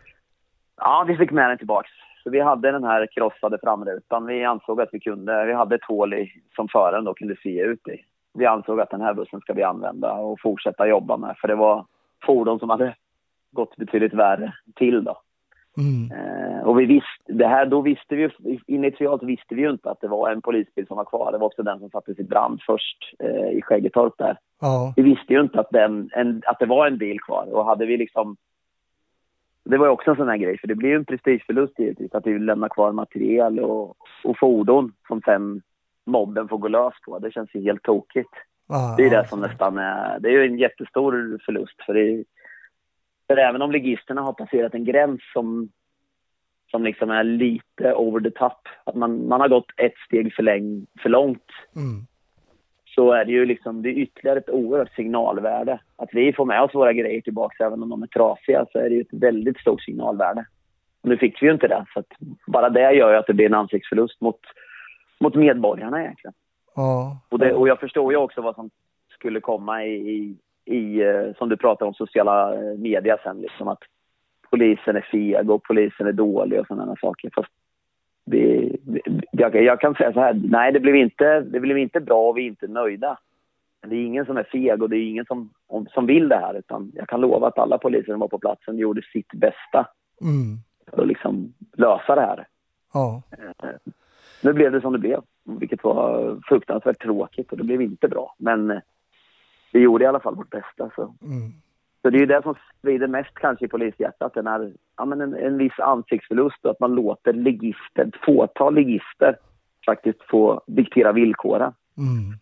Ja, 0.77 1.05
vi 1.09 1.17
fick 1.17 1.31
med 1.31 1.51
den 1.51 1.59
tillbaks. 1.59 1.91
Så 2.27 2.31
vi 2.31 2.41
hade 2.41 2.73
den 2.73 2.85
här 2.85 3.07
krossade 3.07 3.59
framrutan. 3.63 4.27
Vi 4.27 4.45
ansåg 4.45 4.81
att 4.81 4.89
vi 4.93 5.01
kunde, 5.01 5.45
vi 5.47 5.53
hade 5.53 5.75
ett 5.75 5.85
hål 5.85 6.15
i, 6.15 6.33
som 6.57 6.69
föraren 6.69 7.05
då 7.05 7.15
kunde 7.15 7.37
se 7.43 7.61
ut 7.61 7.89
i. 7.89 7.97
Vi 8.35 8.47
ansåg 8.47 8.81
att 8.81 8.91
den 8.91 9.01
här 9.01 9.15
bussen 9.15 9.41
ska 9.41 9.53
vi 9.53 9.63
använda 9.63 10.13
och 10.13 10.41
fortsätta 10.41 10.87
jobba 10.87 11.17
med. 11.17 11.37
För 11.41 11.49
det 11.49 11.55
var 11.55 11.87
fordon 12.27 12.59
som 12.59 12.71
hade 12.71 12.95
gått 13.53 13.77
betydligt 13.77 14.15
värre 14.15 14.53
till 14.75 15.05
då. 15.05 15.19
Mm. 15.79 16.11
Eh, 16.13 16.61
och 16.61 16.81
vi 16.81 16.85
visste, 16.85 17.33
det 17.33 17.47
här, 17.47 17.67
då 17.67 17.81
visste 17.81 18.15
vi 18.17 18.31
initialt 18.67 19.23
visste 19.23 19.55
vi 19.55 19.63
ju 19.63 19.71
inte 19.71 19.91
att 19.91 20.01
det 20.01 20.09
var 20.09 20.31
en 20.31 20.43
polisbil 20.43 20.87
som 20.87 20.97
var 20.97 21.05
kvar. 21.05 21.33
Det 21.33 21.39
var 21.39 21.47
också 21.47 21.63
den 21.63 21.79
som 21.79 21.91
sattes 21.91 22.19
i 22.19 22.25
brand 22.25 22.61
först 22.67 23.15
eh, 23.19 23.59
i 23.59 23.63
Skäggetorp 23.63 24.15
där. 24.19 24.39
Ja. 24.61 24.93
Vi 24.97 25.03
visste 25.03 25.33
ju 25.33 25.41
inte 25.41 25.61
att, 25.61 25.71
den, 25.71 26.11
en, 26.13 26.43
att 26.47 26.59
det 26.59 26.67
var 26.67 26.87
en 26.87 26.99
bil 26.99 27.21
kvar. 27.21 27.55
Och 27.55 27.65
hade 27.65 27.87
vi 27.87 27.97
liksom... 27.97 28.37
Det 29.69 29.79
var 29.79 29.89
också 29.89 30.11
en 30.11 30.17
sån 30.17 30.29
här 30.29 30.37
grej, 30.37 30.59
för 30.59 30.69
det 30.69 30.75
blir 30.75 30.89
ju 30.89 30.97
en 30.97 31.05
prestigeförlust 31.05 31.79
givetvis 31.79 32.15
att 32.15 32.27
vi 32.27 32.39
lämnar 32.39 32.69
kvar 32.69 32.93
material 32.93 33.59
och, 33.59 33.97
och 34.25 34.39
fordon 34.39 34.93
som 35.09 35.21
sen 35.21 35.63
mobben 36.07 36.49
får 36.49 36.59
gå 36.59 36.69
lös 36.69 36.95
på. 37.07 37.19
Det 37.19 37.33
känns 37.33 37.55
ju 37.55 37.63
helt 37.63 37.83
tokigt. 37.83 38.31
Ja, 38.69 38.95
Det 38.99 39.07
är 39.07 39.11
det 39.11 39.29
som 39.29 39.41
nästan 39.41 39.79
är... 39.79 40.19
Det 40.21 40.29
är 40.29 40.33
ju 40.33 40.47
en 40.47 40.59
jättestor 40.59 41.41
förlust. 41.45 41.83
För, 41.87 41.95
det, 41.95 42.25
för 43.27 43.37
även 43.37 43.63
om 43.63 43.73
ligisterna 43.73 44.21
har 44.21 44.33
passerat 44.33 44.75
en 44.75 44.85
gräns 44.85 45.21
som, 45.33 45.69
som 46.71 46.85
liksom 46.85 47.11
är 47.11 47.25
lite 47.25 47.95
over 47.95 48.21
the 48.21 48.31
top, 48.31 48.69
att 48.85 48.95
man, 48.95 49.29
man 49.29 49.41
har 49.41 49.49
gått 49.49 49.71
ett 49.77 49.97
steg 50.07 50.35
för, 50.35 50.43
läng, 50.43 50.87
för 51.03 51.09
långt, 51.09 51.51
Mm. 51.77 52.07
Så 52.97 53.13
är 53.13 53.25
det 53.25 53.33
ju 53.33 53.47
liksom, 53.47 53.83
det 53.83 53.89
är 53.89 53.93
ytterligare 53.93 54.39
ett 54.39 54.51
oerhört 54.51 54.95
signalvärde. 54.95 55.81
Att 55.97 56.09
vi 56.13 56.33
får 56.33 56.45
med 56.45 56.63
oss 56.63 56.75
våra 56.75 56.93
grejer 56.93 57.21
tillbaka, 57.21 57.67
även 57.67 57.83
om 57.83 57.89
de 57.89 58.03
är 58.03 58.07
trasiga, 58.07 58.67
så 58.73 58.79
är 58.79 58.89
det 58.89 58.95
ju 58.95 59.01
ett 59.01 59.13
väldigt 59.13 59.59
stort 59.59 59.83
signalvärde. 59.83 60.47
Och 61.03 61.09
nu 61.09 61.17
fick 61.17 61.43
vi 61.43 61.47
ju 61.47 61.53
inte 61.53 61.69
det, 61.69 61.87
så 61.95 62.03
bara 62.47 62.71
det 62.71 62.93
gör 62.93 63.11
ju 63.11 63.17
att 63.17 63.27
det 63.27 63.35
blir 63.35 63.47
en 63.47 63.55
ansiktsförlust 63.55 64.21
mot, 64.21 64.41
mot 65.21 65.35
medborgarna 65.35 66.03
egentligen. 66.03 66.35
Ja. 66.75 67.21
Och, 67.29 67.39
det, 67.39 67.53
och 67.53 67.69
jag 67.69 67.81
förstår 67.81 68.13
ju 68.13 68.19
också 68.19 68.41
vad 68.41 68.55
som 68.55 68.71
skulle 69.09 69.41
komma 69.41 69.85
i, 69.85 69.95
i, 69.95 70.37
i 70.65 71.03
eh, 71.03 71.35
som 71.39 71.49
du 71.49 71.57
pratar 71.57 71.87
om, 71.87 71.95
sociala 71.95 72.55
eh, 72.55 72.79
media 72.79 73.19
sen. 73.23 73.41
Liksom 73.41 73.69
att 73.69 73.83
polisen 74.51 74.97
är 74.97 75.09
feg 75.13 75.51
och 75.51 75.63
polisen 75.63 76.07
är 76.07 76.13
dålig 76.13 76.61
och 76.61 76.67
sådana 76.67 76.97
saker. 77.01 77.31
Fast 77.35 77.53
det, 78.27 78.71
jag, 79.31 79.55
jag 79.55 79.81
kan 79.81 79.95
säga 79.95 80.13
så 80.13 80.21
här, 80.21 80.41
nej 80.45 80.73
det 80.73 80.81
blev, 80.81 80.97
inte, 80.97 81.41
det 81.41 81.61
blev 81.61 81.79
inte 81.79 82.01
bra 82.01 82.29
och 82.29 82.37
vi 82.39 82.43
är 82.43 82.47
inte 82.47 82.67
nöjda. 82.69 83.19
Men 83.81 83.91
det 83.91 83.97
är 83.97 84.07
ingen 84.07 84.27
som 84.27 84.37
är 84.37 84.43
feg 84.43 84.83
och 84.83 84.91
det 84.91 84.97
är 84.97 85.09
ingen 85.11 85.27
som, 85.27 85.51
om, 85.67 85.87
som 85.87 86.07
vill 86.07 86.29
det 86.29 86.37
här. 86.37 86.55
Utan 86.59 86.93
jag 86.95 87.09
kan 87.09 87.21
lova 87.21 87.49
att 87.49 87.59
alla 87.59 87.79
poliser 87.79 88.13
som 88.13 88.21
var 88.21 88.29
på 88.29 88.39
platsen 88.39 88.79
gjorde 88.79 89.03
sitt 89.13 89.33
bästa 89.33 89.87
Mm. 90.21 90.57
för 90.91 91.03
att 91.03 91.09
liksom 91.09 91.55
lösa 91.77 92.15
det 92.15 92.21
här. 92.21 92.47
Ja. 92.93 93.23
Nu 94.43 94.53
blev 94.53 94.73
det 94.73 94.81
som 94.81 94.93
det 94.93 94.99
blev, 94.99 95.21
vilket 95.45 95.85
var 95.85 96.37
fruktansvärt 96.49 97.03
tråkigt 97.03 97.53
och 97.53 97.59
det 97.59 97.65
blev 97.65 97.83
inte 97.83 98.09
bra. 98.09 98.35
Men 98.39 98.71
eh, 98.71 98.79
vi 99.73 99.81
gjorde 99.81 100.05
i 100.05 100.07
alla 100.07 100.21
fall 100.21 100.35
vårt 100.35 100.51
bästa. 100.51 100.91
Så, 100.97 101.15
Mm 101.23 101.53
så 102.07 102.11
det 102.11 102.19
är 102.19 102.21
ju 102.21 102.27
det 102.27 102.43
som 102.43 102.55
svider 102.83 103.07
mest 103.07 103.35
kanske 103.35 103.65
i 103.65 103.69
polishjärtat, 103.69 104.35
den 104.35 104.47
här, 104.47 104.73
ja, 104.97 105.05
men 105.05 105.21
en, 105.21 105.35
en 105.35 105.59
viss 105.59 105.79
ansiktsförlust 105.79 106.65
och 106.65 106.71
att 106.71 106.81
man 106.81 106.95
låter 106.95 107.33
ligister, 107.33 108.05
ett 108.09 108.25
fåtal 108.25 108.75
ligister 108.75 109.37
faktiskt 109.87 110.23
få 110.31 110.63
diktera 110.67 111.13
villkoren. 111.13 111.73
Mm. 111.99 112.39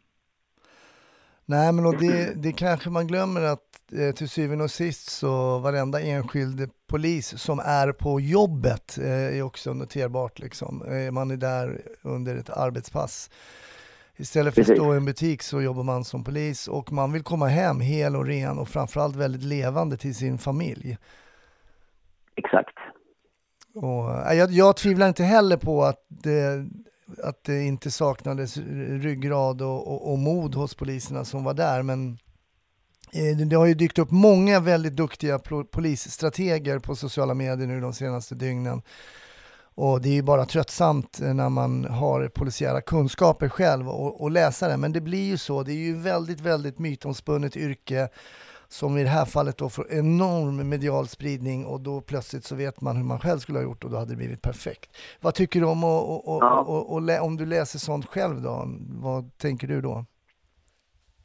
Nej, 1.45 1.73
men 1.73 1.87
och 1.87 1.97
det, 1.99 2.43
det 2.43 2.53
kanske 2.53 2.91
man 2.91 3.07
glömmer 3.07 3.41
att 3.41 3.93
eh, 3.93 4.15
till 4.15 4.29
syvende 4.29 4.65
och 4.65 4.71
sist 4.71 5.11
så 5.11 5.59
varenda 5.59 6.01
enskild 6.01 6.71
polis 6.87 7.39
som 7.39 7.59
är 7.59 7.93
på 7.93 8.21
jobbet 8.21 8.99
eh, 8.99 9.39
är 9.39 9.43
också 9.43 9.75
noterbart 9.75 10.39
liksom. 10.39 10.83
Eh, 10.83 11.13
man 11.13 11.31
är 11.31 11.37
där 11.37 11.81
under 12.03 12.37
ett 12.37 12.51
arbetspass. 12.51 13.31
Istället 14.17 14.55
för 14.55 14.61
att 14.61 14.67
stå 14.67 14.95
i 14.95 14.97
en 14.97 15.05
butik 15.05 15.43
så 15.43 15.63
jobbar 15.63 15.83
man 15.83 16.05
som 16.05 16.25
polis 16.25 16.69
och 16.69 16.93
man 16.93 17.13
vill 17.13 17.23
komma 17.23 17.47
hem 17.47 17.81
hel 17.81 18.17
och 18.17 18.27
ren 18.27 18.59
och 18.59 18.69
framförallt 18.69 19.17
väldigt 19.17 19.43
levande 19.43 19.97
till 19.97 20.15
sin 20.15 20.39
familj. 20.39 20.99
Exakt. 22.37 22.75
Och, 23.75 24.31
eh, 24.31 24.39
jag, 24.39 24.51
jag 24.51 24.77
tvivlar 24.77 25.09
inte 25.09 25.25
heller 25.25 25.57
på 25.57 25.85
att 25.85 26.05
det, 26.09 26.67
att 27.23 27.45
det 27.45 27.63
inte 27.63 27.91
saknades 27.91 28.57
ryggrad 28.89 29.63
och, 29.63 29.93
och, 29.93 30.13
och 30.13 30.19
mod 30.19 30.55
hos 30.55 30.75
poliserna 30.75 31.25
som 31.25 31.45
var 31.45 31.55
där, 31.55 31.83
men 31.83 32.19
eh, 33.13 33.37
det, 33.37 33.57
har 33.57 33.67
ju 33.67 33.75
dykt 33.75 33.99
upp 33.99 34.11
många 34.11 34.61
väldigt 34.61 34.97
duktiga 34.97 35.39
polisstrateger 35.71 36.79
på 36.79 36.97
sociala 36.97 37.35
medier 37.35 37.67
nu 37.67 37.81
de 37.81 37.93
senaste 37.93 38.35
dygnen. 38.35 38.83
Och 39.77 40.01
det 40.03 40.09
är 40.09 40.13
ju 40.15 40.23
bara 40.23 40.45
tröttsamt 40.45 41.19
när 41.21 41.49
man 41.49 41.85
har 41.85 42.29
polisiära 42.29 42.81
kunskaper 42.81 43.49
själv 43.49 43.89
och, 43.89 44.23
och 44.23 44.31
läsa 44.31 44.69
det. 44.69 44.77
Men 44.77 44.93
det 44.93 45.01
blir 45.01 45.31
ju 45.31 45.37
så, 45.37 45.63
det 45.63 45.73
är 45.73 45.87
ju 45.87 45.97
väldigt, 45.97 46.41
väldigt 46.41 46.79
mytomspunnet 46.79 47.57
yrke 47.57 48.09
som 48.69 48.99
i 48.99 49.03
det 49.03 49.09
här 49.09 49.25
fallet 49.25 49.59
då 49.59 49.69
får 49.69 49.93
enorm 49.93 50.69
medial 50.69 51.07
spridning 51.07 51.67
och 51.67 51.81
då 51.81 52.01
plötsligt 52.01 52.45
så 52.45 52.55
vet 52.57 52.81
man 52.81 52.97
hur 52.97 53.05
man 53.05 53.19
själv 53.19 53.39
skulle 53.39 53.59
ha 53.59 53.65
gjort 53.65 53.85
och 53.85 53.91
då 53.91 53.97
hade 53.97 54.11
det 54.11 54.17
blivit 54.17 54.43
perfekt. 54.43 54.91
Vad 55.21 55.35
tycker 55.35 55.61
du 55.61 55.67
om 55.67 55.85
och, 55.85 56.35
och, 56.37 56.43
Ja. 56.43 56.61
och, 56.61 57.25
om 57.27 57.37
du 57.37 57.47
läser 57.47 57.79
sånt 57.79 58.07
själv 58.07 58.43
då? 58.43 58.69
Vad 59.03 59.39
tänker 59.39 59.69
du 59.69 59.81
då? 59.81 60.05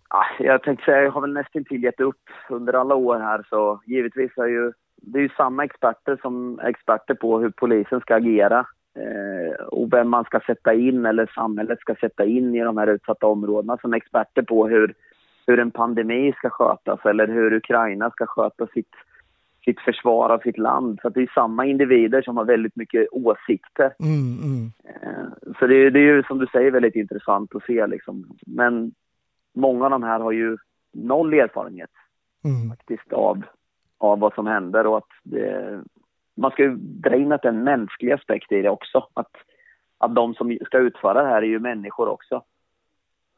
Ah, 0.08 0.26
jag 0.40 0.64
tänkte 0.64 0.86
säga, 0.86 1.02
jag 1.02 1.12
har 1.12 1.22
väl 1.22 1.34
nästan 1.34 1.66
till 1.66 1.84
gett 1.84 2.00
upp 2.00 2.24
under 2.50 2.74
alla 2.74 2.96
år 2.96 3.20
här 3.20 3.46
så 3.50 3.82
givetvis 3.86 4.38
är 4.38 4.48
ju 4.48 4.74
det 5.02 5.20
är 5.20 5.24
ju 5.24 5.30
samma 5.30 5.64
experter 5.64 6.20
som 6.22 6.60
är 6.60 6.68
experter 6.68 7.14
på 7.14 7.40
hur 7.40 7.50
polisen 7.50 8.00
ska 8.00 8.16
agera 8.16 8.66
eh, 8.96 9.66
och 9.66 9.94
vem 9.94 10.10
man 10.10 10.24
ska 10.24 10.40
sätta 10.40 10.74
in 10.74 11.06
eller 11.06 11.32
samhället 11.36 11.80
ska 11.80 11.96
sätta 11.96 12.26
in 12.26 12.56
i 12.56 12.64
de 12.64 12.78
här 12.78 12.88
utsatta 12.88 13.28
områdena 13.28 13.78
som 13.78 13.94
är 13.94 13.98
experter 13.98 14.42
på 14.42 14.68
hur, 14.68 14.94
hur 15.48 15.60
en 15.60 15.72
pandemi 15.72 16.34
ska 16.38 16.50
skötas 16.50 17.00
eller 17.06 17.28
hur 17.28 17.54
Ukraina 17.54 18.12
ska 18.12 18.26
sköta 18.26 18.68
sitt, 18.68 18.96
sitt 19.66 19.80
försvar 19.80 20.30
av 20.30 20.40
sitt 20.40 20.58
land. 20.58 21.00
Så 21.02 21.10
det 21.10 21.22
är 21.22 21.32
samma 21.34 21.66
individer 21.66 22.22
som 22.22 22.38
har 22.38 22.46
väldigt 22.46 22.76
mycket 22.76 23.08
åsikter. 23.12 23.94
Mm, 24.00 24.38
mm. 24.44 24.72
Eh, 24.86 25.54
Så 25.60 25.68
det, 25.68 25.90
det 25.90 26.00
är 26.00 26.04
ju 26.16 26.24
som 26.24 26.38
du 26.38 26.48
säger 26.48 26.72
väldigt 26.72 26.96
intressant 26.96 27.56
att 27.56 27.64
se 27.64 27.88
liksom. 27.88 28.26
Men 28.48 28.92
många 29.56 29.86
av 29.86 29.92
de 29.92 30.04
här 30.04 30.20
har 30.20 30.32
ju 30.32 30.58
noll 30.94 31.34
erfarenhet 31.34 31.90
Mm. 32.46 32.70
faktiskt 32.70 33.14
av, 33.14 33.44
av 34.00 34.20
vad 34.20 34.34
som 34.34 34.48
händer 34.48 34.88
och 34.88 34.98
att 34.98 35.10
det, 35.24 35.80
man 36.38 36.52
ska 36.52 36.64
ju 36.64 36.76
dra 36.76 37.16
in 37.16 37.32
att 37.32 37.42
det 37.42 37.48
är 37.48 37.54
en 37.54 37.64
mänsklig 37.64 38.12
aspekt 38.12 38.52
i 38.52 38.62
det 38.62 38.70
också. 38.70 39.08
Att, 39.14 39.32
att 39.98 40.16
de 40.16 40.34
som 40.34 40.58
ska 40.66 40.78
utföra 40.78 41.24
det 41.24 41.30
här 41.30 41.42
är 41.42 41.48
ju 41.48 41.60
människor 41.60 42.10
också. 42.10 42.44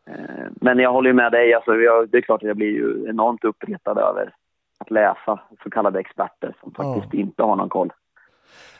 Eh, 0.07 0.45
Men 0.61 0.79
jag 0.79 0.91
håller 0.91 1.09
ju 1.09 1.13
med 1.13 1.31
dig, 1.31 1.53
alltså 1.53 1.75
jag, 1.75 2.09
det 2.09 2.17
är 2.17 2.21
klart 2.21 2.41
att 2.41 2.47
jag 2.47 2.57
blir 2.57 2.71
ju 2.71 3.09
enormt 3.09 3.43
uppretad 3.43 3.97
över 3.97 4.33
att 4.77 4.91
läsa 4.91 5.39
så 5.63 5.69
kallade 5.69 5.99
experter 5.99 6.55
som 6.61 6.71
faktiskt 6.71 7.13
inte 7.13 7.43
har 7.43 7.55
någon 7.55 7.69
koll. 7.69 7.93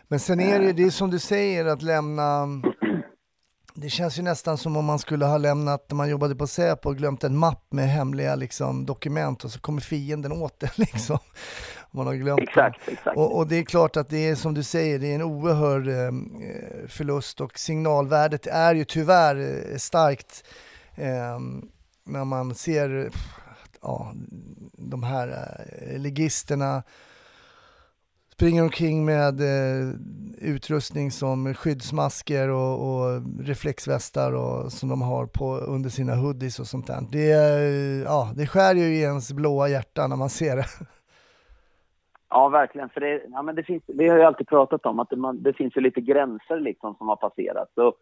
Men 0.07 0.19
sen 0.19 0.39
är 0.39 0.59
det, 0.59 0.73
det 0.73 0.84
är 0.84 0.89
som 0.89 1.09
du 1.09 1.19
säger 1.19 1.65
att 1.65 1.82
lämna 1.82 2.47
det 3.74 3.89
känns 3.89 4.19
ju 4.19 4.22
nästan 4.22 4.57
som 4.57 4.78
om 4.78 4.86
man 4.86 4.99
skulle 4.99 5.26
ha 5.26 5.38
lämnat, 5.38 5.86
när 5.89 5.95
man 5.95 6.09
jobbade 6.09 6.36
på 6.36 6.47
Säpo, 6.47 6.89
och 6.89 6.97
glömt 6.97 7.24
en 7.24 7.38
mapp 7.38 7.65
med 7.69 7.89
hemliga 7.89 8.36
liksom, 8.36 8.86
dokument 8.86 9.43
och 9.43 9.51
så 9.51 9.59
kommer 9.59 9.82
fienden 9.82 10.32
åt 10.32 10.59
det 10.59 10.78
liksom. 10.78 11.17
Man 11.91 12.07
har 12.07 12.13
glömt 12.13 12.41
Exakt, 12.41 12.80
exakt. 12.88 13.17
Och, 13.17 13.38
och 13.38 13.47
det 13.47 13.55
är 13.55 13.63
klart 13.63 13.97
att 13.97 14.09
det 14.09 14.30
är 14.30 14.36
som 14.36 14.53
du 14.53 14.63
säger, 14.63 14.99
det 14.99 15.11
är 15.11 15.15
en 15.15 15.22
oerhörd 15.22 15.88
eh, 15.88 16.88
förlust 16.88 17.41
och 17.41 17.59
signalvärdet 17.59 18.47
är 18.47 18.76
ju 18.76 18.86
tyvärr 18.86 19.36
eh, 19.72 19.78
starkt 19.78 20.43
eh, 20.95 21.39
när 22.03 22.26
man 22.26 22.55
ser 22.55 23.11
ja, 23.82 24.13
de 24.74 25.03
här 25.03 25.57
eh, 25.82 25.97
ligisterna 25.97 26.84
springer 28.42 28.64
omkring 28.64 29.06
med 29.06 29.39
eh, 29.39 29.88
utrustning 30.56 31.12
som 31.12 31.54
skyddsmasker 31.54 32.50
och, 32.50 32.74
och 32.88 33.22
reflexvästar 33.48 34.32
och, 34.34 34.72
som 34.72 34.89
de 34.89 35.02
har 35.02 35.26
på, 35.26 35.58
under 35.58 35.89
sina 35.89 36.16
hoodies 36.16 36.60
och 36.60 36.66
sånt 36.66 36.88
där. 36.88 37.02
Det, 37.12 37.28
ja, 38.06 38.32
det 38.36 38.48
skär 38.48 38.76
ju 38.76 38.84
i 38.84 39.02
ens 39.02 39.34
blåa 39.34 39.70
hjärta 39.70 40.08
när 40.08 40.16
man 40.16 40.30
ser 40.30 40.56
det. 40.56 40.66
Ja, 42.30 42.50
verkligen. 42.50 42.89
För 42.89 43.02
det, 43.02 43.22
ja, 43.32 43.42
men 43.42 43.56
det, 43.56 43.64
finns, 43.64 43.84
vi 43.88 44.08
har 44.08 44.18
ju 44.18 44.24
alltid 44.24 44.48
pratat 44.48 44.86
om 44.86 45.00
att 45.00 45.10
det, 45.10 45.16
man, 45.16 45.44
det 45.44 45.54
finns 45.54 45.78
ju 45.78 45.82
lite 45.82 46.02
gränser 46.02 46.60
liksom 46.60 46.96
som 46.96 47.08
har 47.08 47.16
passerat. 47.16 47.72
Så 47.76 47.94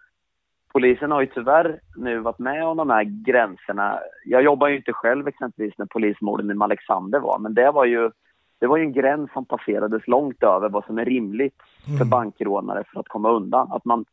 polisen 0.73 1.11
har 1.11 1.21
ju 1.21 1.27
tyvärr 1.27 1.79
nu 1.95 2.19
varit 2.19 2.39
med 2.39 2.65
om 2.65 2.77
de 2.77 2.89
här 2.89 3.03
gränserna. 3.03 3.99
Jag 4.25 4.43
jobbar 4.43 4.67
ju 4.67 4.77
inte 4.77 4.93
själv 4.93 5.27
exempelvis 5.27 5.77
när 5.77 5.85
polismorden 5.85 6.51
i 6.51 6.63
Alexander 6.63 7.19
var, 7.19 7.39
men 7.39 7.53
det 7.53 7.71
var 7.71 7.85
ju 7.85 8.11
det 8.59 8.67
var 8.67 8.77
ju 8.77 8.83
en 8.83 8.93
gräns 8.93 9.31
som 9.31 9.45
passerades 9.45 10.07
långt 10.07 10.43
över 10.43 10.69
vad 10.69 10.85
som 10.85 10.97
är 10.97 11.05
rimligt 11.05 11.61
för 11.97 12.05
bankrånare 12.05 12.83
för 12.93 12.99
att 12.99 13.07
komma 13.07 13.31
undan. 13.31 13.71
Att 13.71 13.85
man, 13.85 14.05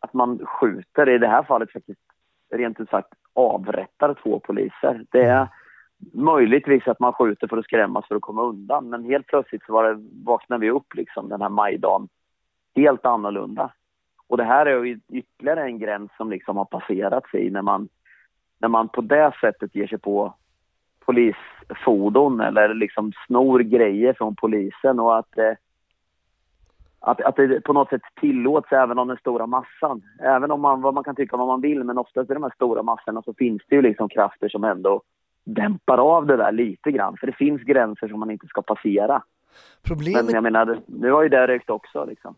att 0.00 0.12
man 0.12 0.38
skjuter, 0.46 1.08
i 1.08 1.18
det 1.18 1.28
här 1.28 1.42
fallet 1.42 1.72
faktiskt 1.72 2.00
rent 2.50 2.80
ut 2.80 2.90
sagt 2.90 3.08
avrättar 3.32 4.14
två 4.22 4.40
poliser. 4.40 5.04
Det 5.10 5.22
är 5.22 5.48
möjligtvis 6.12 6.88
att 6.88 7.00
man 7.00 7.12
skjuter 7.12 7.46
för 7.46 7.56
att 7.56 7.64
skrämmas 7.64 8.08
för 8.08 8.14
att 8.14 8.22
komma 8.22 8.42
undan, 8.42 8.88
men 8.88 9.04
helt 9.04 9.26
plötsligt 9.26 9.64
så 9.66 9.72
var 9.72 9.84
det, 9.84 10.08
vaknade 10.24 10.60
vi 10.60 10.70
upp 10.70 10.94
liksom 10.94 11.28
den 11.28 11.42
här 11.42 11.48
majdagen 11.48 12.08
helt 12.74 13.06
annorlunda. 13.06 13.72
Och 14.28 14.36
det 14.36 14.44
här 14.44 14.66
är 14.66 14.84
ju 14.84 15.00
ytterligare 15.08 15.64
en 15.64 15.78
gräns 15.78 16.10
som 16.16 16.30
liksom 16.30 16.56
har 16.56 16.64
passerats 16.64 17.34
i 17.34 17.50
när 17.50 17.62
man, 17.62 17.88
när 18.58 18.68
man 18.68 18.88
på 18.88 19.00
det 19.00 19.32
sättet 19.40 19.74
ger 19.74 19.86
sig 19.86 19.98
på 19.98 20.34
polisfordon 21.06 22.40
eller 22.40 22.74
liksom 22.74 23.12
snor 23.26 23.60
grejer 23.60 24.12
från 24.12 24.36
polisen 24.36 25.00
och 25.00 25.18
att, 25.18 25.38
eh, 25.38 25.52
att, 27.00 27.20
att 27.20 27.36
det 27.36 27.60
på 27.60 27.72
något 27.72 27.88
sätt 27.88 28.02
tillåts 28.20 28.72
även 28.72 28.98
om 28.98 29.08
den 29.08 29.16
stora 29.16 29.46
massan. 29.46 30.02
Även 30.20 30.50
om 30.50 30.60
man, 30.60 30.82
vad 30.82 30.94
man 30.94 31.04
kan 31.04 31.16
tycka 31.16 31.36
vad 31.36 31.46
man 31.46 31.60
vill, 31.60 31.84
men 31.84 31.98
oftast 31.98 32.30
i 32.30 32.34
de 32.34 32.42
här 32.42 32.52
stora 32.54 32.82
massorna 32.82 33.22
så 33.22 33.34
finns 33.34 33.62
det 33.68 33.76
ju 33.76 33.82
liksom 33.82 34.08
krafter 34.08 34.48
som 34.48 34.64
ändå 34.64 35.02
dämpar 35.44 35.98
av 35.98 36.26
det 36.26 36.36
där 36.36 36.52
lite 36.52 36.90
grann. 36.90 37.16
För 37.20 37.26
det 37.26 37.32
finns 37.32 37.62
gränser 37.62 38.08
som 38.08 38.20
man 38.20 38.30
inte 38.30 38.46
ska 38.46 38.62
passera. 38.62 39.22
Problemet, 39.82 40.24
Men 40.24 40.34
jag 40.34 40.42
menar, 40.42 40.80
nu 40.86 41.10
har 41.10 41.22
ju 41.22 41.28
det 41.28 41.46
rykt 41.46 41.70
också 41.70 42.04
liksom. 42.04 42.34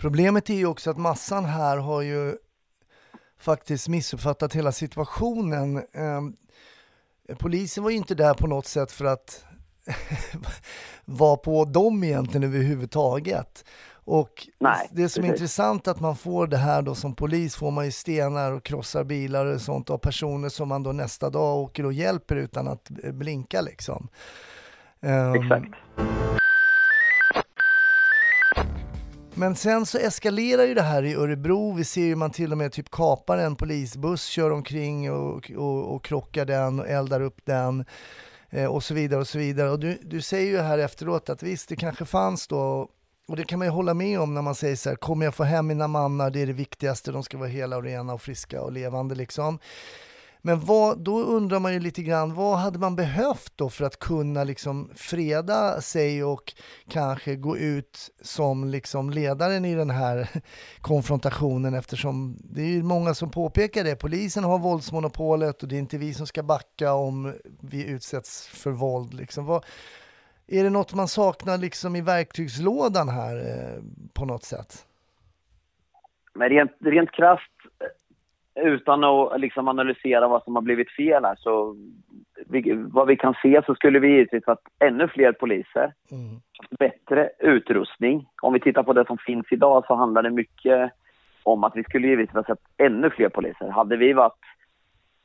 problemet 0.00 0.50
är 0.50 0.54
ju 0.54 0.66
också 0.66 0.90
att 0.90 0.98
massan 0.98 1.44
här 1.44 1.78
har 1.78 2.02
ju 2.02 2.36
faktiskt 3.40 3.88
missuppfattat 3.88 4.54
hela 4.54 4.72
situationen. 4.72 5.76
Polisen 7.38 7.84
var 7.84 7.90
ju 7.90 7.96
inte 7.96 8.14
där 8.14 8.34
på 8.34 8.46
något 8.46 8.66
sätt 8.66 8.92
för 8.92 9.04
att 9.04 9.44
vara 11.04 11.36
på 11.36 11.64
dem 11.64 12.04
egentligen 12.04 12.44
överhuvudtaget. 12.44 13.64
Och 14.04 14.48
Nej, 14.58 14.88
det 14.92 15.08
som 15.08 15.24
är 15.24 15.28
precis. 15.28 15.40
intressant 15.40 15.88
att 15.88 16.00
man 16.00 16.16
får 16.16 16.46
det 16.46 16.56
här 16.56 16.82
då 16.82 16.94
som 16.94 17.14
polis 17.14 17.56
får 17.56 17.70
man 17.70 17.84
ju 17.84 17.90
stenar 17.90 18.52
och 18.52 18.62
krossar 18.62 19.04
bilar 19.04 19.46
och 19.46 19.60
sånt 19.60 19.90
av 19.90 19.98
personer 19.98 20.48
som 20.48 20.68
man 20.68 20.82
då 20.82 20.92
nästa 20.92 21.30
dag 21.30 21.58
åker 21.58 21.86
och 21.86 21.92
hjälper 21.92 22.36
utan 22.36 22.68
att 22.68 22.90
blinka 23.12 23.60
liksom. 23.60 24.08
Ehm, 25.00 25.34
Exakt. 25.34 25.74
Men 29.38 29.54
sen 29.54 29.86
så 29.86 29.98
eskalerar 29.98 30.64
ju 30.64 30.74
det 30.74 30.82
här 30.82 31.02
i 31.02 31.14
Örebro. 31.14 31.72
Vi 31.72 31.84
ser 31.84 32.04
ju 32.04 32.16
man 32.16 32.30
till 32.30 32.52
och 32.52 32.58
med 32.58 32.72
typ 32.72 32.90
kapar 32.90 33.38
en 33.38 33.56
polisbuss, 33.56 34.24
kör 34.24 34.50
omkring 34.50 35.12
och, 35.12 35.50
och, 35.56 35.94
och 35.94 36.04
krockar 36.04 36.44
den 36.44 36.80
och 36.80 36.88
eldar 36.88 37.20
upp 37.20 37.40
den 37.44 37.84
eh, 38.50 38.64
och 38.64 38.84
så 38.84 38.94
vidare 38.94 39.20
och 39.20 39.28
så 39.28 39.38
vidare. 39.38 39.70
Och 39.70 39.80
du, 39.80 39.98
du 40.02 40.20
säger 40.22 40.50
ju 40.50 40.58
här 40.58 40.78
efteråt 40.78 41.30
att 41.30 41.42
visst, 41.42 41.68
det 41.68 41.76
kanske 41.76 42.04
fanns 42.04 42.46
då 42.46 42.88
och 43.28 43.36
det 43.36 43.44
kan 43.44 43.58
man 43.58 43.68
ju 43.68 43.72
hålla 43.72 43.94
med 43.94 44.20
om 44.20 44.34
när 44.34 44.42
man 44.42 44.54
säger 44.54 44.76
så 44.76 44.88
här, 44.88 44.96
kommer 44.96 45.24
jag 45.24 45.34
få 45.34 45.44
hem 45.44 45.66
mina 45.66 45.88
mannar, 45.88 46.30
det 46.30 46.42
är 46.42 46.46
det 46.46 46.52
viktigaste, 46.52 47.12
de 47.12 47.22
ska 47.22 47.38
vara 47.38 47.48
hela 47.48 47.76
och 47.76 47.82
rena 47.82 48.14
och 48.14 48.22
friska 48.22 48.62
och 48.62 48.72
levande 48.72 49.14
liksom. 49.14 49.58
Men 50.42 50.60
vad, 50.60 50.98
då 50.98 51.22
undrar 51.22 51.60
man 51.60 51.72
ju 51.72 51.80
lite 51.80 52.02
grann, 52.02 52.34
vad 52.34 52.58
hade 52.58 52.78
man 52.78 52.96
behövt 52.96 53.52
då 53.56 53.70
för 53.70 53.84
att 53.84 53.98
kunna 53.98 54.44
liksom 54.44 54.90
freda 54.94 55.80
sig 55.80 56.24
och 56.24 56.54
kanske 56.90 57.36
gå 57.36 57.56
ut 57.56 58.10
som 58.22 58.68
liksom 58.68 59.10
ledaren 59.10 59.64
i 59.64 59.74
den 59.74 59.90
här 59.90 60.28
konfrontationen 60.80 61.74
eftersom 61.74 62.36
det 62.40 62.62
är 62.62 62.66
ju 62.66 62.82
många 62.82 63.14
som 63.14 63.30
påpekar 63.30 63.84
det. 63.84 63.96
Polisen 63.96 64.44
har 64.44 64.58
våldsmonopolet 64.58 65.62
och 65.62 65.68
det 65.68 65.76
är 65.76 65.78
inte 65.78 65.98
vi 65.98 66.14
som 66.14 66.26
ska 66.26 66.42
backa 66.42 66.92
om 66.92 67.34
vi 67.60 67.86
utsätts 67.88 68.48
för 68.48 68.70
våld. 68.70 69.14
Liksom. 69.14 69.46
Vad, 69.46 69.64
är 70.46 70.64
det 70.64 70.70
något 70.70 70.94
man 70.94 71.08
saknar 71.08 71.58
liksom 71.58 71.96
i 71.96 72.00
verktygslådan 72.00 73.08
här 73.08 73.36
eh, 73.36 73.82
på 74.14 74.24
något 74.24 74.44
sätt? 74.44 74.86
Men 76.34 76.48
rent, 76.48 76.72
rent 76.80 77.10
krasst, 77.10 77.52
utan 78.62 79.04
att 79.04 79.40
liksom 79.40 79.68
analysera 79.68 80.28
vad 80.28 80.44
som 80.44 80.54
har 80.54 80.62
blivit 80.62 80.90
fel 80.90 81.24
här, 81.24 81.36
så 81.38 81.76
vi, 82.46 82.72
vad 82.72 83.06
vi 83.06 83.16
kan 83.16 83.34
se 83.42 83.62
så 83.66 83.74
skulle 83.74 83.98
vi 83.98 84.08
givetvis 84.08 84.46
ha 84.46 84.56
ännu 84.78 85.08
fler 85.08 85.32
poliser, 85.32 85.92
Mm. 86.10 86.40
bättre 86.78 87.30
utrustning. 87.38 88.28
Om 88.42 88.52
vi 88.52 88.60
tittar 88.60 88.82
på 88.82 88.92
det 88.92 89.06
som 89.06 89.18
finns 89.18 89.46
idag 89.50 89.84
så 89.86 89.94
handlar 89.94 90.22
det 90.22 90.30
mycket 90.30 90.90
om 91.42 91.64
att 91.64 91.76
vi 91.76 91.84
skulle 91.84 92.08
givetvis 92.08 92.34
ha 92.34 92.44
sett 92.44 92.62
ännu 92.76 93.10
fler 93.10 93.28
poliser. 93.28 93.68
Hade 93.68 93.96
vi 93.96 94.12
varit 94.12 94.44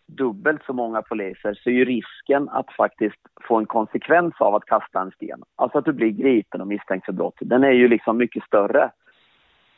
dubbelt 0.05 0.63
så 0.65 0.73
många 0.73 1.01
poliser 1.01 1.53
så 1.53 1.69
är 1.69 1.73
ju 1.73 1.85
risken 1.85 2.49
att 2.49 2.73
faktiskt 2.77 3.19
få 3.47 3.57
en 3.57 3.65
konsekvens 3.65 4.33
av 4.39 4.55
att 4.55 4.65
kasta 4.65 5.01
en 5.01 5.11
sten, 5.11 5.43
alltså 5.55 5.77
att 5.77 5.85
du 5.85 5.93
blir 5.93 6.09
gripen 6.09 6.61
och 6.61 6.67
misstänkt 6.67 7.05
för 7.05 7.13
brott, 7.13 7.37
den 7.39 7.63
är 7.63 7.71
ju 7.71 7.87
liksom 7.87 8.17
mycket 8.17 8.43
större. 8.43 8.91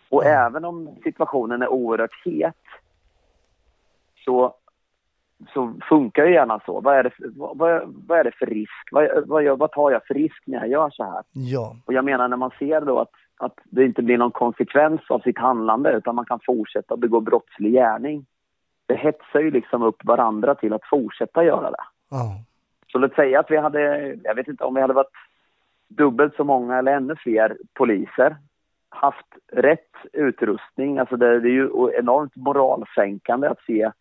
Och 0.10 0.26
även 0.26 0.66
om 0.66 0.96
situationen 1.04 1.62
är 1.62 1.68
oerhört 1.68 2.26
het 2.26 2.56
så, 4.26 4.54
så 5.54 5.74
funkar 5.90 6.26
ju 6.26 6.34
gärna 6.34 6.60
så. 6.66 6.82
Vad 6.82 6.96
är 6.98 7.04
det 7.04 7.10
för, 7.10 7.26
vad, 7.36 7.82
vad- 8.08 8.20
är 8.20 8.24
det 8.24 8.32
för 8.40 8.46
risk? 8.46 8.88
Vad, 8.92 9.28
vad, 9.28 9.60
vad 9.60 9.72
tar 9.72 9.92
jag 9.92 10.06
för 10.08 10.14
risk 10.14 10.44
när 10.48 10.58
jag 10.60 10.68
gör 10.68 10.90
så 10.90 11.04
här? 11.04 11.24
Ja, 11.34 11.76
Och 11.86 11.94
jag 11.94 12.06
menar 12.06 12.28
när 12.28 12.38
man 12.38 12.52
ser 12.60 12.82
då 12.82 13.00
att, 13.00 13.12
att 13.38 13.60
det 13.64 13.86
inte 13.86 14.02
blir 14.02 14.18
någon 14.18 14.32
konsekvens 14.32 15.02
av 15.10 15.20
sitt 15.20 15.38
handlande 15.38 15.92
utan 15.92 16.16
man 16.16 16.26
kan 16.26 16.40
fortsätta 16.46 16.98
begå 16.98 17.20
brottslig 17.22 17.72
gärning. 17.74 18.26
Det 18.86 18.96
hetsar 18.96 19.40
ju 19.40 19.52
liksom 19.52 19.84
upp 19.84 20.06
varandra 20.06 20.56
till 20.56 20.74
att 20.74 20.86
fortsätta 20.90 21.44
göra 21.44 21.72
det. 21.72 21.84
ja. 22.10 22.40
Så 22.88 22.98
låt 23.00 23.16
säga 23.16 23.40
att 23.40 23.52
vi 23.52 23.58
hade, 23.58 24.14
jag 24.24 24.36
vet 24.36 24.48
inte 24.48 24.64
om 24.64 24.74
vi 24.76 24.82
hade 24.82 24.94
varit 24.94 25.12
dubbelt 25.88 26.36
så 26.36 26.44
många 26.44 26.78
eller 26.78 26.92
ännu 26.96 27.16
fler 27.16 27.58
poliser, 27.74 28.36
haft 28.90 29.26
rätt 29.52 29.92
utrustning, 30.14 31.00
alltså 31.00 31.18
det, 31.18 31.40
det 31.40 31.48
är 31.50 31.52
ju 31.52 31.70
enormt 32.00 32.36
moralsänkande 32.36 33.48
att 33.48 33.60
se 33.68 33.92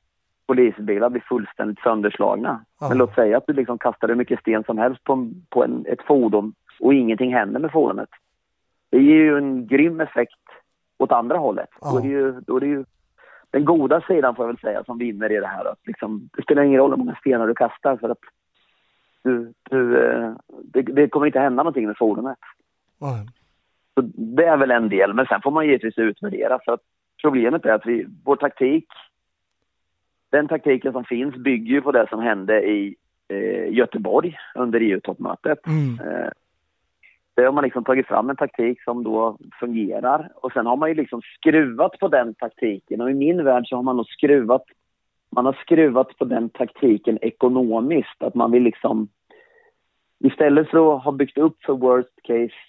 polisbilar 0.47 1.11
bli 1.11 1.21
fullständigt 1.21 1.79
sönderslagna. 1.79 2.65
Ja. 2.81 2.89
Men 2.89 2.99
låt 2.99 3.15
säga 3.15 3.37
att 3.37 3.47
du 3.47 3.53
liksom 3.53 3.79
kastar 3.79 4.09
hur 4.09 4.15
mycket 4.15 4.41
sten 4.41 4.65
som 4.65 4.79
helst 4.79 5.05
på, 5.05 5.13
en, 5.13 5.47
på 5.51 5.65
en, 5.65 5.87
ett 5.89 6.03
fordon 6.03 6.55
och 6.81 6.95
ingenting 6.95 7.35
händer 7.35 7.61
med 7.61 7.73
fordonet. 7.73 8.09
Det 8.91 9.03
ger 9.03 9.15
ju 9.15 9.39
en 9.39 9.67
grym 9.67 10.01
effekt 10.01 10.41
åt 10.99 11.13
andra 11.13 11.39
hållet. 11.39 11.69
Ja. 11.81 11.91
Då, 11.91 11.99
är 11.99 12.03
det 12.03 12.09
ju, 12.09 12.41
då 12.41 12.57
är 12.57 12.61
det 12.61 12.67
ju 12.67 12.85
den 13.51 13.65
goda 13.65 14.01
sidan 14.01 14.35
får 14.35 14.45
jag 14.45 14.53
väl 14.53 14.59
säga 14.61 14.85
som 14.85 14.99
vinner 14.99 15.33
i 15.33 15.41
det 15.41 15.47
här. 15.47 15.65
Att 15.65 15.87
liksom, 15.87 16.29
det 16.37 16.43
spelar 16.43 16.63
ingen 16.63 16.81
roll 16.81 16.91
hur 16.91 16.99
många 16.99 17.15
stenar 17.15 17.47
du 17.47 17.55
kastar 17.55 17.97
för 17.97 18.09
att 18.09 18.19
Du, 19.25 19.53
du, 19.71 19.99
eh, 20.05 20.33
det, 20.73 20.83
det 20.83 21.09
kommer 21.09 21.27
inte 21.27 21.41
hända 21.41 21.63
någonting 21.63 21.87
med 21.87 21.97
fordonet. 21.99 22.39
Så 23.95 24.01
det 24.37 24.45
är 24.45 24.57
väl 24.57 24.71
en 24.71 24.89
del, 24.89 25.15
men 25.15 25.27
sen 25.27 25.41
får 25.43 25.51
man 25.51 25.67
givetvis 25.67 25.99
utvärdera. 25.99 26.59
För 26.65 26.73
att 26.73 26.81
problemet 27.23 27.65
är 27.65 27.73
att 27.73 27.87
vi, 27.87 28.07
vår 28.25 28.37
taktik, 28.37 28.87
den 30.35 30.49
taktiken 30.49 30.93
som 30.93 31.05
finns 31.05 31.35
bygger 31.35 31.75
ju 31.75 31.81
på 31.81 31.93
det 31.93 32.07
som 32.11 32.21
hände 32.21 32.63
i 32.63 32.97
eh, 33.29 33.73
Göteborg 33.73 34.37
under 34.55 34.81
EU-toppmötet. 34.81 35.67
Mm. 35.67 36.01
Eh, 36.01 36.31
det 37.35 37.45
har 37.45 37.53
man 37.53 37.65
liksom 37.65 37.85
tagit 37.85 38.07
fram 38.07 38.31
en 38.31 38.37
taktik 38.37 38.83
som 38.83 39.05
då 39.05 39.39
fungerar 39.61 40.33
och 40.35 40.53
sen 40.53 40.67
har 40.67 40.77
man 40.77 40.89
ju 40.89 40.95
liksom 40.95 41.21
skruvat 41.37 41.99
på 41.99 42.09
den 42.09 42.35
taktiken 42.35 43.01
och 43.01 43.11
i 43.11 43.15
min 43.15 43.45
värld 43.45 43.65
så 43.67 43.77
har 43.77 43.83
man 43.83 43.97
nog 43.97 44.07
skruvat 44.07 44.63
man 45.31 45.47
har 45.47 45.53
skruvat 45.53 46.19
på 46.19 46.25
den 46.25 46.49
taktiken 46.49 47.19
ekonomiskt, 47.23 48.23
att 48.23 48.35
man 48.35 48.53
vill 48.53 48.63
liksom 48.63 49.09
istället 50.25 50.71
för 50.71 50.97
att 50.97 51.05
ha 51.05 51.13
byggt 51.13 51.39
upp 51.39 51.65
för 51.65 51.73
worst 51.73 52.23
case 52.23 52.61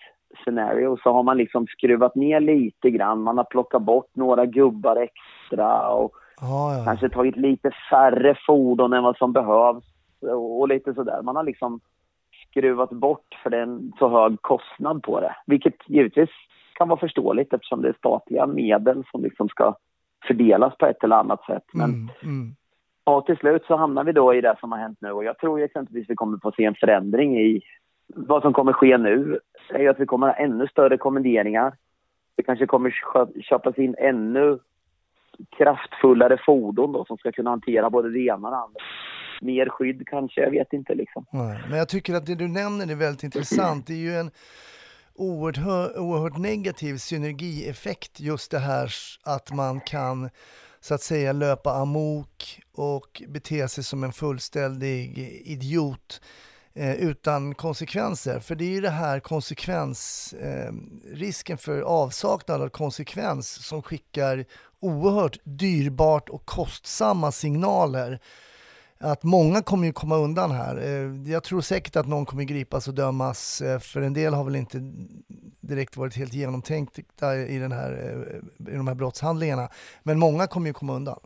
scenario 0.44 0.98
så 1.04 1.12
har 1.12 1.24
man 1.24 1.38
liksom 1.38 1.68
skruvat 1.68 2.16
ner 2.16 2.40
lite 2.40 2.90
grann, 2.90 3.22
man 3.22 3.38
har 3.38 3.44
plockat 3.44 3.82
bort 3.82 4.16
några 4.16 4.46
gubbar 4.46 4.96
extra 4.96 5.90
och 5.90 6.16
Ja, 6.42 6.78
ja. 6.78 6.86
kanske 6.86 7.10
tagit 7.10 7.36
lite 7.36 7.72
färre 7.90 8.36
fordon 8.48 8.94
än 8.94 9.04
vad 9.04 9.18
som 9.18 9.34
behövs 9.34 9.86
och, 10.22 10.68
lite 10.68 10.94
sådär. 10.94 11.22
Man 11.22 11.36
har 11.36 11.44
liksom 11.44 11.80
skruvat 12.50 12.90
bort 12.90 13.40
för 13.44 13.50
det 13.50 13.58
är 13.58 13.62
en 13.62 13.94
så 14.00 14.10
hög 14.10 14.42
kostnad 14.42 15.04
på 15.04 15.20
det. 15.20 15.36
Vilket 15.46 15.90
givetvis 15.90 16.30
kan 16.74 16.88
vara 16.90 17.00
förståeligt 17.00 17.54
eftersom 17.54 17.82
det 17.82 17.90
är 17.90 17.94
statliga 17.94 18.48
medel 18.48 19.04
som 19.12 19.24
liksom 19.24 19.50
ska 19.50 19.76
fördelas 20.28 20.78
på 20.78 20.86
ett 20.86 21.04
eller 21.04 21.16
annat 21.16 21.46
sätt. 21.46 21.64
Men 21.74 21.90
Mm, 21.90 22.10
mm. 22.24 22.56
ja, 23.06 23.22
till 23.22 23.38
slut 23.38 23.66
så 23.68 23.76
hamnar 23.76 24.04
vi 24.04 24.12
då 24.12 24.34
i 24.34 24.42
det 24.42 24.56
som 24.60 24.72
har 24.72 24.80
hänt 24.80 24.98
nu 25.02 25.12
och 25.12 25.24
jag 25.24 25.38
tror 25.38 25.60
ju 25.60 25.66
exempelvis 25.66 26.10
vi 26.10 26.16
kommer 26.16 26.38
få 26.38 26.52
se 26.52 26.66
en 26.66 26.76
förändring 26.76 27.38
i 27.40 27.62
vad 28.08 28.42
som 28.42 28.54
kommer 28.54 28.74
ske 28.74 28.98
nu 28.98 29.40
är 29.70 29.80
ju 29.80 29.88
att 29.88 30.00
vi 30.00 30.06
kommer 30.06 30.28
ha 30.28 30.34
ännu 30.34 30.68
större 30.68 30.98
kommenderingar. 30.98 31.74
Det 32.36 32.44
kanske 32.44 32.66
kommer 32.66 32.90
kö- 32.90 33.42
köpas 33.42 33.78
in 33.78 33.96
ännu 33.98 34.60
kraftfullare 35.58 36.38
fordon 36.46 36.92
då 36.92 37.06
som 37.06 37.18
ska 37.18 37.32
kunna 37.32 37.50
hantera 37.50 37.90
både 37.90 38.12
det 38.12 38.20
ena 38.20 38.48
och 38.48 38.52
det 38.52 38.58
andra. 38.58 38.80
Mer 39.42 39.70
skydd 39.70 40.08
kanske, 40.08 40.42
jag 40.42 40.52
vet 40.52 40.74
inte 40.74 40.96
liksom. 40.96 41.26
Nej. 41.32 41.60
Men 41.70 41.78
jag 41.78 41.90
tycker 41.90 42.14
att 42.14 42.26
det 42.26 42.36
du 42.36 42.48
nämner 42.48 42.92
är 42.92 42.96
väldigt 42.96 43.24
intressant. 43.24 43.88
Det 43.88 43.94
är 43.94 43.98
ju 43.98 44.16
en 44.16 44.32
oerhört, 45.16 45.92
oerhört 45.98 46.38
negativ 46.38 46.98
synergieffekt 46.98 48.20
just 48.20 48.52
det 48.52 48.60
här 48.60 48.90
att 49.26 49.52
man 49.54 49.80
kan 49.80 50.30
så 50.80 50.94
att 50.94 51.02
säga 51.02 51.34
löpa 51.34 51.72
amok 51.72 52.62
och 52.76 53.22
bete 53.28 53.68
sig 53.68 53.84
som 53.84 54.04
en 54.04 54.12
fullständig 54.12 55.18
idiot 55.46 56.22
Eh, 56.78 56.96
utan 56.96 57.56
konsekvenser. 57.56 58.40
För 58.40 58.56
det 58.56 58.66
är 58.66 58.70
ju 58.70 58.82
det 58.82 58.90
här 58.90 59.20
konsekvens, 59.20 60.34
eh, 60.34 60.74
risken 61.14 61.58
för 61.58 61.82
avsaknad 61.82 62.62
av 62.62 62.70
konsekvens 62.70 63.48
som 63.68 63.82
skickar 63.82 64.46
oerhört 64.80 65.38
dyrbart 65.44 66.30
och 66.30 66.46
kostsamma 66.46 67.32
signaler 67.32 68.20
att 69.00 69.24
många 69.24 69.62
kommer 69.62 69.88
ju 69.88 69.94
komma 69.94 70.16
undan 70.18 70.52
här. 70.52 70.78
Eh, 70.78 71.32
Jag 71.32 71.44
tror 71.44 71.62
säkert 71.62 71.96
att 71.96 72.08
någon 72.08 72.26
kommer 72.26 72.44
gripas 72.44 72.88
och 72.88 72.94
dömas, 72.94 73.62
eh, 73.62 73.80
för 73.80 74.02
en 74.02 74.14
del 74.14 74.34
har 74.34 74.44
väl 74.44 74.56
inte 74.56 74.78
direkt 75.62 75.98
varit 75.98 76.16
helt 76.16 76.34
genomtänkta 76.34 77.38
i, 77.38 77.58
den 77.58 77.72
här, 77.72 77.92
eh, 77.92 78.74
i 78.74 78.78
de 78.78 78.88
här 78.88 78.96
brottshandlingarna. 78.96 79.70
Men 80.04 80.20
många 80.20 80.48
kommer 80.48 80.68
ju 80.68 80.74
komma 80.74 80.94
undan. 80.94 81.20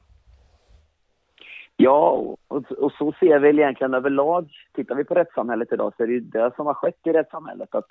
Ja, 1.81 2.35
och, 2.47 2.71
och 2.71 2.91
så 2.91 3.13
ser 3.19 3.39
vi 3.39 3.49
egentligen 3.49 3.93
överlag. 3.93 4.49
Tittar 4.73 4.95
vi 4.95 5.03
på 5.03 5.13
rättssamhället 5.13 5.73
idag 5.73 5.93
så 5.97 6.03
är 6.03 6.07
det 6.07 6.13
ju 6.13 6.19
det 6.19 6.51
som 6.55 6.67
har 6.67 6.73
skett 6.73 6.99
i 7.07 7.13
rättssamhället. 7.13 7.75
Att 7.75 7.87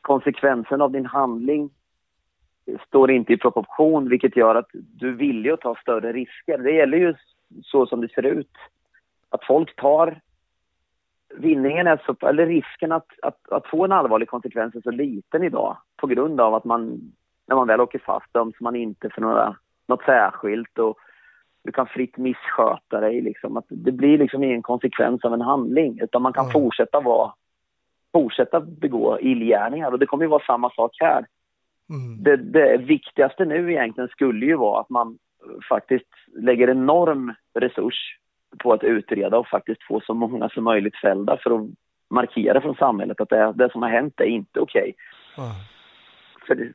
konsekvensen 0.00 0.80
av 0.80 0.92
din 0.92 1.06
handling 1.06 1.70
står 2.86 3.10
inte 3.10 3.32
i 3.32 3.36
proportion 3.36 4.08
vilket 4.08 4.36
gör 4.36 4.54
att 4.54 4.68
du 4.72 5.12
vill 5.12 5.44
ju 5.44 5.56
ta 5.56 5.74
större 5.74 6.12
risker. 6.12 6.58
Det 6.58 6.72
gäller 6.72 6.98
ju 6.98 7.14
så 7.62 7.86
som 7.86 8.00
det 8.00 8.08
ser 8.08 8.26
ut. 8.26 8.52
Att 9.30 9.44
folk 9.44 9.76
tar 9.76 10.20
vinningen 11.36 11.86
är 11.86 12.00
så, 12.06 12.26
eller 12.26 12.46
risken 12.46 12.92
att, 12.92 13.08
att, 13.22 13.52
att 13.52 13.66
få 13.66 13.84
en 13.84 13.92
allvarlig 13.92 14.28
konsekvens 14.28 14.74
är 14.74 14.80
så 14.80 14.90
liten 14.90 15.42
idag 15.42 15.76
på 15.96 16.06
grund 16.06 16.40
av 16.40 16.54
att 16.54 16.64
man, 16.64 17.12
när 17.46 17.56
man 17.56 17.66
väl 17.66 17.80
åker 17.80 17.98
fast 17.98 18.32
döms 18.32 18.60
man 18.60 18.76
inte 18.76 19.10
för 19.10 19.20
några, 19.20 19.56
något 19.86 20.02
särskilt 20.02 20.78
och 20.78 20.98
du 21.68 21.72
kan 21.72 21.86
fritt 21.86 22.16
missköta 22.16 23.00
dig. 23.00 23.20
Liksom. 23.20 23.56
Att 23.56 23.64
det 23.68 23.92
blir 23.92 24.18
liksom 24.18 24.44
ingen 24.44 24.62
konsekvens 24.62 25.24
av 25.24 25.34
en 25.34 25.40
handling 25.40 26.00
utan 26.00 26.22
man 26.22 26.32
kan 26.32 26.44
Mm. 26.44 26.52
fortsätta 26.52 27.00
vara 27.00 27.32
fortsätta 28.12 28.60
begå 28.60 29.20
illgärningar 29.20 29.92
och 29.92 29.98
det 29.98 30.06
kommer 30.06 30.24
ju 30.24 30.28
vara 30.30 30.42
samma 30.46 30.70
sak 30.70 30.96
här. 31.00 31.26
Mm. 31.90 32.22
Det, 32.22 32.36
det 32.36 32.76
viktigaste 32.76 33.44
nu 33.44 33.72
egentligen 33.72 34.08
skulle 34.08 34.46
ju 34.46 34.56
vara 34.56 34.80
att 34.80 34.90
man 34.90 35.08
eh, 35.08 35.60
faktiskt 35.68 36.08
lägger 36.40 36.70
enorm 36.70 37.34
resurs 37.54 38.18
på 38.58 38.72
att 38.72 38.84
utreda 38.84 39.38
och 39.38 39.48
faktiskt 39.48 39.82
få 39.82 40.00
så 40.00 40.14
många 40.14 40.48
som 40.48 40.64
möjligt 40.64 40.96
fällda 40.96 41.36
för 41.42 41.50
att 41.50 41.66
markera 42.10 42.60
från 42.60 42.74
samhället 42.74 43.20
att 43.20 43.28
det, 43.28 43.52
det 43.56 43.72
som 43.72 43.82
har 43.82 43.90
hänt 43.90 44.20
är 44.20 44.24
inte 44.24 44.60
okej. 44.60 44.94
För, 46.46 46.54
det- 46.54 46.72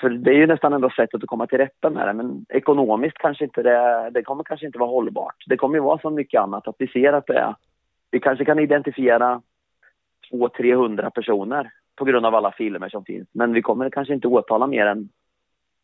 för 0.00 0.10
det 0.10 0.30
är 0.30 0.34
ju 0.34 0.46
nästan 0.46 0.72
enda 0.72 0.90
sättet 0.90 1.22
att 1.22 1.28
komma 1.28 1.46
till 1.46 1.58
rätta 1.58 1.90
med 1.90 2.08
det, 2.08 2.12
men 2.12 2.46
ekonomiskt 2.48 3.18
kanske 3.18 3.44
inte 3.44 3.62
det, 3.62 4.10
det 4.10 4.22
kommer 4.22 4.44
kanske 4.44 4.66
inte 4.66 4.78
vara 4.78 4.90
hållbart. 4.90 5.44
Det 5.46 5.56
kommer 5.56 5.76
ju 5.76 5.82
vara 5.82 5.98
som 5.98 6.14
mycket 6.14 6.40
annat, 6.40 6.68
att 6.68 6.76
vi 6.78 6.86
ser 6.86 7.12
att 7.12 7.26
det 7.26 7.38
är, 7.38 7.54
vi 8.10 8.20
kanske 8.20 8.44
kan 8.44 8.58
identifiera 8.58 9.42
200-300 10.32 11.10
personer 11.10 11.70
på 11.96 12.04
grund 12.04 12.26
av 12.26 12.34
alla 12.34 12.52
filmer 12.52 12.88
som 12.88 13.04
finns, 13.04 13.28
men 13.32 13.52
vi 13.52 13.62
kommer 13.62 13.90
kanske 13.90 14.14
inte 14.14 14.28
åtala 14.28 14.66
mer 14.66 14.86
än 14.86 15.08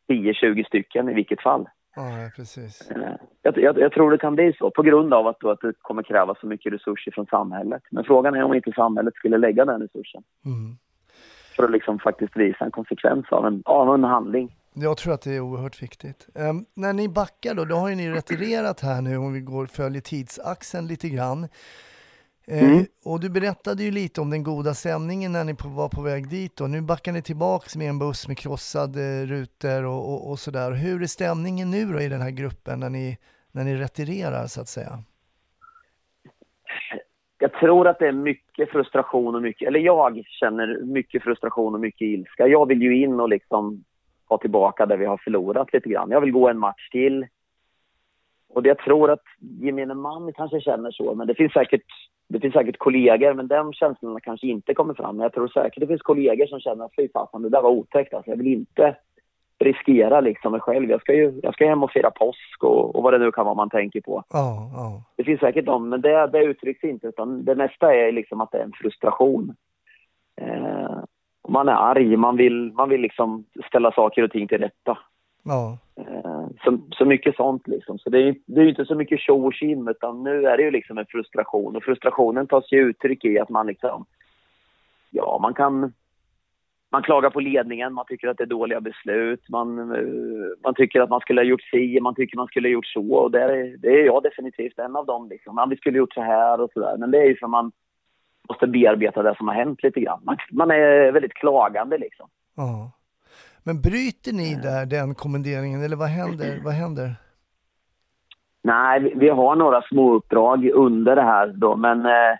10-20 0.08 0.66
stycken 0.66 1.08
i 1.08 1.14
vilket 1.14 1.42
fall. 1.42 1.68
Ja, 1.96 2.30
precis. 2.36 2.90
Eh, 2.90 3.12
Jag, 3.42 3.58
jag, 3.58 3.78
jag 3.78 3.92
tror 3.92 4.10
det 4.10 4.18
kan 4.18 4.34
bli 4.34 4.52
så, 4.58 4.70
på 4.70 4.82
grund 4.82 5.14
av 5.14 5.26
att, 5.26 5.40
då, 5.40 5.50
att 5.50 5.60
det 5.60 5.72
kommer 5.78 6.02
kräva 6.02 6.34
så 6.40 6.46
mycket 6.46 6.72
resurser 6.72 7.12
från 7.12 7.26
samhället. 7.26 7.82
Men 7.90 8.04
frågan 8.04 8.34
är 8.34 8.42
om 8.42 8.54
inte 8.54 8.72
samhället 8.72 9.14
skulle 9.14 9.38
lägga 9.38 9.64
den 9.64 9.80
resursen 9.80 10.22
Mm. 10.44 10.76
För 11.52 11.64
att 11.64 11.70
liksom 11.70 11.98
faktiskt 11.98 12.36
visa 12.36 12.64
en 12.64 12.70
konsekvens 12.70 13.26
av 13.30 13.46
en, 13.46 13.62
av 13.64 13.94
en 13.94 14.04
handling. 14.04 14.56
Jag 14.74 14.96
tror 14.96 15.14
att 15.14 15.22
det 15.22 15.32
är 15.32 15.40
oerhört 15.40 15.82
viktigt. 15.82 16.28
Ehm, 16.34 16.64
när 16.74 16.92
ni 16.92 17.08
backar 17.08 17.54
då, 17.54 17.64
då 17.64 17.76
har 17.76 17.88
ju 17.88 17.94
ni 17.94 18.10
retirerat 18.10 18.80
här 18.80 19.00
nu 19.00 19.16
om 19.16 19.32
vi 19.32 19.40
går 19.40 19.66
följer 19.66 20.00
tidsaxeln 20.00 20.86
lite 20.86 21.08
grann. 21.08 21.48
Eh, 22.46 22.64
Mm. 22.64 22.86
Och 23.04 23.20
du 23.20 23.30
berättade 23.30 23.82
ju 23.82 23.90
lite 23.90 24.20
om 24.20 24.30
den 24.30 24.42
goda 24.42 24.74
stämningen 24.74 25.32
när 25.32 25.44
ni 25.44 25.54
på, 25.54 25.68
var 25.68 25.88
på 25.88 26.02
väg 26.02 26.28
dit 26.28 26.60
och 26.60 26.70
nu 26.70 26.80
backar 26.80 27.12
ni 27.12 27.22
tillbaks 27.22 27.76
med 27.76 27.88
en 27.88 27.98
buss 27.98 28.28
med 28.28 28.38
krossade 28.38 29.26
rutor 29.26 29.84
och, 29.84 30.12
och, 30.12 30.30
och 30.30 30.38
sådär. 30.38 30.72
Hur 30.72 31.02
är 31.02 31.06
stämningen 31.06 31.70
nu 31.70 31.92
då 31.92 32.00
i 32.00 32.08
den 32.08 32.20
här 32.20 32.30
gruppen 32.30 32.80
när 32.80 32.90
ni, 32.90 33.18
när 33.52 33.64
ni 33.64 33.76
retirerar 33.76 34.46
så 34.46 34.60
att 34.60 34.68
säga? 34.68 35.02
Jag 37.42 37.52
tror 37.52 37.88
att 37.88 37.98
det 37.98 38.08
är 38.08 38.12
mycket 38.12 38.70
frustration 38.70 39.34
och 39.34 39.42
mycket, 39.42 39.68
eller 39.68 39.80
jag 39.80 40.22
känner 40.26 40.80
mycket 40.84 41.22
frustration 41.22 41.74
och 41.74 41.80
mycket 41.80 42.06
ilska. 42.06 42.46
Jag 42.46 42.68
vill 42.68 42.82
ju 42.82 43.02
in 43.02 43.20
och 43.20 43.28
liksom 43.28 43.84
ha 44.28 44.38
tillbaka 44.38 44.86
det 44.86 44.96
vi 44.96 45.04
har 45.04 45.16
förlorat 45.16 45.72
lite 45.72 45.88
grann. 45.88 46.10
Jag 46.10 46.20
vill 46.20 46.32
gå 46.32 46.48
en 46.48 46.58
match 46.58 46.88
till. 46.90 47.26
Och 48.48 48.62
det 48.62 48.68
jag 48.68 48.78
tror 48.78 49.10
att 49.10 49.22
gemene 49.60 49.94
man 49.94 50.32
kanske 50.32 50.60
känner 50.60 50.90
så, 50.90 51.14
men 51.14 51.26
det 51.26 51.34
finns 51.34 51.52
säkert 51.52 51.82
det 52.28 52.40
finns 52.40 52.54
säkert 52.54 52.78
kollegor, 52.78 53.34
men 53.34 53.48
de 53.48 53.72
känslorna 53.72 54.20
kanske 54.20 54.46
inte 54.46 54.74
kommer 54.74 54.94
fram. 54.94 55.16
Men 55.16 55.22
jag 55.22 55.32
tror 55.32 55.48
säkert 55.48 55.80
det 55.80 55.86
finns 55.86 56.02
kollegor 56.02 56.46
som 56.46 56.60
känner 56.60 56.84
att 56.84 56.96
fy 56.96 57.08
fasen, 57.08 57.42
det 57.42 57.48
där 57.48 57.62
var 57.62 57.70
otäckt. 57.70 58.14
Alltså, 58.14 58.30
jag 58.30 58.36
vill 58.36 58.46
inte 58.46 58.96
riskera 59.64 60.20
liksom 60.20 60.52
mig 60.52 60.60
själv. 60.60 60.90
Jag 60.90 61.00
ska 61.00 61.14
ju 61.14 61.40
jag 61.42 61.54
ska 61.54 61.66
hem 61.66 61.82
och 61.82 61.90
fira 61.92 62.10
påsk 62.10 62.64
och, 62.64 62.96
och 62.96 63.02
vad 63.02 63.12
det 63.12 63.18
nu 63.18 63.32
kan 63.32 63.44
vara 63.44 63.54
man 63.54 63.70
tänker 63.70 64.00
på. 64.00 64.24
Ja, 64.30 64.70
ja. 64.74 65.02
Det 65.16 65.24
finns 65.24 65.40
säkert 65.40 65.66
de, 65.66 65.88
men 65.88 66.00
det, 66.00 66.26
det 66.26 66.44
uttrycks 66.44 66.84
inte. 66.84 67.06
Utan 67.06 67.44
det 67.44 67.54
mesta 67.54 67.94
är 67.94 68.12
liksom 68.12 68.40
att 68.40 68.50
det 68.52 68.58
är 68.58 68.64
en 68.64 68.72
frustration. 68.74 69.54
Eh, 70.40 70.98
man 71.48 71.68
är 71.68 71.72
arg, 71.72 72.16
man 72.16 72.36
vill, 72.36 72.72
man 72.72 72.88
vill 72.88 73.00
liksom 73.00 73.44
ställa 73.66 73.92
saker 73.92 74.22
och 74.22 74.30
ting 74.30 74.48
till 74.48 74.58
rätta. 74.58 74.98
ja. 75.42 75.78
Eh, 75.96 76.46
så, 76.64 76.78
så 76.90 77.04
mycket 77.04 77.36
sånt 77.36 77.68
liksom. 77.68 77.98
Så 77.98 78.10
det 78.10 78.18
är, 78.18 78.34
det 78.46 78.60
är 78.60 78.68
inte 78.68 78.84
så 78.84 78.94
mycket 78.94 79.20
tjo 79.20 79.46
och 79.46 79.54
tjim, 79.54 79.88
utan 79.88 80.22
nu 80.22 80.46
är 80.46 80.56
det 80.56 80.62
ju 80.62 80.70
liksom 80.70 80.98
en 80.98 81.06
frustration. 81.06 81.76
Och 81.76 81.82
frustrationen 81.82 82.46
tar 82.46 82.60
sig 82.60 82.78
uttryck 82.78 83.24
i 83.24 83.38
att 83.38 83.48
man 83.48 83.66
liksom, 83.66 84.04
ja 85.10 85.38
man 85.42 85.54
kan, 85.54 85.92
man 86.92 87.02
klagar 87.02 87.30
på 87.30 87.40
ledningen, 87.40 87.94
man 87.94 88.04
tycker 88.08 88.28
att 88.28 88.38
det 88.38 88.44
är 88.44 88.46
dåliga 88.46 88.80
beslut, 88.80 89.48
man, 89.48 89.78
eh, 89.78 90.62
man 90.64 90.74
tycker 90.74 91.00
att 91.00 91.10
man 91.10 91.20
skulle 91.20 91.40
ha 91.40 91.46
gjort 91.46 91.62
si, 91.62 92.00
man 92.00 92.14
tycker 92.14 92.36
man 92.36 92.46
skulle 92.46 92.68
ha 92.68 92.72
gjort 92.72 92.86
så. 92.86 93.14
Och 93.14 93.30
det 93.30 93.42
är, 93.42 93.76
det 93.76 93.88
är 93.88 94.06
jag 94.06 94.22
definitivt 94.22 94.78
en 94.78 94.96
av 94.96 95.06
dem 95.06 95.28
liksom. 95.28 95.54
Man, 95.54 95.68
vi 95.68 95.76
skulle 95.76 95.96
ha 95.96 95.98
gjort 95.98 96.14
så 96.14 96.22
här 96.22 96.60
och 96.60 96.70
så 96.74 96.80
där. 96.80 96.96
Men 96.98 97.10
det 97.10 97.18
är 97.18 97.26
ju 97.26 97.36
för 97.36 97.46
man 97.46 97.72
måste 98.48 98.66
bearbeta 98.66 99.22
det 99.22 99.34
som 99.36 99.48
har 99.48 99.54
hänt 99.54 99.82
lite 99.82 100.00
grann. 100.00 100.20
Man, 100.24 100.36
man 100.50 100.70
är 100.70 101.12
väldigt 101.12 101.34
klagande 101.34 101.98
liksom. 101.98 102.28
ja. 102.56 102.90
Men 103.64 103.80
bryter 103.80 104.32
ni 104.32 104.54
där 104.54 104.86
den 104.86 105.14
kommenderingen 105.14 105.82
eller 105.82 105.96
vad 105.96 106.08
händer? 106.08 106.60
Vad 106.64 106.74
händer? 106.74 107.14
Nej, 108.62 109.00
vi, 109.00 109.12
vi 109.16 109.28
har 109.28 109.56
några 109.56 109.82
små 109.82 110.14
uppdrag 110.14 110.70
under 110.74 111.16
det 111.16 111.22
här 111.22 111.46
då, 111.46 111.76
men 111.76 112.06
eh, 112.06 112.36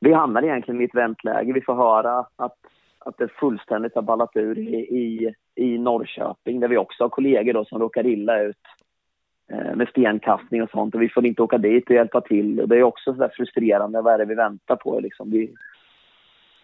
vi 0.00 0.12
hamnar 0.12 0.42
egentligen 0.42 0.80
i 0.80 0.84
ett 0.84 0.94
väntläge. 0.94 1.52
Vi 1.52 1.60
får 1.60 1.74
höra 1.74 2.18
att, 2.36 2.56
att 3.04 3.18
det 3.18 3.28
fullständigt 3.28 3.94
har 3.94 4.02
ballat 4.02 4.30
ur 4.34 4.58
i, 4.58 4.76
i, 4.76 5.34
i 5.54 5.78
Norrköping 5.78 6.60
där 6.60 6.68
vi 6.68 6.76
också 6.76 7.04
har 7.04 7.08
kollegor 7.08 7.52
då 7.52 7.64
som 7.64 7.78
råkar 7.78 8.06
illa 8.06 8.40
ut 8.40 8.56
eh, 9.52 9.74
med 9.74 9.88
stenkastning 9.88 10.62
och 10.62 10.70
sånt 10.70 10.94
och 10.94 11.02
vi 11.02 11.08
får 11.08 11.26
inte 11.26 11.42
åka 11.42 11.58
dit 11.58 11.90
och 11.90 11.96
hjälpa 11.96 12.20
till. 12.20 12.60
Och 12.60 12.68
det 12.68 12.76
är 12.76 12.82
också 12.82 13.12
så 13.12 13.18
där 13.20 13.32
frustrerande. 13.36 14.02
Vad 14.02 14.14
är 14.14 14.18
det 14.18 14.24
vi 14.24 14.34
väntar 14.34 14.76
på? 14.76 15.00
Liksom 15.00 15.30
vi, 15.30 15.54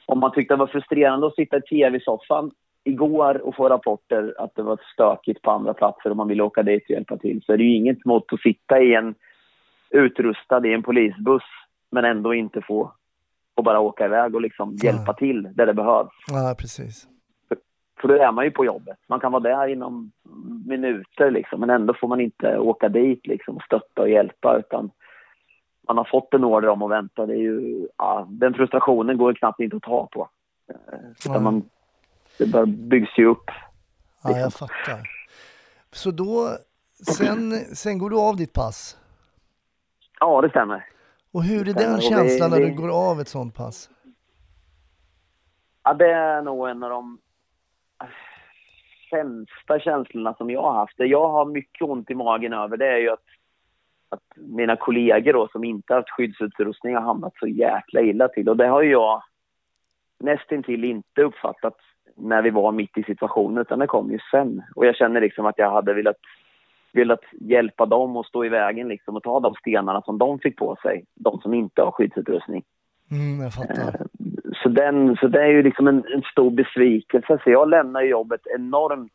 om 0.06 0.18
man 0.18 0.32
tyckte 0.32 0.54
det 0.54 0.58
var 0.58 0.66
frustrerande 0.66 1.26
att 1.26 1.34
sitta 1.34 1.56
i 1.56 1.62
tv-soffan 1.62 2.50
igår 2.84 3.46
och 3.46 3.56
få 3.56 3.68
rapporter 3.68 4.34
att 4.38 4.54
det 4.54 4.62
var 4.62 4.80
stökigt 4.92 5.42
på 5.42 5.50
andra 5.50 5.74
platser 5.74 6.10
och 6.10 6.16
man 6.16 6.28
ville 6.28 6.42
åka 6.42 6.62
dit 6.62 6.84
och 6.84 6.90
hjälpa 6.90 7.16
till 7.16 7.42
så 7.46 7.52
är 7.52 7.56
det 7.56 7.64
ju 7.64 7.76
inget 7.76 8.04
mot 8.04 8.32
att 8.32 8.40
sitta 8.40 8.80
i 8.80 8.94
en 8.94 9.14
utrustad 9.90 10.66
i 10.66 10.72
en 10.72 10.82
polisbuss 10.82 11.42
men 11.90 12.04
ändå 12.04 12.34
inte 12.34 12.62
få 12.62 12.92
och 13.56 13.64
bara 13.64 13.80
åka 13.80 14.04
iväg 14.04 14.34
och 14.34 14.40
liksom 14.40 14.76
hjälpa 14.82 15.14
till 15.14 15.48
där 15.54 15.66
det 15.66 15.74
behövs. 15.74 16.12
Ja, 16.28 16.54
precis. 16.58 17.08
För, 17.48 17.58
för 18.00 18.08
då 18.08 18.14
är 18.14 18.32
man 18.32 18.44
ju 18.44 18.50
på 18.50 18.64
jobbet. 18.64 18.98
Man 19.08 19.20
kan 19.20 19.32
vara 19.32 19.42
där 19.42 19.66
inom 19.66 20.12
minuter 20.66 21.30
liksom, 21.30 21.60
men 21.60 21.70
ändå 21.70 21.94
får 22.00 22.08
man 22.08 22.20
inte 22.20 22.58
åka 22.58 22.88
dit 22.88 23.26
liksom 23.26 23.56
och 23.56 23.62
stötta 23.62 24.02
och 24.02 24.10
hjälpa 24.10 24.58
utan 24.58 24.90
man 25.88 25.96
har 25.98 26.04
fått 26.04 26.34
en 26.34 26.44
order 26.44 26.68
om 26.68 26.82
att 26.82 26.90
vänta. 26.90 27.26
Det 27.26 27.32
är 27.32 27.38
ju, 27.38 27.88
ja, 27.98 28.26
den 28.30 28.54
frustrationen 28.54 29.18
går 29.18 29.30
ju 29.30 29.34
knappt 29.34 29.60
inte 29.60 29.76
att 29.76 29.82
ta 29.82 30.06
på. 30.06 30.28
Eh, 30.70 30.98
Utan 31.24 31.42
man, 31.42 31.62
det 32.38 32.46
bara 32.46 32.66
byggs 32.66 33.18
ju 33.18 33.26
upp. 33.26 33.50
Ja, 34.24 34.38
jag 34.38 34.52
fattar. 34.52 35.08
Så 35.92 36.10
då, 36.10 36.48
sen, 37.16 37.52
sen 37.52 37.98
går 37.98 38.10
du 38.10 38.18
av 38.18 38.36
ditt 38.36 38.52
pass. 38.52 38.96
Ja, 40.20 40.40
det 40.40 40.50
stämmer. 40.50 40.86
Och 41.36 41.44
hur 41.44 41.68
är 41.68 41.74
den 41.74 41.96
det- 41.96 42.02
känslan 42.02 42.50
när 42.50 42.60
du 42.60 42.74
går 42.74 43.10
av 43.10 43.20
ett 43.20 43.28
sånt 43.28 43.54
pass? 43.54 43.90
Ja, 45.84 45.94
det 45.94 46.12
är 46.12 46.42
nog 46.42 46.68
en 46.68 46.82
av 46.82 46.90
de 46.90 47.18
sämsta 49.10 49.78
känslorna 49.80 50.34
som 50.34 50.50
jag 50.50 50.62
har 50.62 50.72
haft. 50.72 50.96
Det 50.96 51.06
jag 51.06 51.28
har 51.28 51.44
mycket 51.44 51.88
ont 51.88 52.10
i 52.10 52.14
magen 52.14 52.52
över 52.52 52.76
det 52.76 52.86
är 52.86 52.96
ju 52.98 53.10
att, 53.10 53.24
att 54.08 54.22
mina 54.36 54.76
kollegor 54.76 55.32
då, 55.32 55.48
som 55.52 55.64
inte 55.64 55.92
har 55.92 56.00
haft 56.00 56.10
skyddsutrustning 56.10 56.94
har 56.94 57.02
hamnat 57.02 57.32
så 57.40 57.46
jäkla 57.46 58.00
illa 58.00 58.28
till. 58.28 58.48
Och 58.48 58.56
det 58.56 58.66
har 58.66 58.82
ju 58.82 58.90
jag 58.90 59.22
nästintill 60.18 60.84
inte 60.84 61.22
uppfattat 61.22 61.76
när 62.16 62.42
vi 62.42 62.50
var 62.50 62.72
mitt 62.72 62.98
i 62.98 63.02
situationen, 63.02 63.58
utan 63.58 63.78
det 63.78 63.86
kom 63.86 64.10
ju 64.12 64.18
sen. 64.30 64.62
Och 64.74 64.86
jag 64.86 64.96
känner 64.96 65.20
liksom 65.20 65.46
att 65.46 65.58
jag 65.58 65.70
hade 65.70 65.94
velat, 65.94 66.16
velat 66.96 67.20
hjälpa 67.40 67.86
dem 67.86 68.16
att 68.16 68.26
stå 68.26 68.44
i 68.44 68.48
vägen 68.48 68.88
liksom 68.88 69.16
och 69.16 69.22
ta 69.22 69.40
de 69.40 69.54
stenarna 69.54 70.02
som 70.02 70.18
de 70.18 70.38
fick 70.38 70.56
på 70.56 70.76
sig, 70.82 71.04
de 71.14 71.40
som 71.40 71.54
inte 71.54 71.82
har 71.82 71.90
skyddsutrustning. 71.90 72.62
Mm, 73.10 73.40
jag 73.40 73.54
fattar. 73.54 73.88
Eh, 73.88 74.06
Så, 74.62 74.68
den, 74.68 75.16
så 75.16 75.28
det 75.28 75.42
är 75.42 75.48
ju 75.48 75.62
liksom 75.62 75.88
en, 75.88 76.04
en 76.14 76.22
stor 76.22 76.50
besvikelse. 76.50 77.38
Så 77.44 77.50
jag 77.50 77.68
lämnar 77.68 78.02
jobbet 78.02 78.40
enormt, 78.58 79.12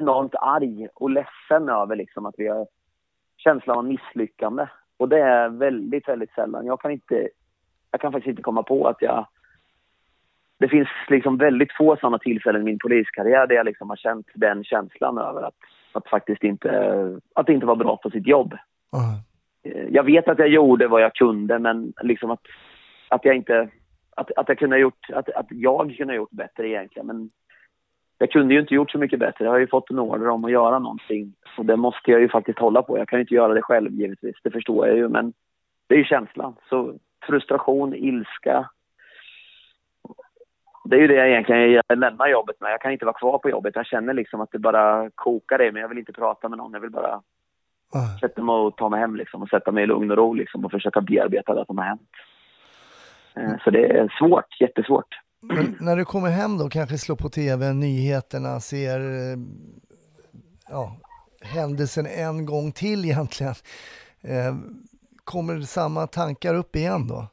enormt 0.00 0.34
arg 0.34 0.88
och 0.94 1.10
ledsen 1.10 1.68
över 1.68 1.96
liksom 1.96 2.26
att 2.26 2.34
vi 2.38 2.48
har 2.48 2.66
känslan 3.36 3.78
av 3.78 3.84
misslyckande. 3.84 4.66
Och 4.96 5.08
det 5.08 5.20
är 5.20 5.48
väldigt, 5.48 6.08
väldigt 6.08 6.32
sällan. 6.34 6.66
Jag 6.66 6.80
kan 6.80 6.90
inte, 6.90 7.28
jag 7.90 8.00
kan 8.00 8.12
faktiskt 8.12 8.30
inte 8.30 8.42
komma 8.42 8.62
på 8.62 8.88
att 8.88 9.02
jag... 9.02 9.26
Det 10.58 10.68
finns 10.68 10.88
liksom 11.08 11.36
väldigt 11.38 11.72
få 11.72 11.96
sådana 11.96 12.18
tillfällen 12.18 12.62
i 12.62 12.64
min 12.64 12.78
poliskarriär 12.78 13.46
där 13.46 13.54
jag 13.54 13.66
liksom 13.66 13.90
har 13.90 13.96
känt 13.96 14.26
den 14.34 14.64
känslan 14.64 15.18
över 15.18 15.42
att, 15.42 15.54
att 15.98 16.08
faktiskt 16.08 16.44
inte, 16.44 16.70
att 17.34 17.48
inte 17.48 17.66
vara 17.66 17.76
bra 17.76 17.96
på 17.96 18.10
sitt 18.10 18.26
jobb. 18.26 18.54
Eh, 19.64 19.84
jag 19.90 20.02
vet 20.02 20.28
att 20.28 20.38
jag 20.38 20.48
gjorde 20.48 20.88
vad 20.88 21.02
jag 21.02 21.14
kunde, 21.14 21.58
men 21.58 21.92
liksom 22.02 22.30
att, 22.30 22.40
att 23.08 23.24
jag 23.24 23.36
inte... 23.36 23.68
Att, 24.16 24.30
att, 24.36 24.48
jag 24.48 24.58
kunde 24.58 24.76
ha 24.76 24.80
gjort, 24.80 25.06
att, 25.12 25.28
att 25.28 25.46
jag 25.50 25.96
kunde 25.96 26.12
ha 26.12 26.16
gjort 26.16 26.30
bättre 26.30 26.68
egentligen, 26.68 27.06
men 27.06 27.30
jag 28.18 28.30
kunde 28.30 28.54
ju 28.54 28.60
inte 28.60 28.74
gjort 28.74 28.90
så 28.90 28.98
mycket 28.98 29.18
bättre. 29.18 29.44
Jag 29.44 29.52
har 29.52 29.58
ju 29.58 29.66
fått 29.66 29.90
en 29.90 29.98
order 29.98 30.28
om 30.28 30.44
att 30.44 30.50
göra 30.50 30.78
någonting 30.78 31.34
och 31.58 31.64
det 31.64 31.76
måste 31.76 32.10
jag 32.10 32.20
ju 32.20 32.28
faktiskt 32.28 32.58
hålla 32.58 32.82
på. 32.82 32.98
Jag 32.98 33.08
kan 33.08 33.18
ju 33.18 33.20
inte 33.20 33.34
göra 33.34 33.54
det 33.54 33.62
själv 33.62 33.92
givetvis, 33.92 34.36
det 34.42 34.50
förstår 34.50 34.86
jag 34.86 34.96
ju, 34.96 35.08
men 35.08 35.32
det 35.86 35.94
är 35.94 35.98
ju 35.98 36.04
känslan. 36.04 36.56
Så 36.68 36.94
frustration, 37.26 37.94
ilska. 37.94 38.70
Det 40.88 40.96
är 40.96 41.00
ju 41.00 41.06
det 41.06 41.14
jag 41.14 41.28
egentligen 41.30 41.72
jag 41.88 41.98
lämnar 41.98 42.28
jobbet 42.28 42.60
med. 42.60 42.72
Jag 42.72 42.80
kan 42.80 42.92
inte 42.92 43.04
vara 43.04 43.18
kvar 43.18 43.38
på 43.38 43.50
jobbet. 43.50 43.76
Jag 43.76 43.86
känner 43.86 44.14
liksom 44.14 44.40
att 44.40 44.52
det 44.52 44.58
bara 44.58 45.10
kokar 45.14 45.62
i 45.62 45.72
mig. 45.72 45.82
Jag 45.82 45.88
vill 45.88 45.98
inte 45.98 46.12
prata 46.12 46.48
med 46.48 46.58
någon. 46.58 46.72
Jag 46.72 46.80
vill 46.80 46.90
bara 46.90 47.20
Ja. 47.92 48.18
sätta 48.20 48.42
mig 48.42 48.54
och 48.54 48.76
ta 48.76 48.88
mig 48.88 49.00
hem 49.00 49.16
liksom, 49.16 49.42
och 49.42 49.48
sätta 49.48 49.72
mig 49.72 49.84
i 49.84 49.86
lugn 49.86 50.10
och 50.10 50.16
ro 50.16 50.34
liksom, 50.34 50.64
och 50.64 50.70
försöka 50.70 51.00
bearbeta 51.00 51.54
det 51.54 51.64
som 51.66 51.78
har 51.78 51.84
hänt. 51.84 52.10
Eh, 53.36 53.52
Så 53.64 53.70
det 53.70 53.84
är 53.98 54.14
svårt, 54.18 54.60
jättesvårt. 54.60 55.14
Men 55.42 55.76
när 55.80 55.96
du 55.96 56.04
kommer 56.04 56.28
hem 56.30 56.58
då, 56.58 56.68
kanske 56.68 56.98
slår 56.98 57.16
på 57.16 57.28
tv, 57.28 57.72
nyheterna, 57.72 58.60
ser 58.60 59.00
eh, 59.00 59.38
ja, 60.70 60.96
händelsen 61.54 62.06
en 62.06 62.46
gång 62.46 62.72
till 62.72 63.04
egentligen. 63.04 63.54
Eh, 64.22 64.54
kommer 65.24 65.60
samma 65.60 66.06
tankar 66.06 66.54
upp 66.54 66.76
igen 66.76 67.08
då? 67.08 67.26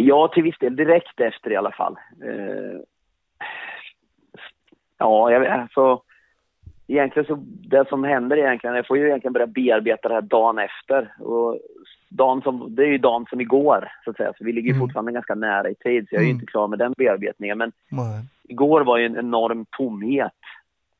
Ja, 0.00 0.28
till 0.28 0.42
viss 0.42 0.58
del. 0.58 0.76
Direkt 0.76 1.20
efter 1.20 1.50
i 1.52 1.56
alla 1.56 1.72
fall. 1.72 1.96
Eh, 2.24 2.80
Ja, 5.00 5.30
jag 5.32 5.46
alltså, 5.46 6.02
egentligen 6.86 7.26
så, 7.26 7.34
det 7.44 7.88
som 7.88 8.04
händer 8.04 8.36
egentligen, 8.36 8.76
jag 8.76 8.86
får 8.86 8.98
ju 8.98 9.06
egentligen 9.06 9.32
börja 9.32 9.46
bearbeta 9.46 10.08
det 10.08 10.14
här 10.14 10.22
dagen 10.22 10.58
efter. 10.58 11.12
Och 11.18 11.58
dagen 12.08 12.42
som, 12.42 12.74
det 12.74 12.82
är 12.82 12.86
ju 12.86 12.98
dagen 12.98 13.26
som 13.30 13.40
igår, 13.40 13.88
så 14.04 14.10
att 14.10 14.16
säga. 14.16 14.32
Så 14.38 14.44
vi 14.44 14.52
ligger 14.52 14.70
Mm. 14.70 14.80
fortfarande 14.80 15.12
ganska 15.12 15.34
nära 15.34 15.70
i 15.70 15.74
tid, 15.74 16.08
så 16.08 16.14
jag 16.14 16.22
är 16.22 16.26
Mm. 16.26 16.34
inte 16.34 16.46
klar 16.46 16.68
med 16.68 16.78
den 16.78 16.94
bearbetningen. 16.96 17.58
Men 17.58 17.72
Nej. 17.90 18.24
igår 18.48 18.80
var 18.80 18.98
ju 18.98 19.06
en 19.06 19.16
enorm 19.18 19.66
tomhet. 19.70 20.32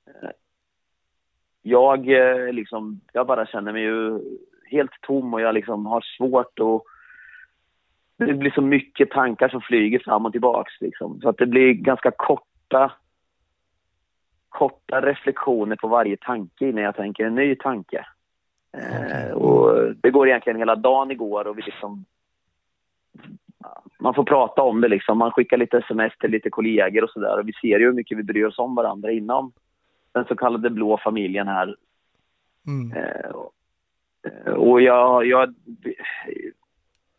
Eh, 0.06 0.30
Jag 1.62 2.08
eh, 2.08 2.52
liksom, 2.52 3.00
jag 3.12 3.26
bara 3.26 3.46
känner 3.46 3.72
mig 3.72 3.82
ju 3.82 4.20
helt 4.70 5.00
tom 5.00 5.34
och 5.34 5.40
jag 5.40 5.54
liksom 5.54 5.86
har 5.86 6.00
svårt 6.00 6.58
att... 6.60 6.82
Det 8.18 8.34
blir 8.34 8.50
så 8.50 8.62
mycket 8.62 9.10
tankar 9.10 9.48
som 9.48 9.60
flyger 9.60 9.98
fram 9.98 10.26
och 10.26 10.32
tillbaks 10.32 10.72
liksom. 10.80 11.20
Så 11.20 11.28
att 11.28 11.36
det 11.38 11.46
blir 11.46 11.72
ganska 11.72 12.10
korta 12.10 12.92
korta 14.48 15.00
reflektioner 15.00 15.76
på 15.76 15.88
varje 15.88 16.16
tanke 16.16 16.68
innan 16.68 16.84
jag 16.84 16.96
tänker 16.96 17.24
en 17.24 17.34
ny 17.34 17.56
tanke. 17.56 18.06
Eh, 18.72 19.32
och 19.32 19.94
det 19.94 20.10
går 20.10 20.28
egentligen 20.28 20.58
hela 20.58 20.76
dagen 20.76 21.10
igår 21.10 21.46
och 21.46 21.58
vi 21.58 21.62
liksom 21.62 22.04
man 23.98 24.14
får 24.14 24.24
prata 24.24 24.62
om 24.62 24.80
det 24.80 24.88
liksom. 24.88 25.18
Man 25.18 25.32
skickar 25.32 25.56
lite 25.56 25.78
sms 25.78 26.12
till 26.18 26.30
lite 26.30 26.50
kollegor 26.50 27.04
och 27.04 27.10
sådär. 27.10 27.38
Och 27.38 27.48
vi 27.48 27.52
ser 27.52 27.78
ju 27.78 27.86
hur 27.86 27.92
mycket 27.92 28.18
vi 28.18 28.22
bryr 28.22 28.44
oss 28.44 28.58
om 28.58 28.74
varandra 28.74 29.10
inom 29.10 29.52
den 30.12 30.24
så 30.24 30.36
kallade 30.36 30.70
blå 30.70 30.98
familjen 31.04 31.48
här. 31.48 31.76
Mm. 32.66 32.92
Eh, 32.92 33.30
och- 33.30 33.52
eh, 34.24 34.52
och 34.52 34.80
jag, 34.80 35.26
jag... 35.26 35.54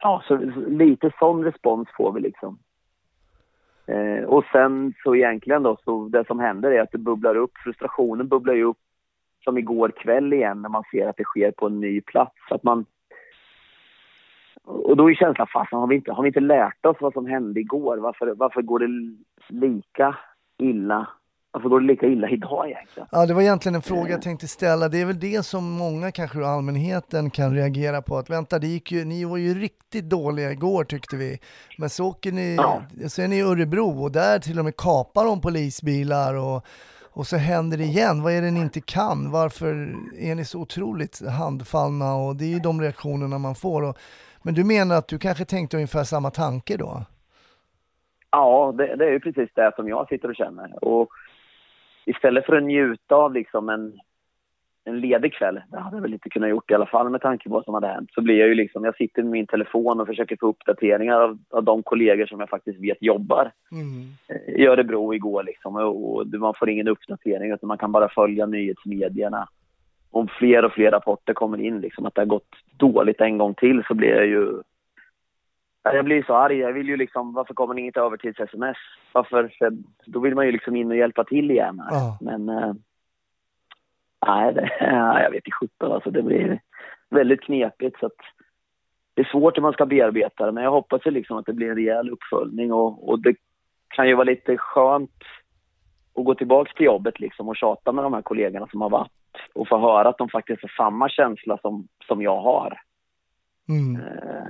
Ja, 0.01 0.23
så 0.27 0.37
lite 0.67 1.11
sån 1.19 1.43
respons 1.43 1.87
får 1.97 2.11
vi 2.11 2.21
liksom. 2.21 2.59
Eh, 3.85 4.23
och 4.23 4.43
sen 4.51 4.93
så 5.03 5.15
egentligen 5.15 5.63
då, 5.63 5.77
så 5.83 6.07
det 6.07 6.27
som 6.27 6.39
händer 6.39 6.71
är 6.71 6.81
att 6.81 6.91
det 6.91 6.97
bubblar 6.97 7.35
upp, 7.35 7.57
frustrationen 7.57 8.27
bubblar 8.27 8.53
ju 8.53 8.63
upp 8.63 8.77
som 9.43 9.57
igår 9.57 9.89
kväll 9.89 10.33
igen 10.33 10.61
när 10.61 10.69
man 10.69 10.83
ser 10.91 11.07
att 11.07 11.17
det 11.17 11.23
sker 11.23 11.51
på 11.51 11.65
en 11.65 11.79
ny 11.79 12.01
plats. 12.01 12.37
Att 12.49 12.63
man... 12.63 12.85
Och 14.63 14.97
då 14.97 15.11
är 15.11 15.15
känslan, 15.15 15.47
fasen 15.47 15.79
har 15.79 15.87
vi 15.87 15.95
inte, 15.95 16.11
har 16.11 16.23
vi 16.23 16.27
inte 16.27 16.39
lärt 16.39 16.85
oss 16.85 16.97
vad 16.99 17.13
som 17.13 17.25
hände 17.25 17.59
igår? 17.59 17.97
Varför, 17.97 18.33
varför 18.35 18.61
går 18.61 18.79
det 18.79 19.17
lika 19.47 20.17
illa? 20.57 21.07
Varför 21.51 21.69
går 21.69 21.79
det 21.79 21.87
lika 21.87 22.05
illa 22.07 22.29
idag 22.29 22.69
egentligen? 22.69 23.07
Ja, 23.11 23.25
det 23.25 23.33
var 23.33 23.41
egentligen 23.41 23.75
en 23.75 23.81
fråga 23.81 24.09
jag 24.11 24.21
tänkte 24.21 24.47
ställa. 24.47 24.89
Det 24.89 25.01
är 25.01 25.05
väl 25.05 25.19
det 25.19 25.45
som 25.45 25.71
många 25.71 26.11
kanske 26.11 26.45
allmänheten 26.45 27.29
kan 27.29 27.55
reagera 27.55 28.01
på. 28.01 28.17
Att 28.17 28.29
vänta, 28.29 28.59
det 28.59 28.67
gick 28.67 28.91
ju, 28.91 29.05
ni 29.05 29.25
var 29.25 29.37
ju 29.37 29.53
riktigt 29.53 30.09
dåliga 30.09 30.51
igår 30.51 30.83
tyckte 30.83 31.15
vi. 31.17 31.39
Men 31.77 31.89
så 31.89 32.07
åker 32.07 32.31
ni, 32.31 32.55
Ja. 32.55 32.81
så 33.07 33.21
är 33.21 33.27
ni 33.27 33.37
i 33.37 33.41
Örebro 33.41 34.03
och 34.03 34.11
där 34.11 34.39
till 34.39 34.59
och 34.59 34.65
med 34.65 34.77
kapar 34.77 35.25
de 35.25 35.41
polisbilar 35.41 36.33
och, 36.35 36.65
och 37.11 37.27
så 37.27 37.37
händer 37.37 37.77
det 37.77 37.83
igen. 37.83 38.23
Vad 38.23 38.33
är 38.33 38.41
det 38.41 38.51
ni 38.51 38.59
inte 38.59 38.81
kan? 38.81 39.31
Varför 39.31 39.95
är 40.19 40.35
ni 40.35 40.45
så 40.45 40.59
otroligt 40.59 41.27
handfallna? 41.27 42.15
Och 42.15 42.35
det 42.35 42.45
är 42.45 42.49
ju 42.49 42.59
de 42.59 42.81
reaktionerna 42.81 43.37
man 43.37 43.55
får. 43.55 43.81
Och, 43.83 43.97
men 44.43 44.53
du 44.53 44.63
menar 44.63 44.95
att 44.95 45.07
du 45.07 45.19
kanske 45.19 45.45
tänkte 45.45 45.77
ungefär 45.77 46.03
samma 46.03 46.29
tanke 46.31 46.77
då? 46.77 47.03
Ja, 48.31 48.73
det, 48.77 48.95
det 48.95 49.05
är 49.05 49.11
ju 49.11 49.19
precis 49.19 49.49
det 49.55 49.71
som 49.75 49.87
jag 49.87 50.07
sitter 50.07 50.29
och 50.29 50.35
känner. 50.35 50.83
Och 50.83 51.09
istället 52.09 52.45
för 52.45 52.57
att 52.57 52.63
njuta 52.63 53.15
av 53.15 53.33
liksom 53.33 53.69
en, 53.69 53.93
en 54.85 54.99
ledig 54.99 55.33
kväll, 55.33 55.61
det 55.71 55.79
hade 55.79 55.95
jag 55.97 56.01
väl 56.01 56.13
inte 56.13 56.29
kunnat 56.29 56.49
gjort 56.49 56.71
i 56.71 56.73
alla 56.73 56.85
fall 56.85 57.09
med 57.09 57.21
tanke 57.21 57.49
på 57.49 57.55
vad 57.55 57.65
som 57.65 57.73
hade 57.73 57.87
hänt, 57.87 58.09
så 58.13 58.21
blir 58.21 58.39
jag 58.39 58.47
ju 58.47 58.55
liksom, 58.55 58.85
jag 58.85 58.95
sitter 58.95 59.23
med 59.23 59.31
min 59.31 59.47
telefon 59.47 59.99
och 59.99 60.07
försöker 60.07 60.37
få 60.39 60.47
uppdateringar 60.47 61.19
av, 61.21 61.37
av 61.49 61.63
de 61.63 61.83
kollegor 61.83 62.25
som 62.25 62.39
jag 62.39 62.49
faktiskt 62.49 62.79
vet 62.79 62.97
jobbar 63.01 63.51
Mm. 63.71 64.07
eh, 64.27 64.61
i 64.61 64.67
Örebro 64.67 65.13
igår 65.13 65.43
liksom. 65.43 65.75
Och, 65.75 66.17
och 66.17 66.27
man 66.27 66.53
får 66.59 66.69
ingen 66.69 66.87
uppdatering 66.87 67.51
utan 67.51 67.67
man 67.67 67.77
kan 67.77 67.91
bara 67.91 68.09
följa 68.09 68.45
nyhetsmedierna. 68.45 69.47
Om 70.11 70.27
fler 70.27 70.65
och 70.65 70.73
fler 70.73 70.91
rapporter 70.91 71.33
kommer 71.33 71.61
in 71.61 71.81
liksom 71.81 72.05
att 72.05 72.15
det 72.15 72.21
har 72.21 72.25
gått 72.25 72.55
dåligt 72.77 73.21
en 73.21 73.37
gång 73.37 73.53
till 73.53 73.83
så 73.87 73.93
blir 73.93 74.09
jag 74.09 74.27
ju 74.27 74.61
Jag 75.83 76.05
blir 76.05 76.23
så 76.23 76.33
arg. 76.33 76.57
Jag 76.57 76.73
vill 76.73 76.87
ju 76.87 76.97
liksom, 76.97 77.33
varför 77.33 77.53
kommer 77.53 77.73
ni 77.73 77.85
inte 77.85 77.99
över 77.99 78.17
till 78.17 78.33
sms? 78.37 78.77
Varför? 79.13 79.55
För 79.57 79.71
då 80.05 80.19
vill 80.19 80.35
man 80.35 80.45
ju 80.45 80.51
liksom 80.51 80.75
in 80.75 80.91
och 80.91 80.97
hjälpa 80.97 81.23
till 81.23 81.51
igen. 81.51 81.83
Ja. 81.89 82.17
Men, 82.21 82.49
eh, 82.49 82.73
nej, 84.27 84.53
det, 84.53 84.69
ja, 84.79 85.21
jag 85.21 85.31
vet 85.31 85.45
inte 85.45 85.51
sjutton 85.51 85.91
alltså. 85.91 86.11
Det 86.11 86.21
blir 86.21 86.59
väldigt 87.09 87.41
knepigt 87.41 87.99
så 87.99 88.05
att 88.05 88.19
det 89.13 89.21
är 89.21 89.31
svårt 89.31 89.57
hur 89.57 89.61
man 89.61 89.73
ska 89.73 89.85
bearbeta 89.85 90.45
det. 90.45 90.51
Men 90.51 90.63
jag 90.63 90.71
hoppas 90.71 91.05
ju 91.05 91.11
liksom 91.11 91.37
att 91.37 91.45
det 91.45 91.53
blir 91.53 91.69
en 91.69 91.75
rejäl 91.75 92.09
uppföljning 92.09 92.73
och, 92.73 93.09
och 93.09 93.19
det 93.19 93.35
kan 93.89 94.07
ju 94.07 94.15
vara 94.15 94.23
lite 94.23 94.57
skönt 94.57 95.23
att 96.15 96.25
gå 96.25 96.35
tillbaks 96.35 96.73
till 96.73 96.85
jobbet 96.85 97.19
liksom 97.19 97.49
och 97.49 97.57
tjata 97.57 97.91
med 97.91 98.03
de 98.03 98.13
här 98.13 98.21
kollegorna 98.21 98.67
som 98.67 98.81
har 98.81 98.89
varit 98.89 99.11
och 99.53 99.67
få 99.67 99.77
höra 99.77 100.09
att 100.09 100.17
de 100.17 100.29
faktiskt 100.29 100.61
har 100.61 100.69
samma 100.77 101.09
känsla 101.09 101.57
som, 101.57 101.87
som 102.07 102.21
jag 102.21 102.41
har. 102.41 102.81
Mm. 103.69 104.01
Eh, 104.01 104.47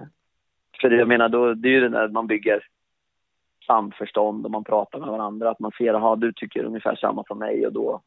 för 0.82 0.90
det, 0.90 0.96
jag 0.96 1.08
menar, 1.08 1.30
då, 1.30 1.54
det 1.54 1.68
är 1.68 1.72
ju 1.72 1.80
det 1.80 1.90
där 1.90 2.08
man 2.08 2.28
bygger 2.28 2.64
samförstånd 3.68 4.46
och 4.46 4.52
man 4.52 4.64
pratar 4.64 5.00
med 5.00 5.10
varandra. 5.10 5.50
Att 5.50 5.60
man 5.60 5.72
ser, 5.78 6.14
att 6.14 6.22
du 6.22 6.34
tycker 6.34 6.64
ungefär 6.64 6.96
samma 6.96 7.24
som 7.24 7.40
mig 7.40 7.66
och 7.66 7.74
då, 7.74 8.02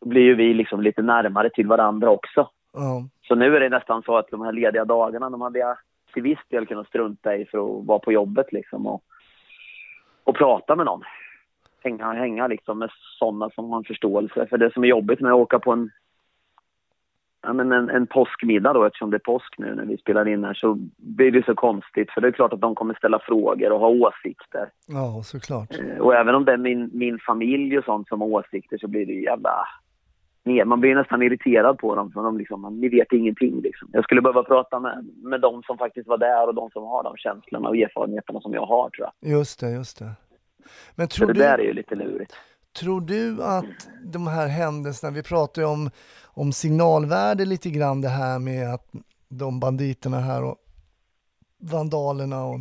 då 0.00 0.08
blir 0.08 0.22
ju 0.22 0.34
vi 0.34 0.54
liksom 0.54 0.80
lite 0.80 1.02
närmare 1.02 1.50
till 1.50 1.66
varandra 1.66 2.10
också. 2.10 2.48
Ja. 2.72 3.04
Så 3.28 3.34
nu 3.34 3.56
är 3.56 3.60
det 3.60 3.68
nästan 3.68 4.02
så 4.02 4.16
att 4.16 4.30
de 4.30 4.40
här 4.42 4.52
lediga 4.52 4.84
dagarna, 4.84 5.30
de 5.30 5.40
hade 5.40 5.58
jag 5.58 5.76
till 6.12 6.22
viss 6.22 6.38
del 6.48 6.66
kunnat 6.66 6.88
strunta 6.88 7.36
i 7.36 7.44
för 7.44 7.58
att 7.58 7.86
vara 7.86 7.98
på 7.98 8.12
jobbet 8.12 8.52
liksom 8.52 8.86
och, 8.86 9.02
och 10.24 10.36
prata 10.36 10.76
med 10.76 10.86
någon. 10.86 11.02
Hänga, 11.84 12.12
hänga 12.12 12.46
liksom 12.46 12.78
med 12.78 12.90
sådana 13.18 13.50
som 13.50 13.70
har 13.70 13.78
en 13.78 13.84
förståelse. 13.84 14.46
För 14.46 14.58
det 14.58 14.72
som 14.72 14.84
är 14.84 14.88
jobbigt 14.88 15.20
med 15.20 15.32
att 15.32 15.38
åka 15.38 15.58
på 15.58 15.72
en 15.72 15.90
ja, 17.42 17.52
men 17.52 17.72
en, 17.72 17.90
en 17.90 18.06
påskmiddag 18.06 18.72
då, 18.72 18.84
eftersom 18.84 19.10
det 19.10 19.16
är 19.16 19.18
påsk 19.18 19.54
nu 19.58 19.74
när 19.74 19.84
vi 19.84 19.96
spelar 19.96 20.28
in 20.28 20.44
här, 20.44 20.54
så 20.54 20.78
blir 20.96 21.30
det 21.32 21.44
så 21.44 21.54
konstigt. 21.54 22.10
För 22.10 22.20
det 22.20 22.28
är 22.28 22.32
klart 22.32 22.52
att 22.52 22.60
de 22.60 22.74
kommer 22.74 22.94
ställa 22.94 23.18
frågor 23.18 23.72
och 23.72 23.80
ha 23.80 23.88
åsikter. 23.88 24.70
ja, 24.86 25.22
såklart. 25.24 25.78
Eh, 25.78 25.98
Och 26.00 26.14
även 26.14 26.34
om 26.34 26.44
det 26.44 26.52
är 26.52 26.56
min, 26.56 26.90
min 26.92 27.18
familj 27.26 27.78
och 27.78 27.84
sånt 27.84 28.08
som 28.08 28.20
har 28.20 28.28
åsikter 28.28 28.78
så 28.78 28.88
blir 28.88 29.06
det 29.06 29.12
ju 29.12 29.22
jävla... 29.22 29.50
Nej, 30.42 30.64
man 30.64 30.80
blir 30.80 30.94
nästan 30.94 31.22
irriterad 31.22 31.78
på 31.78 31.94
dem, 31.94 32.12
för 32.12 32.22
de 32.22 32.38
liksom, 32.38 32.78
ni 32.80 32.88
vet 32.88 33.12
ingenting 33.12 33.60
liksom. 33.60 33.88
Jag 33.92 34.04
skulle 34.04 34.22
behöva 34.22 34.42
prata 34.42 34.80
med, 34.80 35.06
med 35.22 35.40
de 35.40 35.62
som 35.62 35.78
faktiskt 35.78 36.08
var 36.08 36.18
där 36.18 36.48
och 36.48 36.54
de 36.54 36.70
som 36.70 36.82
har 36.82 37.02
de 37.02 37.16
känslorna 37.16 37.68
och 37.68 37.76
erfarenheterna 37.76 38.40
som 38.40 38.52
jag 38.54 38.66
har 38.66 38.90
tror 38.90 39.08
jag. 39.20 39.30
Just 39.30 39.60
det, 39.60 39.70
just 39.70 39.98
det. 39.98 40.10
Men 40.94 41.08
Så 41.08 41.16
tror 41.16 41.26
det 41.26 41.32
du, 41.32 41.40
där 41.40 41.58
är 41.58 41.62
ju 41.62 41.72
lite 41.72 41.94
lurigt 41.94 42.36
tror 42.78 43.00
du 43.00 43.42
att 43.42 43.88
de 44.04 44.26
här 44.26 44.46
händelserna, 44.46 45.10
vi 45.10 45.22
pratar 45.22 45.62
ju 45.62 45.68
om, 45.68 45.90
om 46.22 46.52
signalvärde 46.52 47.44
lite 47.44 47.70
grann 47.70 48.00
det 48.00 48.08
här 48.08 48.38
med 48.38 48.74
att 48.74 48.86
de 49.28 49.60
banditerna 49.60 50.20
här 50.20 50.42
och 50.42 50.56
vandalerna 51.60 52.44
och 52.44 52.60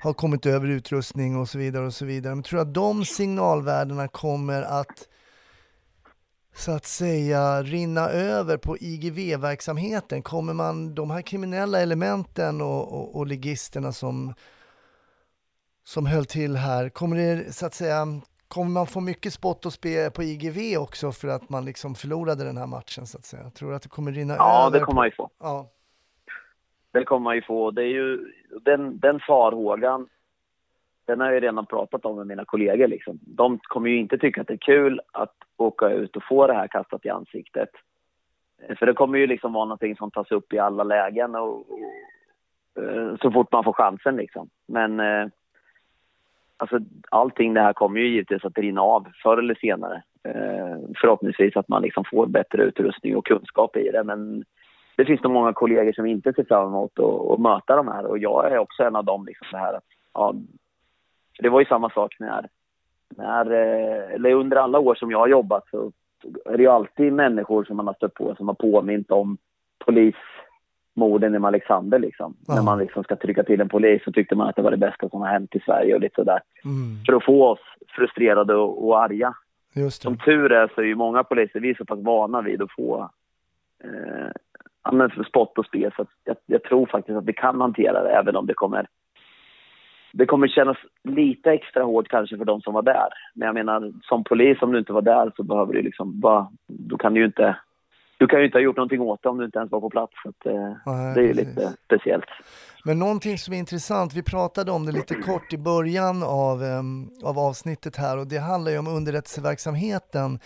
har 0.00 0.12
kommit 0.12 0.46
över 0.46 0.68
utrustning 0.68 1.36
och 1.36 1.48
så 1.48 1.58
vidare 1.58 1.86
och 1.86 1.94
så 1.94 2.04
vidare. 2.04 2.34
Men 2.34 2.44
tror 2.44 2.56
du 2.58 2.62
att 2.62 2.74
de 2.74 3.04
signalvärdena 3.04 4.08
kommer 4.08 4.62
att 4.62 5.08
så 6.56 6.72
att 6.72 6.86
säga 6.86 7.62
rinna 7.62 8.08
över 8.08 8.56
på 8.56 8.78
IGV-verksamheten? 8.78 10.22
Kommer 10.22 10.52
man, 10.52 10.94
de 10.94 11.10
här 11.10 11.22
kriminella 11.22 11.80
elementen 11.80 12.60
och, 12.60 12.92
och, 12.92 13.16
och 13.16 13.26
ligisterna 13.26 13.92
som, 13.92 14.34
som 15.84 16.06
höll 16.06 16.26
till 16.26 16.56
här, 16.56 16.88
kommer 16.88 17.16
det 17.16 17.52
så 17.52 17.66
att 17.66 17.74
säga, 17.74 18.06
kommer 18.48 18.70
man 18.70 18.86
få 18.86 19.00
mycket 19.00 19.32
spott 19.32 19.66
och 19.66 19.72
spe 19.72 20.10
på 20.10 20.22
IGV 20.22 20.78
också 20.82 21.12
för 21.12 21.28
att 21.28 21.48
man 21.50 21.64
liksom 21.64 21.94
förlorade 21.94 22.44
den 22.44 22.56
här 22.56 22.66
matchen 22.66 23.06
så 23.06 23.18
att 23.18 23.24
säga? 23.24 23.50
Tror 23.50 23.70
du 23.70 23.76
att 23.76 23.82
det 23.82 23.88
kommer 23.88 24.12
rinna 24.12 24.34
Ja, 24.36 24.66
över? 24.66 24.78
det 24.78 24.84
kommer 24.84 24.96
man 25.00 25.06
ju 25.06 25.12
få. 25.12 25.30
Ja, 25.40 25.66
Det 26.92 27.04
kommer 27.04 27.24
man 27.24 27.34
ju 27.34 27.42
få. 27.42 27.70
Det 27.70 27.82
är 27.82 27.86
ju, 27.88 28.32
den, 28.62 28.98
den 28.98 29.20
farhågan, 29.26 30.08
den 31.04 31.20
har 31.20 31.26
jag 31.26 31.34
ju 31.34 31.40
redan 31.40 31.66
pratat 31.66 32.04
om 32.04 32.16
med 32.16 32.26
mina 32.26 32.44
kollegor. 32.44 32.86
Liksom. 32.86 33.18
De 33.22 33.58
kommer 33.62 33.90
ju 33.90 33.98
inte 33.98 34.18
tycka 34.18 34.40
att 34.40 34.46
det 34.46 34.54
är 34.54 34.58
kul 34.58 35.00
att 35.12 35.34
åka 35.56 35.88
ut 35.90 36.16
och 36.16 36.22
få 36.28 36.46
det 36.46 36.54
här 36.54 36.68
kastat 36.68 37.04
i 37.06 37.08
ansiktet. 37.08 37.70
För 38.78 38.86
det 38.86 38.92
kommer 38.94 39.18
ju 39.18 39.26
liksom 39.26 39.52
vara 39.52 39.64
någonting 39.64 39.96
som 39.96 40.10
tas 40.10 40.30
upp 40.30 40.52
i 40.52 40.58
alla 40.58 40.84
lägen 40.84 41.34
och, 41.34 41.72
och, 41.72 41.80
eh, 42.82 43.16
så 43.22 43.30
fort 43.30 43.52
man 43.52 43.64
får 43.64 43.72
chansen. 43.72 44.16
Liksom. 44.16 44.48
Men 44.68 45.00
eh, 45.00 45.28
alltså, 46.58 46.78
allting 47.10 47.54
det 47.54 47.60
här 47.60 47.72
kommer 47.72 48.00
ju 48.00 48.08
givetvis 48.08 48.44
att 48.44 48.58
rinna 48.58 48.82
av 48.82 49.06
förr 49.22 49.38
eller 49.38 49.54
senare. 49.54 50.02
Eh, 50.24 50.78
förhoppningsvis 51.00 51.56
att 51.56 51.68
man 51.68 51.82
liksom 51.82 52.04
får 52.04 52.26
bättre 52.26 52.62
utrustning 52.62 53.16
och 53.16 53.26
kunskap 53.26 53.76
i 53.76 53.90
det. 53.90 54.04
Men 54.04 54.44
det 54.96 55.04
finns 55.04 55.22
nog 55.22 55.32
många 55.32 55.52
kollegor 55.52 55.92
som 55.92 56.06
inte 56.06 56.32
ser 56.32 56.44
fram 56.44 56.68
emot 56.68 56.98
att, 56.98 57.30
att 57.30 57.40
möta 57.40 57.76
de 57.76 57.88
här 57.88 58.06
och 58.06 58.18
jag 58.18 58.52
är 58.52 58.58
också 58.58 58.82
en 58.82 58.96
av 58.96 59.04
dem. 59.04 59.26
Liksom 59.26 59.46
det 59.50 59.58
här 59.58 59.74
att, 59.74 59.84
ja, 60.14 60.34
det 61.38 61.48
var 61.48 61.60
ju 61.60 61.66
samma 61.66 61.90
sak 61.90 62.16
när, 62.18 62.48
när, 63.16 63.50
eh, 63.50 64.14
eller 64.14 64.32
under 64.32 64.56
alla 64.56 64.78
år 64.78 64.94
som 64.94 65.10
jag 65.10 65.18
har 65.18 65.28
jobbat 65.28 65.68
så 65.70 65.92
är 66.44 66.56
det 66.56 66.62
ju 66.62 66.68
alltid 66.68 67.12
människor 67.12 67.64
som 67.64 67.76
man 67.76 67.86
har 67.86 67.94
stött 67.94 68.14
på 68.14 68.34
som 68.34 68.48
har 68.48 68.54
påmint 68.54 69.10
om 69.10 69.38
polis 69.78 70.14
polismorden 70.98 71.34
i 71.34 71.46
Alexander 71.46 71.98
liksom. 71.98 72.34
Ja. 72.46 72.54
När 72.54 72.62
man 72.62 72.78
liksom 72.78 73.04
ska 73.04 73.16
trycka 73.16 73.42
till 73.42 73.60
en 73.60 73.68
polis 73.68 74.02
så 74.04 74.12
tyckte 74.12 74.34
man 74.34 74.48
att 74.48 74.56
det 74.56 74.62
var 74.62 74.70
det 74.70 74.76
bästa 74.76 75.08
som 75.08 75.20
har 75.20 75.28
hänt 75.28 75.54
i 75.54 75.60
Sverige 75.60 75.94
och 75.94 76.00
lite 76.00 76.14
sådär. 76.14 76.40
mm, 76.64 77.04
För 77.06 77.12
att 77.12 77.24
få 77.24 77.46
oss 77.46 77.60
frustrerade 77.96 78.54
och, 78.54 78.88
och 78.88 79.02
arga. 79.02 79.34
Som 79.90 80.18
tur 80.18 80.52
är 80.52 80.70
så 80.74 80.80
är 80.80 80.84
ju 80.84 80.94
många 80.94 81.24
poliser, 81.24 81.60
vi 81.60 81.70
är 81.70 81.74
så 81.74 81.84
pass 81.84 81.98
vana 81.98 82.42
vid 82.42 82.62
att 82.62 82.72
få 82.72 83.10
eh, 83.84 84.30
ja, 84.84 84.92
men 84.92 85.10
för 85.10 85.24
spott 85.24 85.58
och 85.58 85.66
spe 85.66 85.90
så 85.96 86.06
jag, 86.24 86.36
jag 86.46 86.62
tror 86.62 86.86
faktiskt 86.86 87.18
att 87.18 87.24
vi 87.24 87.32
kan 87.32 87.60
hantera 87.60 88.02
det 88.02 88.10
även 88.10 88.36
om 88.36 88.46
det 88.46 88.54
kommer 88.54 88.86
det 90.12 90.26
kommer 90.26 90.48
kännas 90.48 90.76
lite 91.04 91.50
extra 91.50 91.82
hårt 91.84 92.08
kanske 92.08 92.36
för 92.36 92.44
de 92.44 92.60
som 92.60 92.74
var 92.74 92.82
där. 92.82 93.08
Men 93.34 93.46
jag 93.46 93.54
menar, 93.54 93.92
som 94.02 94.24
polis 94.24 94.62
om 94.62 94.72
du 94.72 94.78
inte 94.78 94.92
var 94.92 95.02
där 95.02 95.32
så 95.36 95.42
behöver 95.42 95.72
du 95.72 95.82
liksom 95.82 96.20
bara, 96.20 96.48
då 96.66 96.96
kan 96.96 97.14
du 97.14 97.20
ju 97.20 97.26
inte, 97.26 97.56
du 98.18 98.26
kan 98.26 98.38
ju 98.38 98.44
inte 98.44 98.58
ha 98.58 98.62
gjort 98.62 98.76
någonting 98.76 99.00
åt 99.00 99.22
det 99.22 99.28
om 99.28 99.38
du 99.38 99.44
inte 99.44 99.58
ens 99.58 99.72
var 99.72 99.80
på 99.80 99.90
plats. 99.90 100.12
Så 100.22 100.28
att, 100.28 100.46
eh, 100.46 100.76
Nej, 100.86 101.14
det 101.14 101.20
är 101.20 101.24
ju 101.24 101.32
lite 101.32 101.74
speciellt. 101.84 102.24
Men 102.84 102.98
någonting 102.98 103.38
som 103.38 103.54
är 103.54 103.58
intressant, 103.58 104.14
vi 104.14 104.22
pratade 104.22 104.72
om 104.72 104.86
det 104.86 104.92
lite 104.92 105.14
kort 105.14 105.52
i 105.52 105.58
början 105.58 106.22
av, 106.22 106.62
em, 106.62 107.10
av 107.24 107.38
avsnittet 107.38 107.96
här 107.96 108.18
och 108.18 108.26
det 108.26 108.38
handlar 108.38 108.72
ju 108.72 108.78
om 108.78 108.86
underrättelseverksamheten. 108.86 110.38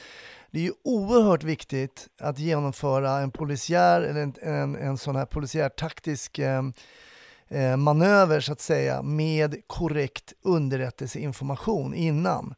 Det 0.51 0.59
är 0.59 0.63
ju 0.63 0.73
oerhört 0.85 1.45
viktigt 1.45 2.07
att 2.21 2.39
genomföra 2.39 3.11
en 3.11 3.31
polisiär, 3.31 4.01
eller 4.01 4.23
en, 4.23 4.35
en, 4.43 4.77
en 4.77 4.97
sån 4.97 5.17
här 5.17 5.27
polisiär 5.27 5.69
taktisk 5.69 6.39
em, 6.39 6.73
eh, 7.49 7.77
manöver 7.77 8.41
så 8.41 8.53
att 8.53 8.61
säga 8.61 9.03
med 9.03 9.57
korrekt 9.67 10.33
underrättelseinformation 10.45 11.95
innan. 11.95 12.55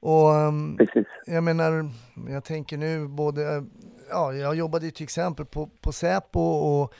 Och 0.00 0.30
Precis. 0.78 1.06
jag 1.26 1.44
menar, 1.44 1.90
jag 2.28 2.44
tänker 2.44 2.76
nu 2.76 3.08
både, 3.08 3.64
ja, 4.10 4.34
jag 4.34 4.54
jobbade 4.54 4.84
ju 4.84 4.90
till 4.90 5.04
exempel 5.04 5.46
på, 5.46 5.66
på 5.80 5.92
Säpo 5.92 6.40
och, 6.40 6.92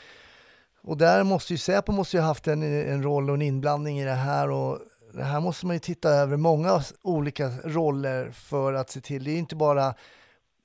och 0.82 0.96
där 0.96 1.24
måste 1.24 1.52
ju 1.52 1.58
Säpo 1.58 1.92
måste 1.92 2.16
ju 2.16 2.20
ha 2.20 2.28
haft 2.28 2.48
en, 2.48 2.62
en 2.62 3.02
roll 3.02 3.30
och 3.30 3.34
en 3.34 3.42
inblandning 3.42 4.00
i 4.00 4.04
det 4.04 4.10
här 4.10 4.50
och 4.50 4.78
det 5.12 5.24
här 5.24 5.40
måste 5.40 5.66
man 5.66 5.76
ju 5.76 5.80
titta 5.80 6.08
över 6.08 6.36
många 6.36 6.82
olika 7.02 7.48
roller 7.64 8.30
för 8.30 8.72
att 8.72 8.90
se 8.90 9.00
till. 9.00 9.24
Det 9.24 9.30
är 9.30 9.32
ju 9.32 9.38
inte 9.38 9.56
bara 9.56 9.94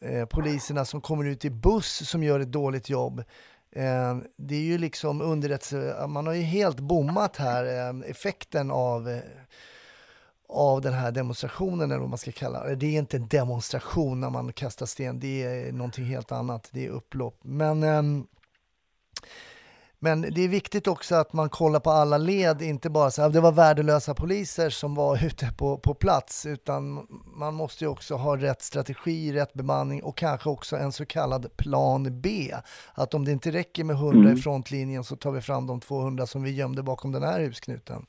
eh, 0.02 0.26
poliserna 0.26 0.86
som 0.86 1.02
kommer 1.02 1.26
ut 1.26 1.46
i 1.46 1.50
buss 1.50 2.10
som 2.10 2.24
gör 2.24 2.40
ett 2.40 2.52
dåligt 2.52 2.90
jobb. 2.90 3.24
Eh, 3.76 4.18
det 4.38 4.56
är 4.56 4.62
ju 4.62 4.78
liksom 4.78 5.22
underrättelse, 5.22 6.08
man 6.08 6.28
har 6.28 6.34
ju 6.34 6.42
helt 6.42 6.80
bommat 6.80 7.38
här 7.38 7.66
eh, 7.66 8.10
effekten 8.10 8.72
av 8.72 9.10
eh, 9.10 9.20
av 10.56 10.82
den 10.82 10.94
här 10.94 11.12
demonstrationen 11.12 11.92
eller 11.92 12.02
vad 12.02 12.10
man 12.10 12.18
ska 12.18 12.32
kalla 12.32 12.64
det. 12.64 12.76
Det 12.76 12.86
är 12.86 13.00
inte 13.00 13.18
en 13.18 13.28
demonstration 13.28 14.20
när 14.20 14.30
man 14.30 14.54
kastar 14.54 14.86
sten, 14.86 15.20
det 15.20 15.44
är 15.44 15.72
någonting 15.72 16.06
helt 16.06 16.32
annat, 16.32 16.70
det 16.72 16.86
är 16.86 16.90
upplopp. 16.90 17.40
Men, 17.42 17.84
ehm, 17.84 18.28
men 20.00 20.22
det 20.22 20.42
är 20.42 20.48
viktigt 20.48 20.88
också 20.88 21.16
att 21.16 21.34
man 21.34 21.50
kollar 21.50 21.80
på 21.80 21.92
alla 21.92 22.18
led, 22.18 22.62
inte 22.62 22.90
bara 22.90 23.12
så 23.12 23.22
här, 23.22 23.30
det 23.30 23.42
var 23.42 23.52
värdelösa 23.52 24.14
poliser 24.14 24.70
som 24.70 24.96
var 24.96 25.26
ute 25.26 25.52
på, 25.58 25.78
på 25.78 25.94
plats, 25.94 26.46
utan 26.46 27.08
man 27.38 27.54
måste 27.54 27.84
ju 27.84 27.88
också 27.90 28.16
ha 28.16 28.38
rätt 28.38 28.62
strategi, 28.62 29.34
rätt 29.34 29.54
bemanning 29.54 30.04
och 30.04 30.18
kanske 30.18 30.50
också 30.50 30.78
en 30.78 30.92
så 30.92 31.06
kallad 31.06 31.58
plan 31.58 32.22
B. 32.22 32.56
Att 32.94 33.14
om 33.14 33.26
det 33.26 33.32
inte 33.32 33.52
räcker 33.52 33.84
med 33.84 33.96
100 33.96 34.20
i 34.20 34.32
Mm. 34.32 34.38
frontlinjen 34.38 35.04
så 35.04 35.16
tar 35.16 35.32
vi 35.32 35.42
fram 35.42 35.68
de 35.68 35.80
200 35.80 36.28
som 36.28 36.44
vi 36.44 36.52
gömde 36.52 36.84
bakom 36.84 37.12
den 37.12 37.24
här 37.24 37.40
husknuten. 37.40 38.06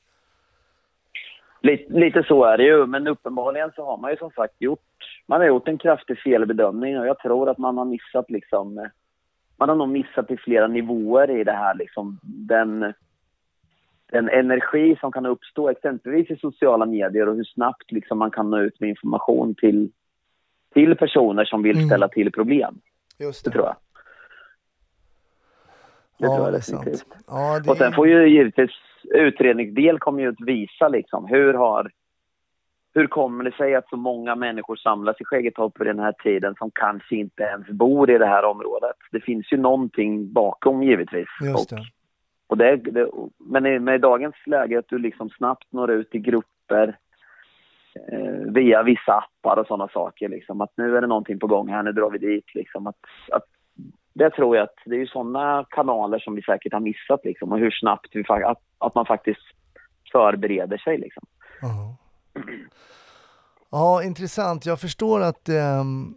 Lite, 1.61 1.93
lite 1.93 2.23
så 2.23 2.43
är 2.43 2.57
det 2.57 2.63
ju, 2.63 2.85
men 2.85 3.07
uppenbarligen 3.07 3.71
så 3.75 3.85
har 3.85 3.97
man 3.97 4.11
ju 4.11 4.17
som 4.17 4.31
sagt 4.31 4.53
gjort, 4.61 4.79
man 5.27 5.39
har 5.41 5.47
gjort 5.47 5.67
en 5.67 5.77
kraftig 5.77 6.19
felbedömning 6.19 6.99
och 6.99 7.07
jag 7.07 7.19
tror 7.19 7.49
att 7.49 7.57
man 7.57 7.77
har 7.77 7.85
missat 7.85 8.29
liksom, 8.29 8.89
man 9.57 9.69
har 9.69 9.75
nog 9.75 9.89
missat 9.89 10.31
i 10.31 10.37
flera 10.37 10.67
nivåer 10.67 11.29
i 11.39 11.43
det 11.43 11.51
här 11.51 11.75
liksom, 11.75 12.19
den, 12.23 12.93
den 14.11 14.29
energi 14.29 14.97
som 14.99 15.11
kan 15.11 15.25
uppstå 15.25 15.69
exempelvis 15.69 16.29
i 16.31 16.35
sociala 16.35 16.85
medier 16.85 17.27
och 17.29 17.35
hur 17.35 17.43
snabbt 17.43 17.91
liksom 17.91 18.17
man 18.19 18.31
kan 18.31 18.49
nå 18.49 18.59
ut 18.59 18.79
med 18.79 18.89
information 18.89 19.55
till, 19.55 19.91
till 20.73 20.95
personer 20.95 21.45
som 21.45 21.63
vill 21.63 21.77
Mm. 21.77 21.87
ställa 21.89 22.07
till 22.07 22.31
problem. 22.31 22.79
Just 23.19 23.45
Det 23.45 23.51
tror 23.51 23.65
jag. 23.65 23.75
Det 26.19 26.25
ja, 26.25 26.35
tror 26.35 26.45
jag 26.45 26.53
det 26.53 26.57
är 26.57 26.61
sant. 26.61 26.85
definitivt. 26.85 27.17
Ja, 27.27 27.59
det 27.59 27.71
Och 27.71 27.77
sen 27.77 27.93
får 27.93 28.07
ju 28.07 28.27
givetvis 28.29 28.71
utredningsdel 29.13 29.99
kommer 29.99 30.21
ju 30.21 30.29
att 30.29 30.41
visa 30.41 30.87
liksom 30.87 31.25
hur 31.25 31.53
har 31.53 31.91
hur 32.93 33.07
kommer 33.07 33.43
det 33.43 33.51
sig 33.51 33.75
att 33.75 33.89
så 33.89 33.97
många 33.97 34.35
människor 34.35 34.75
samlas 34.75 35.21
i 35.21 35.25
Skäggetorp 35.25 35.79
vid 35.79 35.87
den 35.87 35.99
här 35.99 36.11
tiden 36.11 36.55
som 36.57 36.71
kanske 36.73 37.15
inte 37.15 37.43
ens 37.43 37.67
bor 37.67 38.09
i 38.11 38.17
det 38.17 38.25
här 38.25 38.43
området? 38.45 38.95
Det 39.11 39.19
finns 39.19 39.51
ju 39.53 39.57
någonting 39.57 40.33
bakom 40.33 40.83
givetvis. 40.83 41.27
Just 41.41 41.71
Och, 41.71 41.77
det. 41.77 41.83
och 42.47 42.57
det, 42.57 42.75
det, 42.75 43.07
men 43.39 43.65
i- 43.65 43.79
med 43.79 44.01
dagens 44.01 44.35
läge 44.45 44.79
att 44.79 44.87
du 44.89 44.97
liksom 44.97 45.29
snabbt 45.29 45.71
når 45.71 45.91
ut 45.91 46.15
i 46.15 46.19
grupper 46.19 46.97
eh, 48.11 48.51
via 48.53 48.83
vissa 48.83 49.13
appar 49.13 49.57
och 49.59 49.67
sådana 49.67 49.87
saker. 49.87 50.29
Liksom, 50.29 50.61
att 50.61 50.71
nu 50.77 50.97
är 50.97 51.01
det 51.01 51.07
någonting 51.07 51.39
på 51.39 51.47
gång 51.47 51.69
här, 51.69 51.83
nu 51.83 51.91
drar 51.91 52.09
vi 52.09 52.17
dit. 52.17 52.55
Liksom, 52.55 52.87
att, 52.87 52.99
att, 53.31 53.45
det 54.17 54.29
tror 54.29 54.55
jag 54.55 54.63
att 54.63 54.75
det 54.85 54.95
är 54.95 54.99
ju 54.99 55.07
sådana 55.07 55.65
kanaler 55.69 56.19
som 56.19 56.35
vi 56.35 56.41
säkert 56.41 56.73
har 56.73 56.79
missat. 56.79 57.25
Liksom, 57.25 57.51
och 57.51 57.59
hur 57.59 57.71
snabbt 57.71 58.09
vi, 58.13 58.23
att, 58.29 58.61
att 58.77 58.95
man 58.95 59.05
faktiskt 59.05 59.41
förbereder 60.11 60.77
sig. 60.77 60.97
Liksom. 60.97 61.23
Ja. 61.61 61.97
Ja, 63.71 64.03
intressant. 64.03 64.65
Jag 64.65 64.79
förstår 64.79 65.21
att, 65.21 65.49
ehm, 65.49 66.15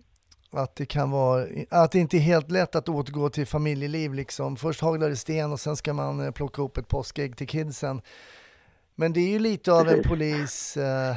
att 0.52 0.76
det 0.76 0.86
kan 0.86 1.10
vara, 1.10 1.46
att 1.70 1.92
det 1.92 1.98
inte 1.98 2.16
är 2.16 2.20
helt 2.20 2.50
lätt 2.50 2.74
att 2.74 2.88
återgå 2.88 3.28
till 3.28 3.46
familjeliv 3.46 4.14
liksom. 4.14 4.56
Först 4.56 4.80
haglar 4.80 5.08
det 5.08 5.16
sten 5.16 5.52
och 5.52 5.60
sen 5.60 5.76
ska 5.76 5.92
man 5.92 6.26
eh, 6.26 6.30
plocka 6.30 6.62
upp 6.62 6.76
ett 6.76 6.88
påskägg 6.88 7.36
till 7.36 7.48
kidsen. 7.48 8.02
Men 8.94 9.12
det 9.12 9.20
är 9.20 9.30
ju 9.30 9.38
lite 9.38 9.72
av 9.72 9.88
en 9.88 10.02
polis 10.08 10.76
eh, 10.76 11.16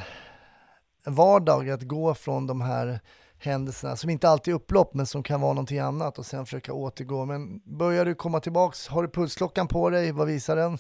vardag 1.06 1.70
att 1.70 1.84
gå 1.84 2.14
från 2.14 2.48
de 2.48 2.62
här 2.62 3.00
händelserna 3.46 3.96
som 3.96 4.10
inte 4.10 4.28
alltid 4.30 4.52
är 4.54 4.56
upplopp 4.56 4.94
men 4.94 5.06
som 5.06 5.24
kan 5.24 5.42
vara 5.42 5.54
någonting 5.54 5.80
annat 5.80 6.18
och 6.18 6.26
sen 6.26 6.46
försöka 6.46 6.74
återgå. 6.74 7.26
Men 7.26 7.60
börjar 7.80 8.06
du 8.06 8.16
komma 8.16 8.40
tillbaks, 8.40 8.88
har 8.88 9.02
du 9.02 9.10
pulsklockan 9.10 9.68
på 9.68 9.90
dig? 9.90 10.12
Vad 10.12 10.28
visar 10.28 10.56
den? 10.56 10.78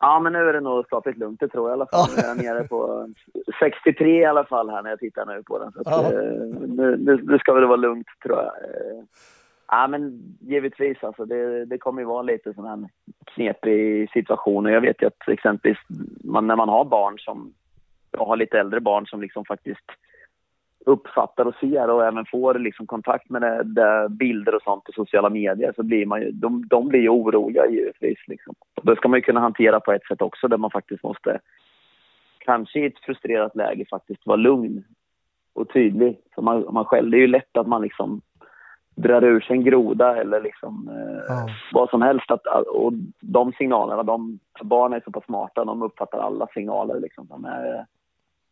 Ja, 0.00 0.20
men 0.20 0.32
nu 0.32 0.38
är 0.38 0.52
det 0.52 0.60
nog 0.60 0.84
skapligt 0.84 1.18
lugnt, 1.18 1.40
det 1.40 1.48
tror 1.48 1.68
jag 1.70 1.72
i 1.72 1.80
alla 1.80 1.86
fall. 1.86 2.18
Är 2.24 2.28
jag 2.28 2.36
nere 2.36 2.68
på 2.68 3.08
63 3.60 4.20
i 4.20 4.24
alla 4.24 4.44
fall 4.44 4.70
här 4.70 4.82
när 4.82 4.90
jag 4.90 4.98
tittar 4.98 5.26
nu 5.26 5.42
på 5.42 5.58
den. 5.58 5.72
Så 5.72 5.80
att, 5.80 5.86
Ja. 5.86 6.04
eh, 6.12 6.32
nu, 6.68 6.96
nu, 6.96 7.20
nu 7.22 7.38
ska 7.38 7.52
väl 7.54 7.64
vara 7.66 7.76
lugnt, 7.76 8.06
tror 8.22 8.36
jag. 8.36 8.46
Eh, 8.46 9.04
Ja, 9.70 9.86
men 9.88 10.22
givetvis. 10.40 11.04
Alltså, 11.04 11.24
det, 11.24 11.64
det 11.64 11.78
kommer 11.78 12.00
ju 12.02 12.06
vara 12.06 12.22
lite 12.22 12.54
sån 12.54 12.66
här 12.66 12.88
knepig 13.34 14.10
situation. 14.10 14.66
Och 14.66 14.72
jag 14.72 14.80
vet 14.80 15.02
ju 15.02 15.06
att 15.06 15.28
exempelvis 15.28 15.78
man, 16.24 16.46
när 16.46 16.56
man 16.56 16.68
har 16.68 16.84
barn 16.84 17.18
som... 17.18 17.52
Jag 18.10 18.24
har 18.26 18.36
lite 18.36 18.58
äldre 18.60 18.80
barn 18.80 19.06
som 19.06 19.20
liksom 19.20 19.44
faktiskt 19.44 19.84
uppfattar 20.88 21.44
och 21.44 21.54
ser 21.60 21.90
och 21.90 22.04
även 22.06 22.26
får 22.26 22.54
liksom 22.54 22.86
kontakt 22.86 23.30
med 23.30 23.42
det, 23.42 23.62
det 23.62 24.08
bilder 24.10 24.54
och 24.54 24.62
sånt 24.62 24.84
på 24.84 24.92
sociala 24.92 25.30
medier 25.30 25.72
så 25.76 25.82
blir 25.82 26.06
man 26.06 26.20
ju, 26.20 26.30
de, 26.30 26.68
de 26.68 26.88
blir 26.88 27.00
ju 27.00 27.08
oroliga 27.08 27.66
givetvis. 27.66 28.18
Liksom. 28.26 28.54
Och 28.76 28.86
det 28.86 28.96
ska 28.96 29.08
man 29.08 29.18
ju 29.18 29.22
kunna 29.22 29.40
hantera 29.40 29.80
på 29.80 29.92
ett 29.92 30.06
sätt 30.06 30.22
också 30.22 30.48
där 30.48 30.56
man 30.56 30.70
faktiskt 30.70 31.02
måste, 31.02 31.40
kanske 32.38 32.80
i 32.80 32.86
ett 32.86 32.98
frustrerat 32.98 33.56
läge 33.56 33.84
faktiskt 33.90 34.26
vara 34.26 34.36
lugn 34.36 34.84
och 35.52 35.72
tydlig. 35.72 36.18
Så 36.34 36.42
man, 36.42 36.66
man 36.70 36.84
själv, 36.84 37.10
det 37.10 37.16
är 37.16 37.20
ju 37.20 37.26
lätt 37.26 37.56
att 37.56 37.66
man 37.66 37.82
liksom 37.82 38.20
drar 38.94 39.24
ur 39.24 39.40
sig 39.40 39.56
en 39.56 39.64
groda 39.64 40.16
eller 40.16 40.40
liksom 40.40 40.88
eh, 40.88 41.24
Ja. 41.28 41.48
vad 41.72 41.90
som 41.90 42.02
helst. 42.02 42.30
Att, 42.30 42.46
och 42.66 42.92
de 43.20 43.52
signalerna, 43.52 44.02
de, 44.02 44.38
barn 44.62 44.92
är 44.92 45.00
så 45.04 45.10
pass 45.10 45.24
smarta, 45.24 45.64
de 45.64 45.82
uppfattar 45.82 46.18
alla 46.18 46.46
signaler. 46.54 47.00
Liksom. 47.00 47.26
De, 47.26 47.44
är, 47.44 47.86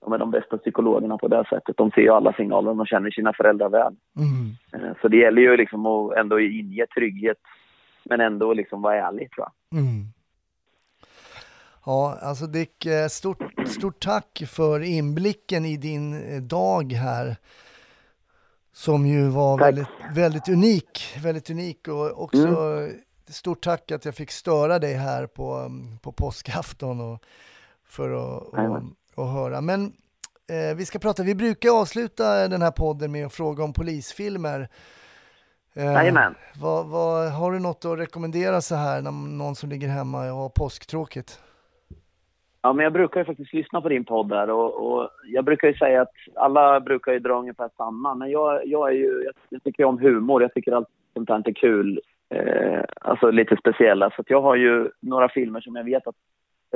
de 0.00 0.12
är 0.12 0.18
de 0.18 0.30
bästa 0.30 0.58
psykologerna 0.58 1.18
på 1.18 1.28
det 1.28 1.44
sättet. 1.50 1.76
De 1.76 1.90
ser 1.90 2.00
ju 2.00 2.10
alla 2.10 2.32
signaler 2.32 2.74
de 2.74 2.86
känner 2.86 3.10
sina 3.10 3.32
föräldrar 3.32 3.68
väl. 3.68 3.96
Mm. 4.16 4.50
Eh, 4.72 4.96
Så 5.02 5.08
det 5.08 5.16
gäller 5.16 5.42
ju 5.42 5.56
liksom 5.56 5.86
att 5.86 6.16
ändå 6.16 6.40
inge 6.40 6.86
trygghet, 6.86 7.38
men 8.04 8.20
ändå 8.20 8.52
liksom 8.52 8.82
vara 8.82 9.08
ärlig 9.08 9.30
tror 9.30 9.46
jag. 9.46 9.80
Mm. 9.80 10.04
Ja, 11.86 12.18
alltså 12.22 12.46
Dick, 12.46 12.86
eh, 12.86 13.06
stort, 13.06 13.42
stort 13.66 14.00
tack 14.00 14.42
för 14.46 14.80
inblicken 14.80 15.64
i 15.64 15.76
din 15.76 16.14
eh, 16.14 16.42
dag 16.42 16.92
här. 16.92 17.36
Som 18.72 19.06
ju 19.06 19.28
var 19.28 19.58
Tack. 19.58 19.66
väldigt, 19.68 19.88
väldigt 20.14 20.48
unik, 20.48 21.16
väldigt 21.22 21.50
unik 21.50 21.88
och 21.88 22.22
också 22.22 22.38
stort 23.28 23.60
tack 23.64 23.90
att 23.90 24.04
jag 24.04 24.14
fick 24.14 24.30
störa 24.30 24.78
dig 24.78 24.94
här 24.94 25.26
på, 25.26 25.52
mm, 25.54 25.98
på 25.98 26.12
påskafton 26.12 27.00
och 27.00 27.18
för 27.88 28.10
att 28.10 28.42
och, 28.42 28.82
Och 29.16 29.26
höra. 29.26 29.60
Men 29.60 29.80
eh, 30.54 30.76
vi 30.76 30.84
ska 30.84 30.98
prata, 30.98 31.22
vi 31.22 31.34
brukar 31.34 31.80
avsluta 31.80 32.48
den 32.48 32.62
här 32.62 32.70
podden 32.70 33.12
med 33.12 33.26
att 33.26 33.34
fråga 33.34 33.64
om 33.64 33.72
polisfilmer. 33.72 34.68
Eh, 35.76 35.84
Jajamän. 35.84 36.34
vad, 36.62 36.86
vad, 36.86 37.32
har 37.32 37.52
du 37.52 37.58
något 37.58 37.84
att 37.84 37.98
rekommendera 37.98 38.60
så 38.60 38.74
här 38.74 39.02
när 39.02 39.10
någon 39.10 39.54
som 39.54 39.70
ligger 39.70 39.88
hemma 39.88 40.18
och 40.32 40.38
har 40.38 40.48
påsktråkigt? 40.48 41.40
Ja, 42.62 42.72
men 42.72 42.84
jag 42.84 42.92
brukar 42.92 43.20
ju 43.20 43.26
faktiskt 43.26 43.54
lyssna 43.54 43.80
på 43.80 43.88
din 43.88 44.04
podd 44.04 44.28
där 44.28 44.50
och, 44.50 44.86
och 44.86 45.10
jag 45.24 45.44
brukar 45.44 45.68
ju 45.68 45.74
säga 45.74 46.02
att 46.02 46.14
alla 46.34 46.80
brukar 46.80 47.12
ju 47.12 47.18
dra 47.18 47.38
ungefär 47.38 47.70
samma, 47.76 48.14
men 48.14 48.30
jag, 48.30 48.66
jag 48.66 48.88
är 48.88 48.94
ju, 48.94 49.22
jag, 49.24 49.34
jag 49.48 49.62
tycker 49.62 49.82
ju 49.82 49.88
om 49.88 49.98
humor, 49.98 50.42
jag 50.42 50.54
tycker 50.54 50.72
allt 50.72 50.88
sånt 51.14 51.28
här 51.28 51.42
är 51.44 51.52
kul, 51.52 52.00
eh, 52.30 52.80
alltså 53.00 53.30
lite 53.30 53.56
speciella, 53.56 54.10
så 54.10 54.20
att 54.20 54.30
jag 54.30 54.42
har 54.42 54.56
ju 54.56 54.90
några 55.00 55.28
filmer 55.28 55.60
som 55.60 55.76
jag 55.76 55.84
vet 55.84 56.06
att, 56.06 56.14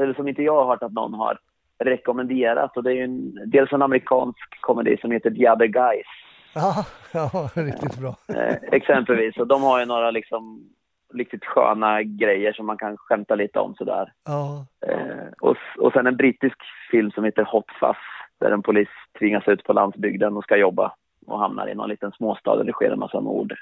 eller 0.00 0.14
som 0.14 0.28
inte 0.28 0.42
jag 0.42 0.54
har 0.54 0.66
hört 0.66 0.82
att 0.82 0.92
någon 0.92 1.14
har 1.14 1.38
rekommenderat 1.80 2.76
och 2.76 2.82
det 2.82 2.90
är 2.90 2.94
ju 2.94 3.04
en, 3.04 3.50
dels 3.50 3.72
en 3.72 3.82
amerikansk 3.82 4.60
komedi 4.60 4.96
som 5.00 5.10
heter 5.10 5.30
The 5.30 5.50
Other 5.50 5.66
Guys, 5.66 6.06
Ja, 6.54 6.86
ja 7.12 7.50
riktigt 7.54 7.98
bra. 7.98 8.14
eh, 8.36 8.56
exempelvis, 8.72 9.36
och 9.36 9.46
de 9.46 9.62
har 9.62 9.80
ju 9.80 9.86
några 9.86 10.10
liksom 10.10 10.70
riktigt 11.14 11.44
sköna 11.44 12.02
grejer 12.02 12.52
som 12.52 12.66
man 12.66 12.78
kan 12.78 12.96
skämta 12.96 13.34
lite 13.34 13.58
om 13.58 13.74
sådär. 13.74 14.12
Ja, 14.24 14.66
Eh, 14.86 15.26
och, 15.40 15.56
och 15.78 15.92
sen 15.92 16.06
en 16.06 16.16
brittisk 16.16 16.56
film 16.90 17.10
som 17.10 17.24
heter 17.24 17.44
Hot 17.44 17.70
Fuzz 17.80 17.98
där 18.40 18.50
en 18.50 18.62
polis 18.62 18.88
tvingas 19.18 19.48
ut 19.48 19.64
på 19.64 19.72
landsbygden 19.72 20.36
och 20.36 20.44
ska 20.44 20.56
jobba 20.56 20.92
och 21.26 21.38
hamnar 21.38 21.68
i 21.68 21.74
någon 21.74 21.88
liten 21.88 22.12
småstad 22.12 22.56
där 22.56 22.64
det 22.64 22.72
sker 22.72 22.90
en 22.90 22.98
massa 22.98 23.20
mord. 23.20 23.54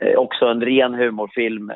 Eh, 0.00 0.18
också 0.18 0.46
en 0.46 0.60
ren 0.60 0.94
humorfilm. 0.94 1.72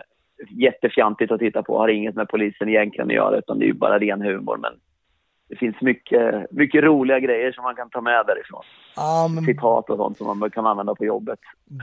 Jättefjantigt 0.50 1.32
att 1.32 1.40
titta 1.40 1.62
på, 1.62 1.78
har 1.78 1.88
inget 1.88 2.14
med 2.14 2.28
polisen 2.28 2.68
egentligen 2.68 3.06
att 3.08 3.14
göra 3.14 3.38
utan 3.38 3.58
det 3.58 3.64
är 3.64 3.66
ju 3.66 3.72
bara 3.72 3.98
ren 3.98 4.22
humor. 4.22 4.56
Men 4.56 4.72
det 5.48 5.56
finns 5.56 5.80
mycket, 5.80 6.50
mycket 6.50 6.84
roliga 6.84 7.20
grejer 7.20 7.52
som 7.52 7.64
man 7.64 7.74
kan 7.76 7.90
ta 7.90 8.00
med 8.00 8.26
därifrån. 8.26 8.62
ja 8.96 9.28
men 9.34 9.44
Citat 9.44 9.90
och 9.90 9.96
sånt 9.96 10.18
som 10.18 10.38
man 10.38 10.50
kan 10.50 10.66
använda 10.66 10.94
på 10.94 11.04
jobbet. 11.04 11.38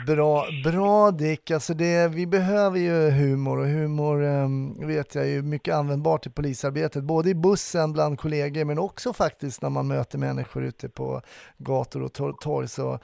bra, 0.08 0.46
bra 0.72 1.12
Dick. 1.12 1.52
Alltså 1.52 1.74
det, 1.74 2.08
vi 2.16 2.28
behöver 2.28 2.80
ju 2.80 3.12
humor 3.12 3.60
och 3.60 3.66
humor 3.68 4.24
um, 4.24 4.88
vet 4.88 5.16
jag 5.16 5.24
är 5.24 5.30
ju 5.30 5.42
mycket 5.42 5.76
användbart 5.76 6.26
i 6.26 6.30
polisarbetet. 6.30 7.04
Både 7.04 7.30
i 7.30 7.36
bussen 7.36 7.94
bland 7.94 8.20
kollegor 8.20 8.66
men 8.66 8.80
också 8.80 9.14
faktiskt 9.14 9.62
när 9.62 9.70
man 9.70 9.88
möter 9.88 10.18
människor 10.18 10.64
ute 10.64 10.90
på 10.90 11.22
gator 11.58 12.04
och 12.04 12.14
tor- 12.14 12.36
torg. 12.42 12.68
Så 12.68 12.98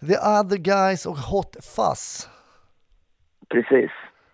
The 0.00 0.16
Other 0.16 0.56
Guys 0.56 1.06
och 1.06 1.16
Hot 1.16 1.56
Fuzz. 1.76 2.28
Precis. 3.48 3.90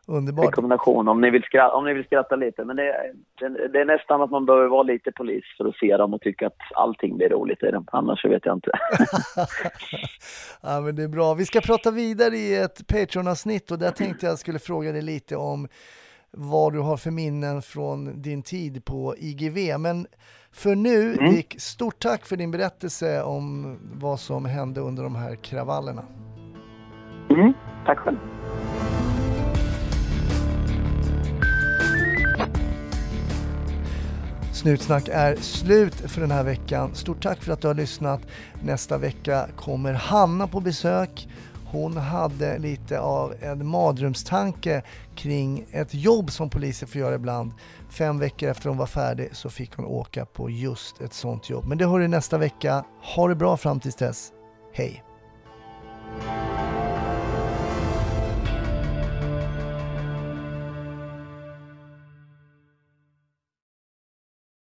Underbart. 0.07 0.47
rekommendation 0.47 1.09
om 1.09 1.21
ni 1.21 1.31
vill 1.31 1.43
skratta, 1.43 1.75
om 1.75 1.85
ni 1.85 1.95
vill 1.95 2.05
skratta 2.05 2.37
lite. 2.37 2.65
Men 2.65 2.77
det, 2.77 2.83
är- 2.83 3.13
det, 3.41 3.69
det 3.69 3.81
är 3.81 3.85
nästan 3.85 4.23
att 4.23 4.31
man 4.31 4.47
behöver 4.47 4.69
vara 4.69 4.83
lite 4.83 5.13
polis 5.13 5.45
för 5.57 5.65
att 5.69 5.77
se 5.77 5.97
dem 5.97 6.15
och 6.15 6.21
tycka 6.21 6.47
att 6.47 6.57
allting 6.75 7.17
blir 7.17 7.29
roligt 7.29 7.63
i 7.63 7.71
dem. 7.71 7.85
Annars 7.93 8.25
vet 8.25 8.47
jag 8.47 8.57
inte. 8.57 8.71
ja, 10.63 10.81
men 10.81 10.97
det 10.97 11.03
är 11.03 11.09
bra. 11.09 11.35
Vi 11.35 11.45
ska 11.45 11.61
prata 11.61 11.91
vidare 11.91 12.37
i 12.37 12.57
ett 12.63 12.87
Patreon-avsnitt 12.87 13.71
och 13.71 13.79
där 13.79 13.91
tänkte 13.91 14.27
jag 14.27 14.39
skulle 14.39 14.59
fråga 14.59 14.93
dig 14.93 15.03
lite 15.03 15.37
om 15.37 15.69
vad 16.31 16.73
du 16.73 16.81
har 16.81 16.97
för 16.97 17.11
minnen 17.11 17.63
från 17.63 18.23
din 18.23 18.43
tid 18.43 18.85
på 18.85 19.15
IGV. 19.19 19.79
Men 19.81 20.07
för 20.53 20.75
nu, 20.75 21.15
Dick, 21.15 21.55
stort 21.61 21.99
tack 21.99 22.27
för 22.27 22.37
din 22.37 22.51
berättelse 22.51 23.23
om 23.23 23.77
vad 23.95 24.21
som 24.21 24.45
hände 24.45 24.81
under 24.81 25.03
de 25.03 25.15
här 25.17 25.35
kravallerna. 25.35 26.03
Mm, 27.31 27.53
tack 27.87 27.99
själv. 27.99 28.17
Snutsnack 34.55 35.09
är 35.09 35.37
slut 35.37 35.95
för 35.95 36.21
den 36.21 36.31
här 36.31 36.45
veckan. 36.45 36.95
Stort 36.95 37.23
tack 37.23 37.43
för 37.43 37.53
att 37.53 37.61
du 37.61 37.67
har 37.67 37.75
lyssnat. 37.75 38.21
Nästa 38.63 38.99
vecka 38.99 39.49
kommer 39.57 39.93
Hanna 39.93 40.47
på 40.47 40.61
besök. 40.61 41.29
Hon 41.67 41.97
hade 41.97 42.59
lite 42.59 43.01
av 43.01 43.35
en 43.41 43.67
madrumstanke 43.67 44.83
kring 45.15 45.67
ett 45.71 45.95
jobb 45.95 46.31
som 46.31 46.51
poliser 46.51 46.87
får 46.87 47.01
göra 47.01 47.15
ibland. 47.15 47.53
Fem 47.91 48.19
veckor 48.19 48.49
efter 48.49 48.69
hon 48.69 48.79
var 48.79 48.87
färdig 48.87 49.29
så 49.33 49.51
fick 49.51 49.77
hon 49.77 49.85
åka 49.85 50.27
på 50.27 50.51
just 50.51 51.01
ett 51.01 51.15
sånt 51.15 51.51
jobb. 51.51 51.65
Men 51.67 51.79
det 51.79 51.87
hör 51.87 51.99
du 51.99 52.09
nästa 52.09 52.39
vecka. 52.39 52.85
Ha 53.03 53.29
det 53.29 53.35
bra 53.35 53.57
fram 53.57 53.81
tills 53.81 53.97
dess. 53.97 54.33
Hej! 54.73 55.05